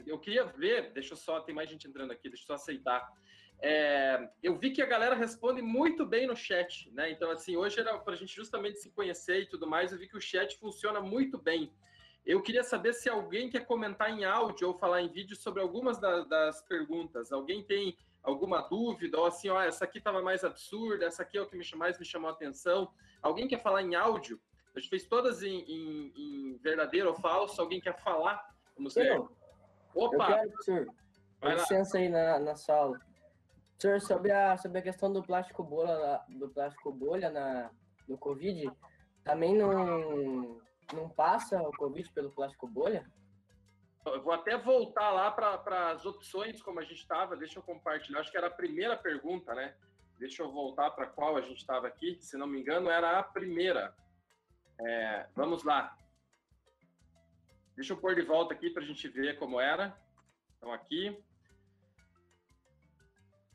eu 0.07 0.18
queria 0.18 0.45
ver, 0.45 0.92
deixa 0.92 1.12
eu 1.12 1.16
só, 1.16 1.40
tem 1.40 1.55
mais 1.55 1.68
gente 1.68 1.86
entrando 1.86 2.12
aqui, 2.12 2.28
deixa 2.28 2.45
eu 2.45 2.47
só 2.47 2.55
aceitar. 2.55 3.07
É, 3.61 4.28
eu 4.42 4.57
vi 4.57 4.70
que 4.70 4.82
a 4.82 4.86
galera 4.86 5.14
responde 5.14 5.62
muito 5.62 6.05
bem 6.05 6.26
no 6.26 6.36
chat, 6.36 6.90
né? 6.92 7.11
Então, 7.11 7.30
assim, 7.30 7.57
hoje 7.57 7.80
era 7.80 7.96
para 7.98 8.12
a 8.12 8.16
gente 8.16 8.34
justamente 8.34 8.78
se 8.78 8.90
conhecer 8.90 9.40
e 9.40 9.46
tudo 9.46 9.66
mais. 9.66 9.92
Eu 9.92 9.98
vi 9.98 10.09
que 10.09 10.16
o 10.16 10.20
chat 10.20 10.59
funciona 10.59 11.00
muito 11.00 11.38
bem. 11.38 11.72
Eu 12.26 12.42
queria 12.42 12.62
saber 12.62 12.94
se 12.94 13.09
alguém 13.09 13.50
quer 13.50 13.66
comentar 13.66 14.11
em 14.11 14.24
áudio 14.24 14.68
ou 14.68 14.74
falar 14.74 15.02
em 15.02 15.09
vídeo 15.09 15.36
sobre 15.36 15.61
algumas 15.61 15.98
da, 15.98 16.24
das 16.24 16.62
perguntas. 16.62 17.32
Alguém 17.32 17.62
tem 17.62 17.96
alguma 18.22 18.62
dúvida? 18.62 19.18
Ou 19.18 19.26
assim, 19.26 19.48
ó, 19.50 19.61
essa 19.61 19.84
aqui 19.84 19.98
estava 19.98 20.22
mais 20.22 20.42
absurda, 20.42 21.05
essa 21.05 21.22
aqui 21.22 21.36
é 21.36 21.42
o 21.42 21.46
que 21.46 21.57
me, 21.57 21.64
mais 21.76 21.98
me 21.98 22.05
chamou 22.05 22.30
a 22.30 22.32
atenção. 22.32 22.90
Alguém 23.22 23.46
quer 23.46 23.62
falar 23.62 23.82
em 23.82 23.94
áudio? 23.94 24.40
A 24.74 24.80
gente 24.80 24.88
fez 24.88 25.07
todas 25.07 25.42
em, 25.42 25.61
em, 25.61 26.12
em 26.16 26.57
verdadeiro 26.59 27.11
ou 27.11 27.14
falso. 27.14 27.61
Alguém 27.61 27.80
quer 27.80 27.96
falar? 27.98 28.55
Vamos 28.76 28.94
ver. 28.94 29.14
Eu, 29.14 29.30
Opa! 29.94 30.30
eu 30.30 30.36
quero, 30.36 30.62
senhor. 30.62 30.94
Dá 31.40 31.55
licença 31.55 31.98
aí 31.98 32.09
na, 32.09 32.38
na 32.38 32.57
sala. 32.57 32.98
Senhor, 33.79 34.01
sobre 34.01 34.31
a, 34.31 34.57
sobre 34.57 34.79
a 34.79 34.83
questão 34.83 35.12
do 35.12 35.22
plástico 35.22 35.62
bolha, 35.62 36.20
do 36.29 36.49
plástico 36.49 36.93
bolha 36.93 37.31
na, 37.31 37.70
no 38.09 38.16
Covid, 38.16 38.70
também 39.22 39.57
não, 39.57 40.61
não 40.93 41.09
passa 41.09 41.61
o 41.61 41.72
Covid 41.72 42.11
pelo 42.12 42.31
plástico 42.31 42.66
bolha? 42.68 43.05
Eu 44.07 44.22
vou 44.22 44.33
até 44.33 44.57
voltar 44.57 45.11
lá 45.11 45.31
para 45.31 45.91
as 45.91 46.05
opções 46.05 46.62
como 46.62 46.79
a 46.79 46.83
gente 46.83 47.01
estava. 47.01 47.37
Deixa 47.37 47.59
eu 47.59 47.62
compartilhar. 47.62 48.20
Acho 48.20 48.31
que 48.31 48.37
era 48.37 48.49
a 48.49 48.51
primeira 48.51 48.97
pergunta, 48.97 49.55
né? 49.55 49.75
Deixa 50.18 50.43
eu 50.43 50.53
voltar 50.53 50.91
para 50.91 51.07
qual 51.07 51.37
a 51.37 51.41
gente 51.41 51.59
estava 51.59 51.87
aqui. 51.87 52.18
Se 52.20 52.37
não 52.37 52.47
me 52.47 52.61
engano, 52.61 52.91
era 52.91 53.18
a 53.18 53.22
primeira. 53.22 53.95
É, 54.79 55.27
vamos 55.35 55.64
lá. 55.64 55.97
Deixa 57.75 57.95
eu 57.95 57.97
pôr 57.97 58.14
de 58.14 58.22
volta 58.22 58.53
aqui 58.53 58.68
para 58.70 58.83
a 58.83 58.87
gente 58.87 59.09
ver 59.09 59.39
como 59.39 59.59
era. 59.59 59.99
Então, 60.57 60.72
aqui. 60.72 61.18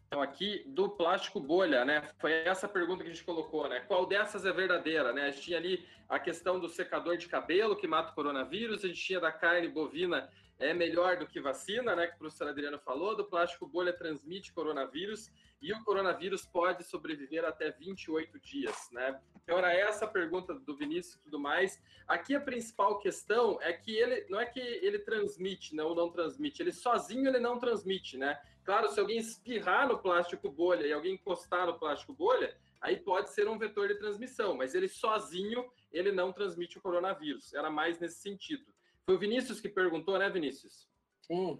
Então, 0.09 0.23
aqui 0.23 0.63
do 0.65 0.89
plástico 0.89 1.39
bolha, 1.39 1.85
né? 1.85 2.01
Foi 2.17 2.31
essa 2.31 2.67
pergunta 2.67 3.03
que 3.03 3.11
a 3.11 3.13
gente 3.13 3.23
colocou, 3.23 3.69
né? 3.69 3.81
Qual 3.81 4.07
dessas 4.07 4.43
é 4.43 4.51
verdadeira, 4.51 5.13
né? 5.13 5.27
A 5.27 5.29
gente 5.29 5.43
tinha 5.43 5.57
ali 5.59 5.85
a 6.09 6.17
questão 6.17 6.59
do 6.59 6.67
secador 6.67 7.15
de 7.15 7.27
cabelo 7.27 7.75
que 7.75 7.85
mata 7.87 8.11
o 8.11 8.15
coronavírus, 8.15 8.83
a 8.83 8.87
gente 8.87 8.99
tinha 8.99 9.19
da 9.19 9.31
carne 9.31 9.67
bovina 9.67 10.27
é 10.59 10.73
melhor 10.73 11.17
do 11.17 11.25
que 11.25 11.39
vacina, 11.39 11.95
né? 11.95 12.07
Que 12.07 12.15
o 12.15 12.19
professor 12.19 12.49
Adriano 12.49 12.77
falou, 12.77 13.15
do 13.15 13.25
plástico 13.25 13.65
bolha 13.65 13.93
transmite 13.93 14.53
coronavírus 14.53 15.31
e 15.61 15.71
o 15.73 15.83
coronavírus 15.83 16.45
pode 16.45 16.83
sobreviver 16.83 17.45
até 17.45 17.71
28 17.71 18.39
dias, 18.39 18.89
né? 18.91 19.19
Então 19.43 19.57
era 19.57 19.73
essa 19.73 20.05
a 20.05 20.07
pergunta 20.07 20.53
do 20.53 20.75
Vinícius 20.75 21.15
e 21.15 21.19
tudo 21.19 21.39
mais. 21.39 21.81
Aqui 22.07 22.35
a 22.35 22.41
principal 22.41 22.99
questão 22.99 23.57
é 23.61 23.71
que 23.71 23.95
ele 23.95 24.25
não 24.29 24.39
é 24.39 24.45
que 24.45 24.59
ele 24.59 24.99
transmite, 24.99 25.73
não, 25.73 25.95
não 25.95 26.11
transmite, 26.11 26.61
ele 26.61 26.73
sozinho 26.73 27.27
ele 27.27 27.39
não 27.39 27.57
transmite, 27.57 28.17
né? 28.17 28.39
Claro, 28.63 28.89
se 28.89 28.99
alguém 28.99 29.17
espirrar 29.17 29.87
no 29.87 29.97
plástico 29.97 30.51
bolha 30.51 30.85
e 30.85 30.93
alguém 30.93 31.15
encostar 31.15 31.65
no 31.65 31.79
plástico 31.79 32.13
bolha, 32.13 32.55
aí 32.81 32.97
pode 32.97 33.31
ser 33.31 33.47
um 33.47 33.57
vetor 33.57 33.87
de 33.87 33.95
transmissão, 33.95 34.55
mas 34.55 34.75
ele 34.75 34.87
sozinho, 34.87 35.69
ele 35.91 36.11
não 36.11 36.31
transmite 36.31 36.77
o 36.77 36.81
coronavírus. 36.81 37.53
Era 37.53 37.69
mais 37.69 37.99
nesse 37.99 38.21
sentido. 38.21 38.65
Foi 39.09 39.15
o 39.15 39.19
Vinícius 39.19 39.59
que 39.59 39.67
perguntou, 39.67 40.19
né, 40.19 40.29
Vinícius? 40.29 40.87
Sim. 41.21 41.59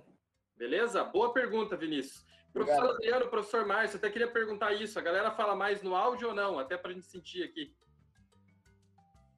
Beleza? 0.56 1.04
Boa 1.04 1.34
pergunta, 1.34 1.76
Vinícius. 1.76 2.24
Professor 2.54 2.84
Obrigado. 2.84 2.98
Adriano, 2.98 3.28
professor 3.32 3.66
Márcio, 3.66 3.98
até 3.98 4.08
queria 4.12 4.30
perguntar 4.30 4.72
isso. 4.74 5.00
A 5.00 5.02
galera 5.02 5.32
fala 5.32 5.56
mais 5.56 5.82
no 5.82 5.96
áudio 5.96 6.28
ou 6.28 6.36
não? 6.36 6.60
Até 6.60 6.78
para 6.78 6.92
a 6.92 6.94
gente 6.94 7.08
sentir 7.08 7.42
aqui. 7.42 7.76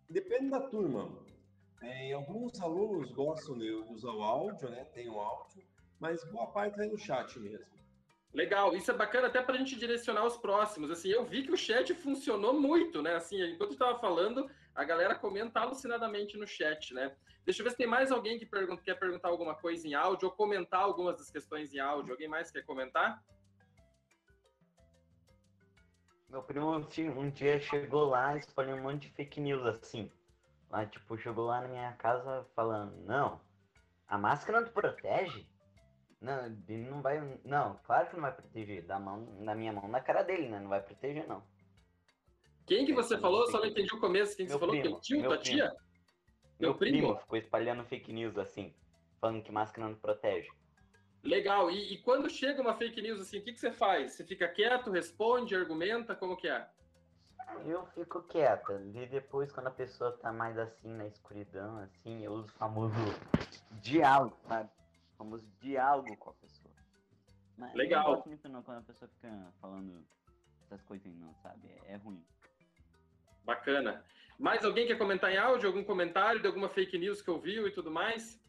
Depende 0.09 0.49
da 0.49 0.59
turma. 0.59 1.25
É, 1.81 2.11
alguns 2.11 2.59
alunos 2.59 3.13
gostam 3.13 3.57
de 3.57 3.71
usar 3.71 4.11
o 4.11 4.21
áudio, 4.21 4.69
né? 4.69 4.83
Tem 4.93 5.07
o 5.07 5.17
áudio 5.17 5.63
mas 5.97 6.21
boa 6.25 6.47
parte 6.47 6.81
é 6.81 6.87
no 6.87 6.97
chat 6.97 7.39
mesmo. 7.39 7.65
Legal, 8.33 8.75
isso 8.75 8.91
é 8.91 8.93
bacana 8.93 9.27
até 9.27 9.41
para 9.41 9.55
a 9.55 9.57
gente 9.57 9.77
direcionar 9.77 10.25
os 10.25 10.35
próximos. 10.35 10.91
Assim, 10.91 11.07
eu 11.07 11.23
vi 11.23 11.43
que 11.43 11.53
o 11.53 11.57
chat 11.57 11.93
funcionou 11.93 12.59
muito, 12.59 13.01
né? 13.01 13.15
Assim, 13.15 13.41
enquanto 13.41 13.71
estava 13.71 13.97
falando, 13.99 14.51
a 14.75 14.83
galera 14.83 15.15
comenta 15.15 15.59
alucinadamente 15.59 16.37
no 16.37 16.47
chat, 16.47 16.93
né? 16.93 17.15
Deixa 17.43 17.61
eu 17.61 17.63
ver 17.63 17.71
se 17.71 17.77
tem 17.77 17.87
mais 17.87 18.11
alguém 18.11 18.37
que 18.37 18.45
pergunta, 18.45 18.81
quer 18.83 18.95
perguntar 18.95 19.29
alguma 19.29 19.55
coisa 19.55 19.87
em 19.87 19.93
áudio 19.93 20.29
ou 20.29 20.35
comentar 20.35 20.81
algumas 20.81 21.17
das 21.17 21.29
questões 21.29 21.73
em 21.73 21.79
áudio. 21.79 22.13
Alguém 22.13 22.27
mais 22.27 22.51
quer 22.51 22.63
comentar? 22.63 23.21
Meu 26.29 26.41
primo 26.41 26.71
um 26.71 27.29
dia 27.29 27.59
chegou 27.59 28.05
lá 28.05 28.35
e 28.35 28.39
espalhou 28.39 28.77
um 28.77 28.83
monte 28.83 29.07
de 29.07 29.13
fake 29.13 29.41
news 29.41 29.65
assim. 29.65 30.09
Lá, 30.69 30.85
tipo, 30.85 31.17
chegou 31.17 31.47
lá 31.47 31.61
na 31.61 31.67
minha 31.67 31.91
casa 31.93 32.47
falando, 32.55 32.95
não, 33.05 33.41
a 34.07 34.17
máscara 34.17 34.61
não 34.61 34.67
te 34.67 34.71
protege? 34.71 35.45
Não, 36.21 36.45
ele 36.45 36.89
não 36.89 37.01
vai. 37.01 37.19
Não, 37.43 37.77
claro 37.83 38.07
que 38.07 38.15
não 38.15 38.21
vai 38.21 38.31
proteger. 38.31 38.85
Da 38.85 38.99
mão, 38.99 39.25
na 39.39 39.55
minha 39.55 39.73
mão, 39.73 39.87
na 39.87 39.99
cara 39.99 40.21
dele, 40.21 40.47
né? 40.47 40.59
Não 40.59 40.69
vai 40.69 40.81
proteger, 40.81 41.27
não. 41.27 41.43
Quem 42.65 42.85
que 42.85 42.93
você 42.93 43.17
falou? 43.17 43.47
Só 43.47 43.59
não 43.59 43.65
entendi 43.65 43.93
o 43.93 43.99
começo. 43.99 44.35
Quem 44.35 44.45
que 44.45 44.51
você 44.51 44.59
falou? 44.59 44.75
Primo, 44.75 44.89
Teu 44.95 45.01
tio, 45.01 45.19
tua 45.23 45.37
primo. 45.37 45.43
tia? 45.43 45.65
Meu, 46.59 46.69
Meu 46.69 46.75
primo? 46.75 46.97
primo 46.97 47.15
ficou 47.17 47.37
espalhando 47.37 47.83
fake 47.85 48.13
news 48.13 48.37
assim, 48.37 48.73
falando 49.19 49.41
que 49.43 49.51
máscara 49.51 49.87
não 49.87 49.95
protege. 49.95 50.49
Legal. 51.23 51.69
E, 51.69 51.93
e 51.93 51.97
quando 51.99 52.29
chega 52.29 52.61
uma 52.61 52.75
fake 52.75 53.01
news 53.01 53.19
assim, 53.21 53.39
o 53.39 53.43
que, 53.43 53.53
que 53.53 53.59
você 53.59 53.71
faz? 53.71 54.13
Você 54.13 54.23
fica 54.25 54.47
quieto, 54.47 54.89
responde, 54.91 55.55
argumenta? 55.55 56.15
Como 56.15 56.37
que 56.37 56.47
é? 56.47 56.67
Eu 57.65 57.85
fico 57.87 58.21
quieta. 58.23 58.81
E 58.95 59.05
depois, 59.07 59.51
quando 59.51 59.67
a 59.67 59.71
pessoa 59.71 60.11
tá 60.13 60.31
mais 60.31 60.57
assim 60.57 60.89
na 60.89 61.05
escuridão, 61.05 61.77
assim, 61.79 62.23
eu 62.23 62.31
uso 62.33 62.45
o 62.47 62.51
famoso 62.57 62.95
diálogo, 63.81 64.37
sabe? 64.47 64.69
O 65.13 65.17
famoso 65.17 65.47
diálogo 65.59 66.15
com 66.17 66.29
a 66.29 66.33
pessoa. 66.33 66.73
Mas 67.57 67.73
Legal. 67.75 68.01
Eu 68.03 68.07
não 68.07 68.15
gosto 68.15 68.27
muito 68.27 68.49
não 68.49 68.63
quando 68.63 68.77
a 68.79 68.81
pessoa 68.83 69.09
fica 69.09 69.53
falando 69.59 70.03
essas 70.63 70.81
coisas 70.83 71.13
não, 71.17 71.35
sabe? 71.43 71.67
É, 71.85 71.93
é 71.93 71.95
ruim. 71.97 72.23
Bacana. 73.43 74.03
Mais 74.37 74.65
alguém 74.65 74.87
quer 74.87 74.97
comentar 74.97 75.31
em 75.31 75.37
áudio? 75.37 75.67
Algum 75.67 75.83
comentário 75.83 76.41
de 76.41 76.47
alguma 76.47 76.69
fake 76.69 76.97
news 76.97 77.21
que 77.21 77.29
ouviu 77.29 77.67
e 77.67 77.71
tudo 77.71 77.91
mais? 77.91 78.41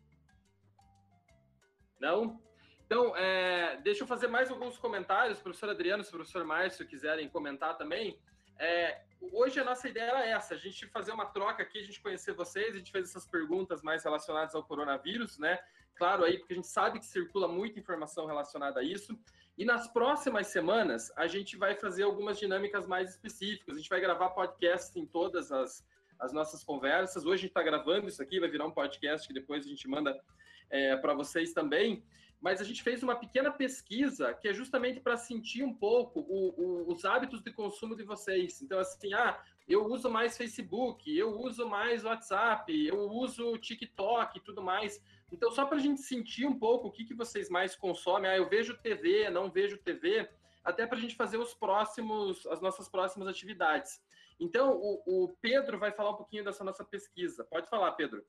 Não? 2.00 2.40
Então, 2.86 3.16
é, 3.16 3.76
deixa 3.78 4.02
eu 4.02 4.06
fazer 4.06 4.26
mais 4.26 4.50
alguns 4.50 4.76
comentários. 4.76 5.40
Professor 5.40 5.70
Adriano, 5.70 6.02
se 6.02 6.10
o 6.10 6.12
professor 6.12 6.44
Márcio 6.44 6.86
quiserem 6.86 7.28
comentar 7.28 7.76
também. 7.76 8.18
É, 8.58 9.02
hoje 9.32 9.60
a 9.60 9.64
nossa 9.64 9.88
ideia 9.88 10.10
era 10.10 10.26
essa, 10.26 10.54
a 10.54 10.58
gente 10.58 10.86
fazer 10.88 11.12
uma 11.12 11.26
troca 11.26 11.62
aqui, 11.62 11.78
a 11.78 11.82
gente 11.82 12.00
conhecer 12.00 12.32
vocês, 12.32 12.74
a 12.74 12.78
gente 12.78 12.92
fez 12.92 13.08
essas 13.08 13.26
perguntas 13.26 13.82
mais 13.82 14.04
relacionadas 14.04 14.54
ao 14.54 14.62
coronavírus, 14.62 15.38
né? 15.38 15.58
Claro 15.96 16.24
aí, 16.24 16.38
porque 16.38 16.52
a 16.52 16.56
gente 16.56 16.68
sabe 16.68 16.98
que 16.98 17.06
circula 17.06 17.48
muita 17.48 17.78
informação 17.78 18.26
relacionada 18.26 18.80
a 18.80 18.82
isso. 18.82 19.18
E 19.56 19.64
nas 19.64 19.86
próximas 19.86 20.46
semanas, 20.46 21.12
a 21.16 21.26
gente 21.26 21.56
vai 21.56 21.74
fazer 21.74 22.04
algumas 22.04 22.38
dinâmicas 22.38 22.86
mais 22.86 23.10
específicas. 23.10 23.76
A 23.76 23.78
gente 23.78 23.90
vai 23.90 24.00
gravar 24.00 24.30
podcasts 24.30 24.96
em 24.96 25.04
todas 25.04 25.52
as, 25.52 25.86
as 26.18 26.32
nossas 26.32 26.64
conversas. 26.64 27.24
Hoje 27.24 27.34
a 27.34 27.36
gente 27.36 27.50
está 27.50 27.62
gravando 27.62 28.08
isso 28.08 28.22
aqui, 28.22 28.40
vai 28.40 28.48
virar 28.48 28.66
um 28.66 28.70
podcast 28.70 29.28
que 29.28 29.34
depois 29.34 29.66
a 29.66 29.68
gente 29.68 29.86
manda 29.86 30.18
é, 30.70 30.96
para 30.96 31.12
vocês 31.12 31.52
também. 31.52 32.02
Mas 32.40 32.60
a 32.60 32.64
gente 32.64 32.82
fez 32.82 33.02
uma 33.02 33.14
pequena 33.14 33.52
pesquisa 33.52 34.34
que 34.34 34.48
é 34.48 34.54
justamente 34.54 34.98
para 34.98 35.16
sentir 35.16 35.62
um 35.62 35.72
pouco 35.72 36.20
o, 36.20 36.48
o, 36.60 36.92
os 36.92 37.04
hábitos 37.04 37.42
de 37.42 37.52
consumo 37.52 37.94
de 37.94 38.02
vocês. 38.02 38.60
Então, 38.62 38.80
assim, 38.80 39.12
ah, 39.14 39.40
eu 39.68 39.84
uso 39.86 40.10
mais 40.10 40.36
Facebook, 40.36 41.16
eu 41.16 41.38
uso 41.40 41.68
mais 41.68 42.04
WhatsApp, 42.04 42.74
eu 42.84 42.98
uso 43.10 43.56
TikTok 43.58 44.38
e 44.38 44.40
tudo 44.40 44.60
mais. 44.60 45.00
Então, 45.32 45.50
só 45.50 45.64
para 45.64 45.78
a 45.78 45.80
gente 45.80 46.02
sentir 46.02 46.46
um 46.46 46.58
pouco 46.58 46.88
o 46.88 46.92
que, 46.92 47.06
que 47.06 47.14
vocês 47.14 47.48
mais 47.48 47.74
consomem, 47.74 48.30
ah, 48.30 48.36
eu 48.36 48.48
vejo 48.48 48.76
TV, 48.76 49.30
não 49.30 49.50
vejo 49.50 49.78
TV, 49.78 50.28
até 50.62 50.86
para 50.86 50.98
a 50.98 51.00
gente 51.00 51.16
fazer 51.16 51.38
os 51.38 51.54
próximos, 51.54 52.46
as 52.46 52.60
nossas 52.60 52.86
próximas 52.86 53.26
atividades. 53.26 54.02
Então, 54.38 54.76
o, 54.76 55.02
o 55.06 55.28
Pedro 55.40 55.78
vai 55.78 55.90
falar 55.90 56.10
um 56.10 56.16
pouquinho 56.16 56.44
dessa 56.44 56.62
nossa 56.62 56.84
pesquisa. 56.84 57.44
Pode 57.44 57.68
falar, 57.70 57.92
Pedro. 57.92 58.22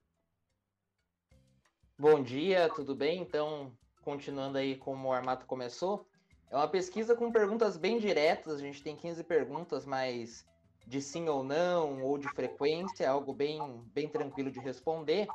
Bom 2.00 2.24
dia, 2.24 2.70
tudo 2.70 2.96
bem? 2.96 3.20
Então, 3.20 3.78
continuando 4.02 4.58
aí 4.58 4.78
como 4.78 5.10
o 5.10 5.12
Armato 5.12 5.46
começou, 5.46 6.08
é 6.50 6.56
uma 6.56 6.68
pesquisa 6.68 7.16
com 7.16 7.32
perguntas 7.32 7.76
bem 7.76 8.00
diretas, 8.00 8.54
a 8.54 8.60
gente 8.60 8.82
tem 8.82 8.96
15 8.96 9.24
perguntas, 9.26 9.86
mas 9.86 10.48
de 10.88 11.02
sim 11.02 11.28
ou 11.28 11.44
não, 11.44 12.02
ou 12.04 12.18
de 12.18 12.30
frequência, 12.30 13.10
algo 13.10 13.34
bem, 13.34 13.60
bem 13.94 14.08
tranquilo 14.08 14.52
de 14.52 14.60
responder, 14.60 15.28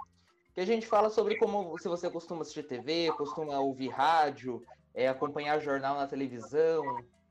que 0.58 0.62
a 0.62 0.66
gente 0.66 0.88
fala 0.88 1.08
sobre 1.08 1.36
como 1.36 1.78
se 1.78 1.86
você 1.86 2.10
costuma 2.10 2.42
assistir 2.42 2.64
TV, 2.64 3.12
costuma 3.16 3.60
ouvir 3.60 3.90
rádio, 3.90 4.60
é, 4.92 5.06
acompanhar 5.06 5.60
jornal 5.60 5.94
na 5.94 6.08
televisão, 6.08 6.82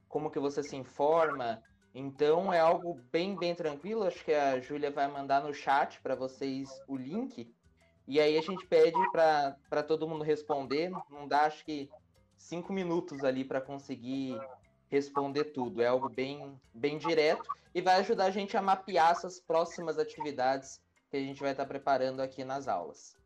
como 0.08 0.32
que 0.32 0.40
você 0.40 0.64
se 0.64 0.78
informa. 0.78 1.62
Então 1.94 2.54
é 2.54 2.60
algo 2.62 3.02
bem, 3.12 3.36
bem 3.36 3.54
tranquilo, 3.54 4.06
acho 4.06 4.24
que 4.24 4.34
a 4.34 4.62
Júlia 4.62 4.90
vai 4.92 5.10
mandar 5.10 5.44
no 5.44 5.54
chat 5.54 6.00
para 6.00 6.16
vocês 6.16 6.70
o 6.88 6.96
link, 6.96 7.54
e 8.08 8.18
aí 8.22 8.38
a 8.38 8.42
gente 8.42 8.66
pede 8.66 8.98
para 9.12 9.84
todo 9.84 10.08
mundo 10.08 10.24
responder, 10.24 10.90
não 11.10 11.28
dá 11.28 11.42
acho 11.42 11.66
que 11.66 11.90
cinco 12.38 12.72
minutos 12.72 13.26
ali 13.26 13.44
para 13.44 13.60
conseguir 13.60 14.40
responder 14.88 15.52
tudo. 15.52 15.82
É 15.82 15.88
algo 15.88 16.08
bem, 16.08 16.58
bem 16.74 16.98
direto 16.98 17.44
e 17.76 17.82
vai 17.82 17.98
ajudar 17.98 18.28
a 18.28 18.32
gente 18.32 18.56
a 18.56 18.62
mapear 18.62 19.12
essas 19.12 19.38
próximas 19.38 20.00
atividades 20.00 20.80
que 21.10 21.18
a 21.18 21.22
gente 21.22 21.42
vai 21.42 21.52
estar 21.52 21.66
preparando 21.66 22.22
aqui 22.22 22.44
nas 22.44 22.68
aulas. 22.68 23.18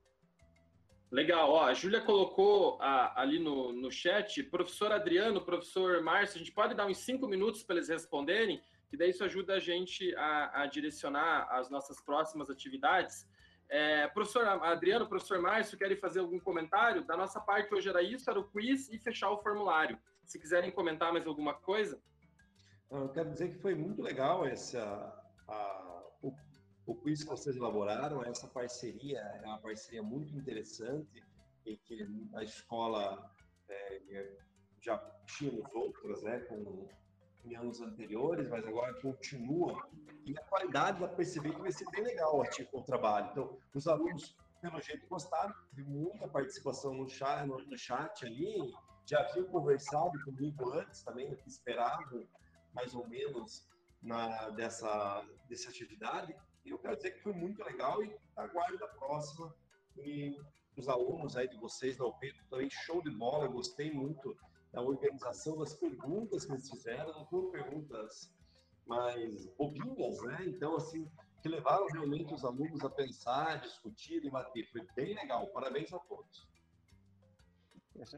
Legal, 1.12 1.50
ó, 1.50 1.66
a 1.66 1.74
Júlia 1.74 2.00
colocou 2.00 2.82
a, 2.82 3.22
ali 3.22 3.38
no, 3.38 3.74
no 3.74 3.92
chat, 3.92 4.42
professor 4.44 4.94
Adriano, 4.94 5.44
professor 5.44 6.02
Márcio, 6.02 6.38
a 6.38 6.40
gente 6.40 6.54
pode 6.54 6.74
dar 6.74 6.86
uns 6.86 7.00
cinco 7.00 7.28
minutos 7.28 7.64
para 7.64 7.76
eles 7.76 7.90
responderem, 7.90 8.62
que 8.90 8.96
daí 8.96 9.10
isso 9.10 9.24
ajuda 9.24 9.56
a 9.56 9.60
gente 9.60 10.16
a, 10.16 10.62
a 10.62 10.66
direcionar 10.68 11.50
as 11.52 11.70
nossas 11.70 12.00
próximas 12.02 12.50
atividades. 12.50 13.28
É, 13.68 14.08
professor 14.08 14.46
Adriano, 14.48 15.08
professor 15.08 15.42
Márcio, 15.42 15.78
querem 15.78 15.98
fazer 15.98 16.20
algum 16.22 16.40
comentário? 16.40 17.04
Da 17.04 17.18
nossa 17.18 17.42
parte 17.42 17.74
hoje 17.74 17.90
era 17.90 18.02
isso, 18.02 18.30
era 18.30 18.40
o 18.40 18.44
quiz 18.46 18.90
e 18.90 18.98
fechar 18.98 19.32
o 19.32 19.42
formulário. 19.42 20.00
Se 20.26 20.40
quiserem 20.40 20.72
comentar 20.72 21.12
mais 21.12 21.28
alguma 21.28 21.54
coisa. 21.54 22.02
Eu 22.90 23.10
quero 23.10 23.30
dizer 23.32 23.50
que 23.50 23.62
foi 23.62 23.76
muito 23.76 24.02
legal 24.02 24.46
essa, 24.46 24.82
a, 25.48 25.91
o, 26.92 26.94
o 26.94 26.96
quiz 26.96 27.24
que 27.24 27.30
vocês 27.30 27.56
elaboraram, 27.56 28.24
essa 28.24 28.48
parceria 28.48 29.20
é 29.20 29.46
uma 29.46 29.60
parceria 29.60 30.04
muito 30.04 30.36
interessante 30.36 31.24
e 31.66 31.78
que 31.78 32.08
a 32.34 32.44
escola 32.44 33.32
é, 33.70 34.38
já 34.82 34.98
tínhamos 35.26 35.74
outras, 35.74 36.22
né, 36.24 36.40
com 36.42 36.88
em 37.44 37.56
anos 37.56 37.82
anteriores, 37.82 38.48
mas 38.50 38.66
agora 38.68 38.94
continua. 39.02 39.90
E 40.26 40.38
a 40.38 40.44
qualidade 40.44 41.00
para 41.00 41.08
perceber 41.08 41.54
que 41.54 41.62
vai 41.62 41.72
ser 41.72 41.90
bem 41.90 42.04
legal 42.04 42.44
tipo, 42.52 42.80
o 42.80 42.84
trabalho. 42.84 43.30
Então, 43.32 43.58
os 43.74 43.88
alunos, 43.88 44.36
pelo 44.62 44.80
jeito, 44.80 45.08
gostaram, 45.08 45.54
teve 45.76 45.90
muita 45.90 46.28
participação 46.28 46.94
no 46.94 47.10
chat, 47.10 47.48
no, 47.48 47.58
no 47.58 47.78
chat 47.78 48.26
ali, 48.26 48.72
já 49.06 49.22
haviam 49.22 49.48
conversado 49.48 50.12
comigo 50.24 50.72
antes 50.72 51.02
também, 51.04 51.36
que 51.36 51.50
esperavam 51.50 52.28
mais 52.74 52.94
ou 52.94 53.08
menos 53.08 53.68
na, 54.02 54.50
dessa, 54.52 55.26
dessa 55.50 55.70
atividade. 55.70 56.36
E 56.66 56.70
eu 56.70 56.80
quero 56.80 56.96
dizer 56.96 57.12
que 57.12 57.22
foi 57.22 57.34
muito 57.34 57.64
legal 57.64 58.04
e 58.04 58.16
aguardo 58.36 58.84
a 58.84 58.88
próxima. 58.88 59.54
E 59.98 60.40
os 60.78 60.88
alunos 60.88 61.36
aí 61.36 61.48
de 61.48 61.58
vocês 61.58 61.98
da 61.98 62.06
UP 62.06 62.34
também 62.50 62.70
show 62.70 63.02
de 63.02 63.12
bola, 63.12 63.48
gostei 63.48 63.92
muito 63.92 64.38
da 64.72 64.82
organização 64.82 65.58
das 65.58 65.74
perguntas 65.74 66.46
que 66.46 66.54
eles 66.54 66.70
fizeram, 66.70 67.12
não 67.14 67.26
foram 67.26 67.52
perguntas 67.52 68.32
mais 68.86 69.46
bobinhas, 69.58 70.22
né? 70.24 70.46
Então, 70.48 70.76
assim, 70.76 71.10
que 71.42 71.50
levaram 71.50 71.88
realmente 71.88 72.34
os 72.34 72.46
alunos 72.46 72.84
a 72.84 72.90
pensar, 72.90 73.60
discutir, 73.60 74.22
debater. 74.22 74.70
Foi 74.72 74.86
bem 74.96 75.14
legal. 75.16 75.48
Parabéns 75.48 75.92
a 75.94 76.00
todos. 76.00 76.48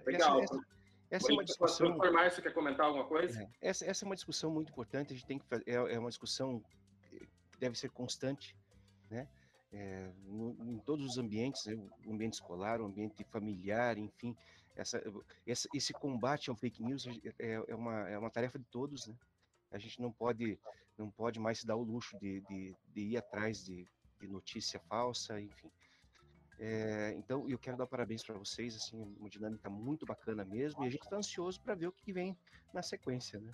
Legal. 0.06 0.42
Essa, 0.42 0.56
essa, 0.56 0.66
essa 1.12 1.32
é 1.32 1.34
uma 1.34 1.44
discussão. 1.44 1.98
Você 1.98 2.42
quer 2.42 2.54
comentar 2.54 2.86
alguma 2.86 3.06
coisa? 3.06 3.42
É, 3.42 3.70
essa, 3.70 3.86
essa 3.86 4.06
é 4.06 4.06
uma 4.06 4.16
discussão 4.16 4.52
muito 4.52 4.72
importante. 4.72 5.14
A 5.14 5.16
gente 5.16 5.26
tem 5.26 5.40
que 5.40 5.46
fazer, 5.46 5.64
é, 5.68 5.74
é 5.74 6.00
uma 6.00 6.10
discussão 6.10 6.64
deve 7.64 7.78
ser 7.78 7.90
constante, 7.92 8.56
né? 9.10 9.28
É, 9.72 10.12
no, 10.26 10.56
em 10.70 10.78
todos 10.80 11.06
os 11.06 11.18
ambientes, 11.18 11.66
né? 11.66 11.76
o 12.06 12.14
ambiente 12.14 12.34
escolar, 12.34 12.80
o 12.80 12.86
ambiente 12.86 13.24
familiar, 13.24 13.98
enfim, 13.98 14.36
essa, 14.76 15.02
essa, 15.48 15.68
esse 15.74 15.94
combate 15.94 16.50
ao 16.50 16.56
fake 16.56 16.84
news 16.84 17.08
é, 17.40 17.64
é, 17.68 17.76
uma, 17.76 18.10
é 18.10 18.18
uma 18.18 18.30
tarefa 18.30 18.60
de 18.60 18.66
todos, 18.66 19.08
né? 19.08 19.16
A 19.72 19.80
gente 19.80 20.00
não 20.00 20.12
pode, 20.12 20.60
não 20.96 21.10
pode 21.10 21.40
mais 21.40 21.60
se 21.60 21.66
dar 21.66 21.76
o 21.76 21.84
luxo 21.84 22.20
de, 22.20 22.42
de, 22.42 22.76
de 22.94 23.02
ir 23.02 23.18
atrás 23.18 23.64
de, 23.64 23.88
de, 24.20 24.28
notícia 24.28 24.80
falsa, 24.82 25.42
enfim. 25.42 25.72
É, 26.60 27.14
então, 27.18 27.50
eu 27.50 27.58
quero 27.58 27.78
dar 27.78 27.88
parabéns 27.88 28.24
para 28.24 28.38
vocês, 28.38 28.76
assim, 28.76 29.02
uma 29.20 29.30
dinâmica 29.30 29.70
muito 29.70 30.06
bacana 30.06 30.46
mesmo, 30.46 30.84
e 30.84 30.88
a 30.88 30.92
gente 30.92 31.04
está 31.04 31.18
ansioso 31.18 31.60
para 31.62 31.74
ver 31.74 31.88
o 31.88 31.92
que 31.92 32.14
vem 32.14 32.38
na 32.72 32.84
sequência, 32.84 33.40
né? 33.40 33.52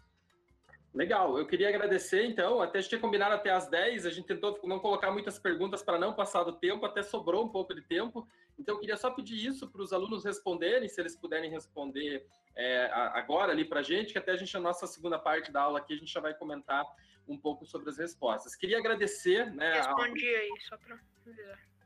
Legal, 0.94 1.38
eu 1.38 1.46
queria 1.46 1.70
agradecer, 1.70 2.26
então, 2.26 2.62
até 2.62 2.80
a 2.80 2.82
gente 2.82 2.90
tinha 2.90 3.02
combinado 3.02 3.36
até 3.36 3.52
às 3.52 3.70
10, 3.70 4.08
a 4.08 4.10
gente 4.10 4.26
tentou 4.26 4.60
não 4.64 4.80
colocar 4.80 5.12
muitas 5.12 5.38
perguntas 5.38 5.84
para 5.84 6.00
não 6.00 6.14
passar 6.14 6.44
do 6.44 6.54
tempo, 6.54 6.84
até 6.84 7.04
sobrou 7.04 7.46
um 7.46 7.50
pouco 7.50 7.76
de 7.76 7.82
tempo, 7.84 8.28
então 8.58 8.76
eu 8.76 8.80
queria 8.80 8.98
só 8.98 9.12
pedir 9.12 9.46
isso 9.46 9.70
para 9.70 9.84
os 9.84 9.94
alunos 9.94 10.26
responderem, 10.26 10.90
se 10.90 11.00
eles 11.00 11.16
puderem 11.16 11.52
responder 11.52 12.26
é, 12.56 12.90
agora 13.14 13.52
ali 13.52 13.66
para 13.66 13.82
a 13.82 13.84
gente, 13.84 14.14
que 14.14 14.18
até 14.18 14.32
a 14.32 14.36
gente, 14.36 14.52
na 14.56 14.60
nossa 14.62 14.88
segunda 14.88 15.20
parte 15.20 15.52
da 15.52 15.62
aula 15.62 15.78
aqui, 15.78 15.94
a 15.94 15.98
gente 15.98 16.12
já 16.12 16.20
vai 16.20 16.34
comentar 16.34 16.84
um 17.28 17.38
pouco 17.38 17.66
sobre 17.66 17.90
as 17.90 17.98
respostas. 17.98 18.56
Queria 18.56 18.80
agradecer, 18.80 19.54
né? 19.54 19.74
Respondi 19.74 20.36
a... 20.36 20.40
aí, 20.40 20.50
só 20.68 20.78
para 20.78 21.00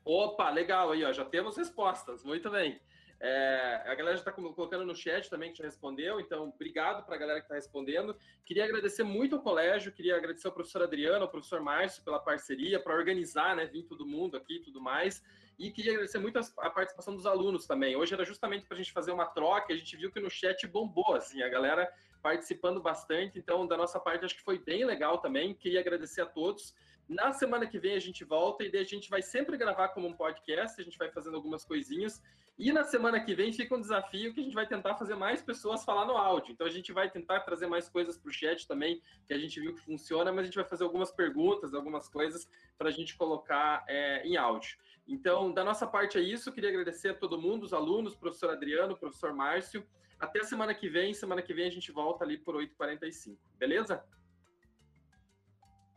Opa, 0.06 0.50
legal 0.50 0.92
aí, 0.92 1.04
ó, 1.04 1.12
já 1.12 1.26
temos 1.26 1.58
respostas, 1.58 2.24
muito 2.24 2.50
bem. 2.50 2.80
É, 3.26 3.82
a 3.86 3.96
galera 3.96 4.18
já 4.18 4.30
está 4.30 4.34
colocando 4.34 4.86
no 4.86 4.94
chat 4.94 5.30
também 5.30 5.50
que 5.50 5.60
já 5.60 5.64
respondeu, 5.64 6.20
então 6.20 6.50
obrigado 6.50 7.06
para 7.06 7.16
a 7.16 7.18
galera 7.18 7.40
que 7.40 7.46
está 7.46 7.56
respondendo. 7.56 8.14
Queria 8.44 8.66
agradecer 8.66 9.04
muito 9.04 9.38
ao 9.38 9.42
colégio, 9.42 9.94
queria 9.94 10.18
agradecer 10.18 10.46
ao 10.46 10.54
professor 10.54 10.84
Adriano, 10.84 11.24
ao 11.24 11.30
professor 11.30 11.62
Márcio 11.62 12.04
pela 12.04 12.20
parceria, 12.20 12.82
para 12.82 12.94
organizar, 12.94 13.56
né, 13.56 13.66
vir 13.66 13.84
todo 13.84 14.06
mundo 14.06 14.36
aqui 14.36 14.58
e 14.58 14.60
tudo 14.60 14.82
mais. 14.82 15.24
E 15.58 15.72
queria 15.72 15.94
agradecer 15.94 16.18
muito 16.18 16.38
a 16.38 16.70
participação 16.70 17.16
dos 17.16 17.26
alunos 17.26 17.66
também. 17.66 17.96
Hoje 17.96 18.14
era 18.14 18.26
justamente 18.26 18.66
para 18.66 18.76
a 18.76 18.78
gente 18.78 18.92
fazer 18.92 19.14
uma 19.14 19.28
troca, 19.28 19.72
a 19.72 19.78
gente 19.78 19.96
viu 19.96 20.12
que 20.12 20.20
no 20.20 20.30
chat 20.30 20.68
bombou, 20.68 21.16
assim, 21.16 21.42
a 21.44 21.48
galera 21.48 21.90
participando 22.22 22.82
bastante, 22.82 23.40
então 23.40 23.66
da 23.66 23.78
nossa 23.78 24.02
parte 24.02 24.26
acho 24.26 24.36
que 24.36 24.44
foi 24.44 24.60
bem 24.60 24.84
legal 24.84 25.20
também. 25.20 25.54
Queria 25.54 25.80
agradecer 25.80 26.20
a 26.20 26.26
todos. 26.26 26.76
Na 27.08 27.34
semana 27.34 27.68
que 27.68 27.78
vem 27.78 27.96
a 27.96 28.00
gente 28.00 28.24
volta 28.24 28.64
e 28.64 28.72
daí 28.72 28.82
a 28.82 28.86
gente 28.86 29.10
vai 29.10 29.22
sempre 29.22 29.58
gravar 29.58 29.90
como 29.90 30.08
um 30.08 30.14
podcast, 30.14 30.80
a 30.80 30.84
gente 30.84 30.98
vai 30.98 31.12
fazendo 31.12 31.36
algumas 31.36 31.66
coisinhas. 31.66 32.22
E 32.58 32.72
na 32.72 32.84
semana 32.84 33.20
que 33.20 33.34
vem 33.34 33.52
fica 33.52 33.76
um 33.76 33.82
desafio 33.82 34.34
que 34.34 34.40
a 34.40 34.44
gente 34.44 34.54
vai 34.54 34.68
tentar 34.68 34.96
fazer 34.96 35.16
mais 35.16 35.42
pessoas 35.42 35.84
falar 35.84 36.06
no 36.06 36.16
áudio. 36.16 36.54
Então 36.54 36.68
a 36.68 36.70
gente 36.70 36.94
vai 36.94 37.10
tentar 37.10 37.40
trazer 37.42 37.66
mais 37.66 37.90
coisas 37.90 38.18
para 38.18 38.30
o 38.30 38.32
chat 38.32 38.68
também, 38.68 39.02
que 39.26 39.34
a 39.34 39.40
gente 39.40 39.60
viu 39.60 39.74
que 39.74 39.82
funciona, 39.82 40.32
mas 40.32 40.42
a 40.42 40.46
gente 40.46 40.56
vai 40.56 40.66
fazer 40.66 40.84
algumas 40.84 41.12
perguntas, 41.12 41.74
algumas 41.74 42.08
coisas 42.08 42.48
para 42.78 42.90
a 42.90 42.92
gente 42.92 43.18
colocar 43.18 43.84
é, 43.88 44.26
em 44.26 44.38
áudio. 44.38 44.78
Então, 45.08 45.52
da 45.52 45.64
nossa 45.64 45.88
parte 45.88 46.18
é 46.18 46.22
isso. 46.22 46.52
Queria 46.52 46.70
agradecer 46.70 47.10
a 47.10 47.14
todo 47.16 47.42
mundo, 47.42 47.64
os 47.64 47.74
alunos, 47.74 48.16
professor 48.16 48.52
Adriano, 48.52 48.96
professor 48.96 49.34
Márcio. 49.34 49.86
Até 50.20 50.44
semana 50.44 50.74
que 50.74 50.88
vem. 50.88 51.14
Semana 51.14 51.42
que 51.42 51.54
vem 51.54 51.68
a 51.68 51.72
gente 51.72 51.92
volta 51.92 52.24
ali 52.24 52.38
por 52.38 52.56
8h45. 52.56 53.36
Beleza? 53.58 54.04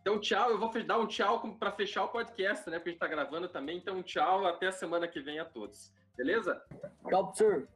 Então, 0.07 0.21
tchau. 0.21 0.51
Eu 0.53 0.59
vou 0.61 0.71
dar 0.85 0.99
um 0.99 1.07
tchau 1.09 1.57
para 1.59 1.73
fechar 1.73 2.05
o 2.05 2.09
podcast, 2.09 2.71
né? 2.71 2.79
Porque 2.79 2.91
a 2.91 2.93
gente 2.93 3.03
está 3.03 3.09
gravando 3.09 3.49
também. 3.49 3.77
Então, 3.77 4.01
tchau. 4.05 4.47
Até 4.47 4.69
a 4.69 4.73
semana 4.73 5.09
que 5.09 5.19
vem 5.19 5.41
a 5.41 5.45
todos. 5.45 5.93
Beleza? 6.17 6.63
Tchau, 7.09 7.25
professor. 7.25 7.69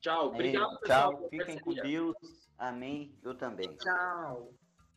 Tchau. 0.00 0.26
Obrigado, 0.30 0.72
Ei, 0.72 0.78
pessoal. 0.80 1.12
Tchau. 1.12 1.28
Fiquem 1.30 1.60
com 1.60 1.72
Deus. 1.72 2.16
Amém. 2.58 3.16
Eu 3.22 3.36
também. 3.36 3.72
Tchau. 3.76 4.52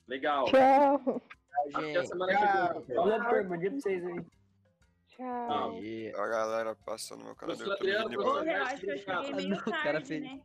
Legal. 0.08 0.46
Tchau. 0.46 1.22
Até 1.76 1.98
a 1.98 2.06
semana 2.06 2.34
tchau. 2.34 2.82
que 2.82 2.88
vem. 2.88 2.96
Boa 2.96 3.30
pergunta 3.30 3.60
pra 3.60 3.70
vocês 3.70 4.06
aí. 4.08 4.26
Tchau. 5.10 6.24
A 6.24 6.28
galera 6.28 6.76
passando 6.84 7.20
no 7.20 7.26
meu 7.26 7.36
canal 7.36 7.56
do 7.56 7.64
YouTube. 7.66 7.82
Adriano, 7.82 8.10
de 8.10 8.16
volta. 8.18 8.52
Eu 8.52 8.64
acho 8.64 8.78
que 8.78 8.90
eu 8.90 8.98
cheguei 8.98 9.34
meio 9.36 9.64
tarde, 9.64 10.20
né? 10.22 10.42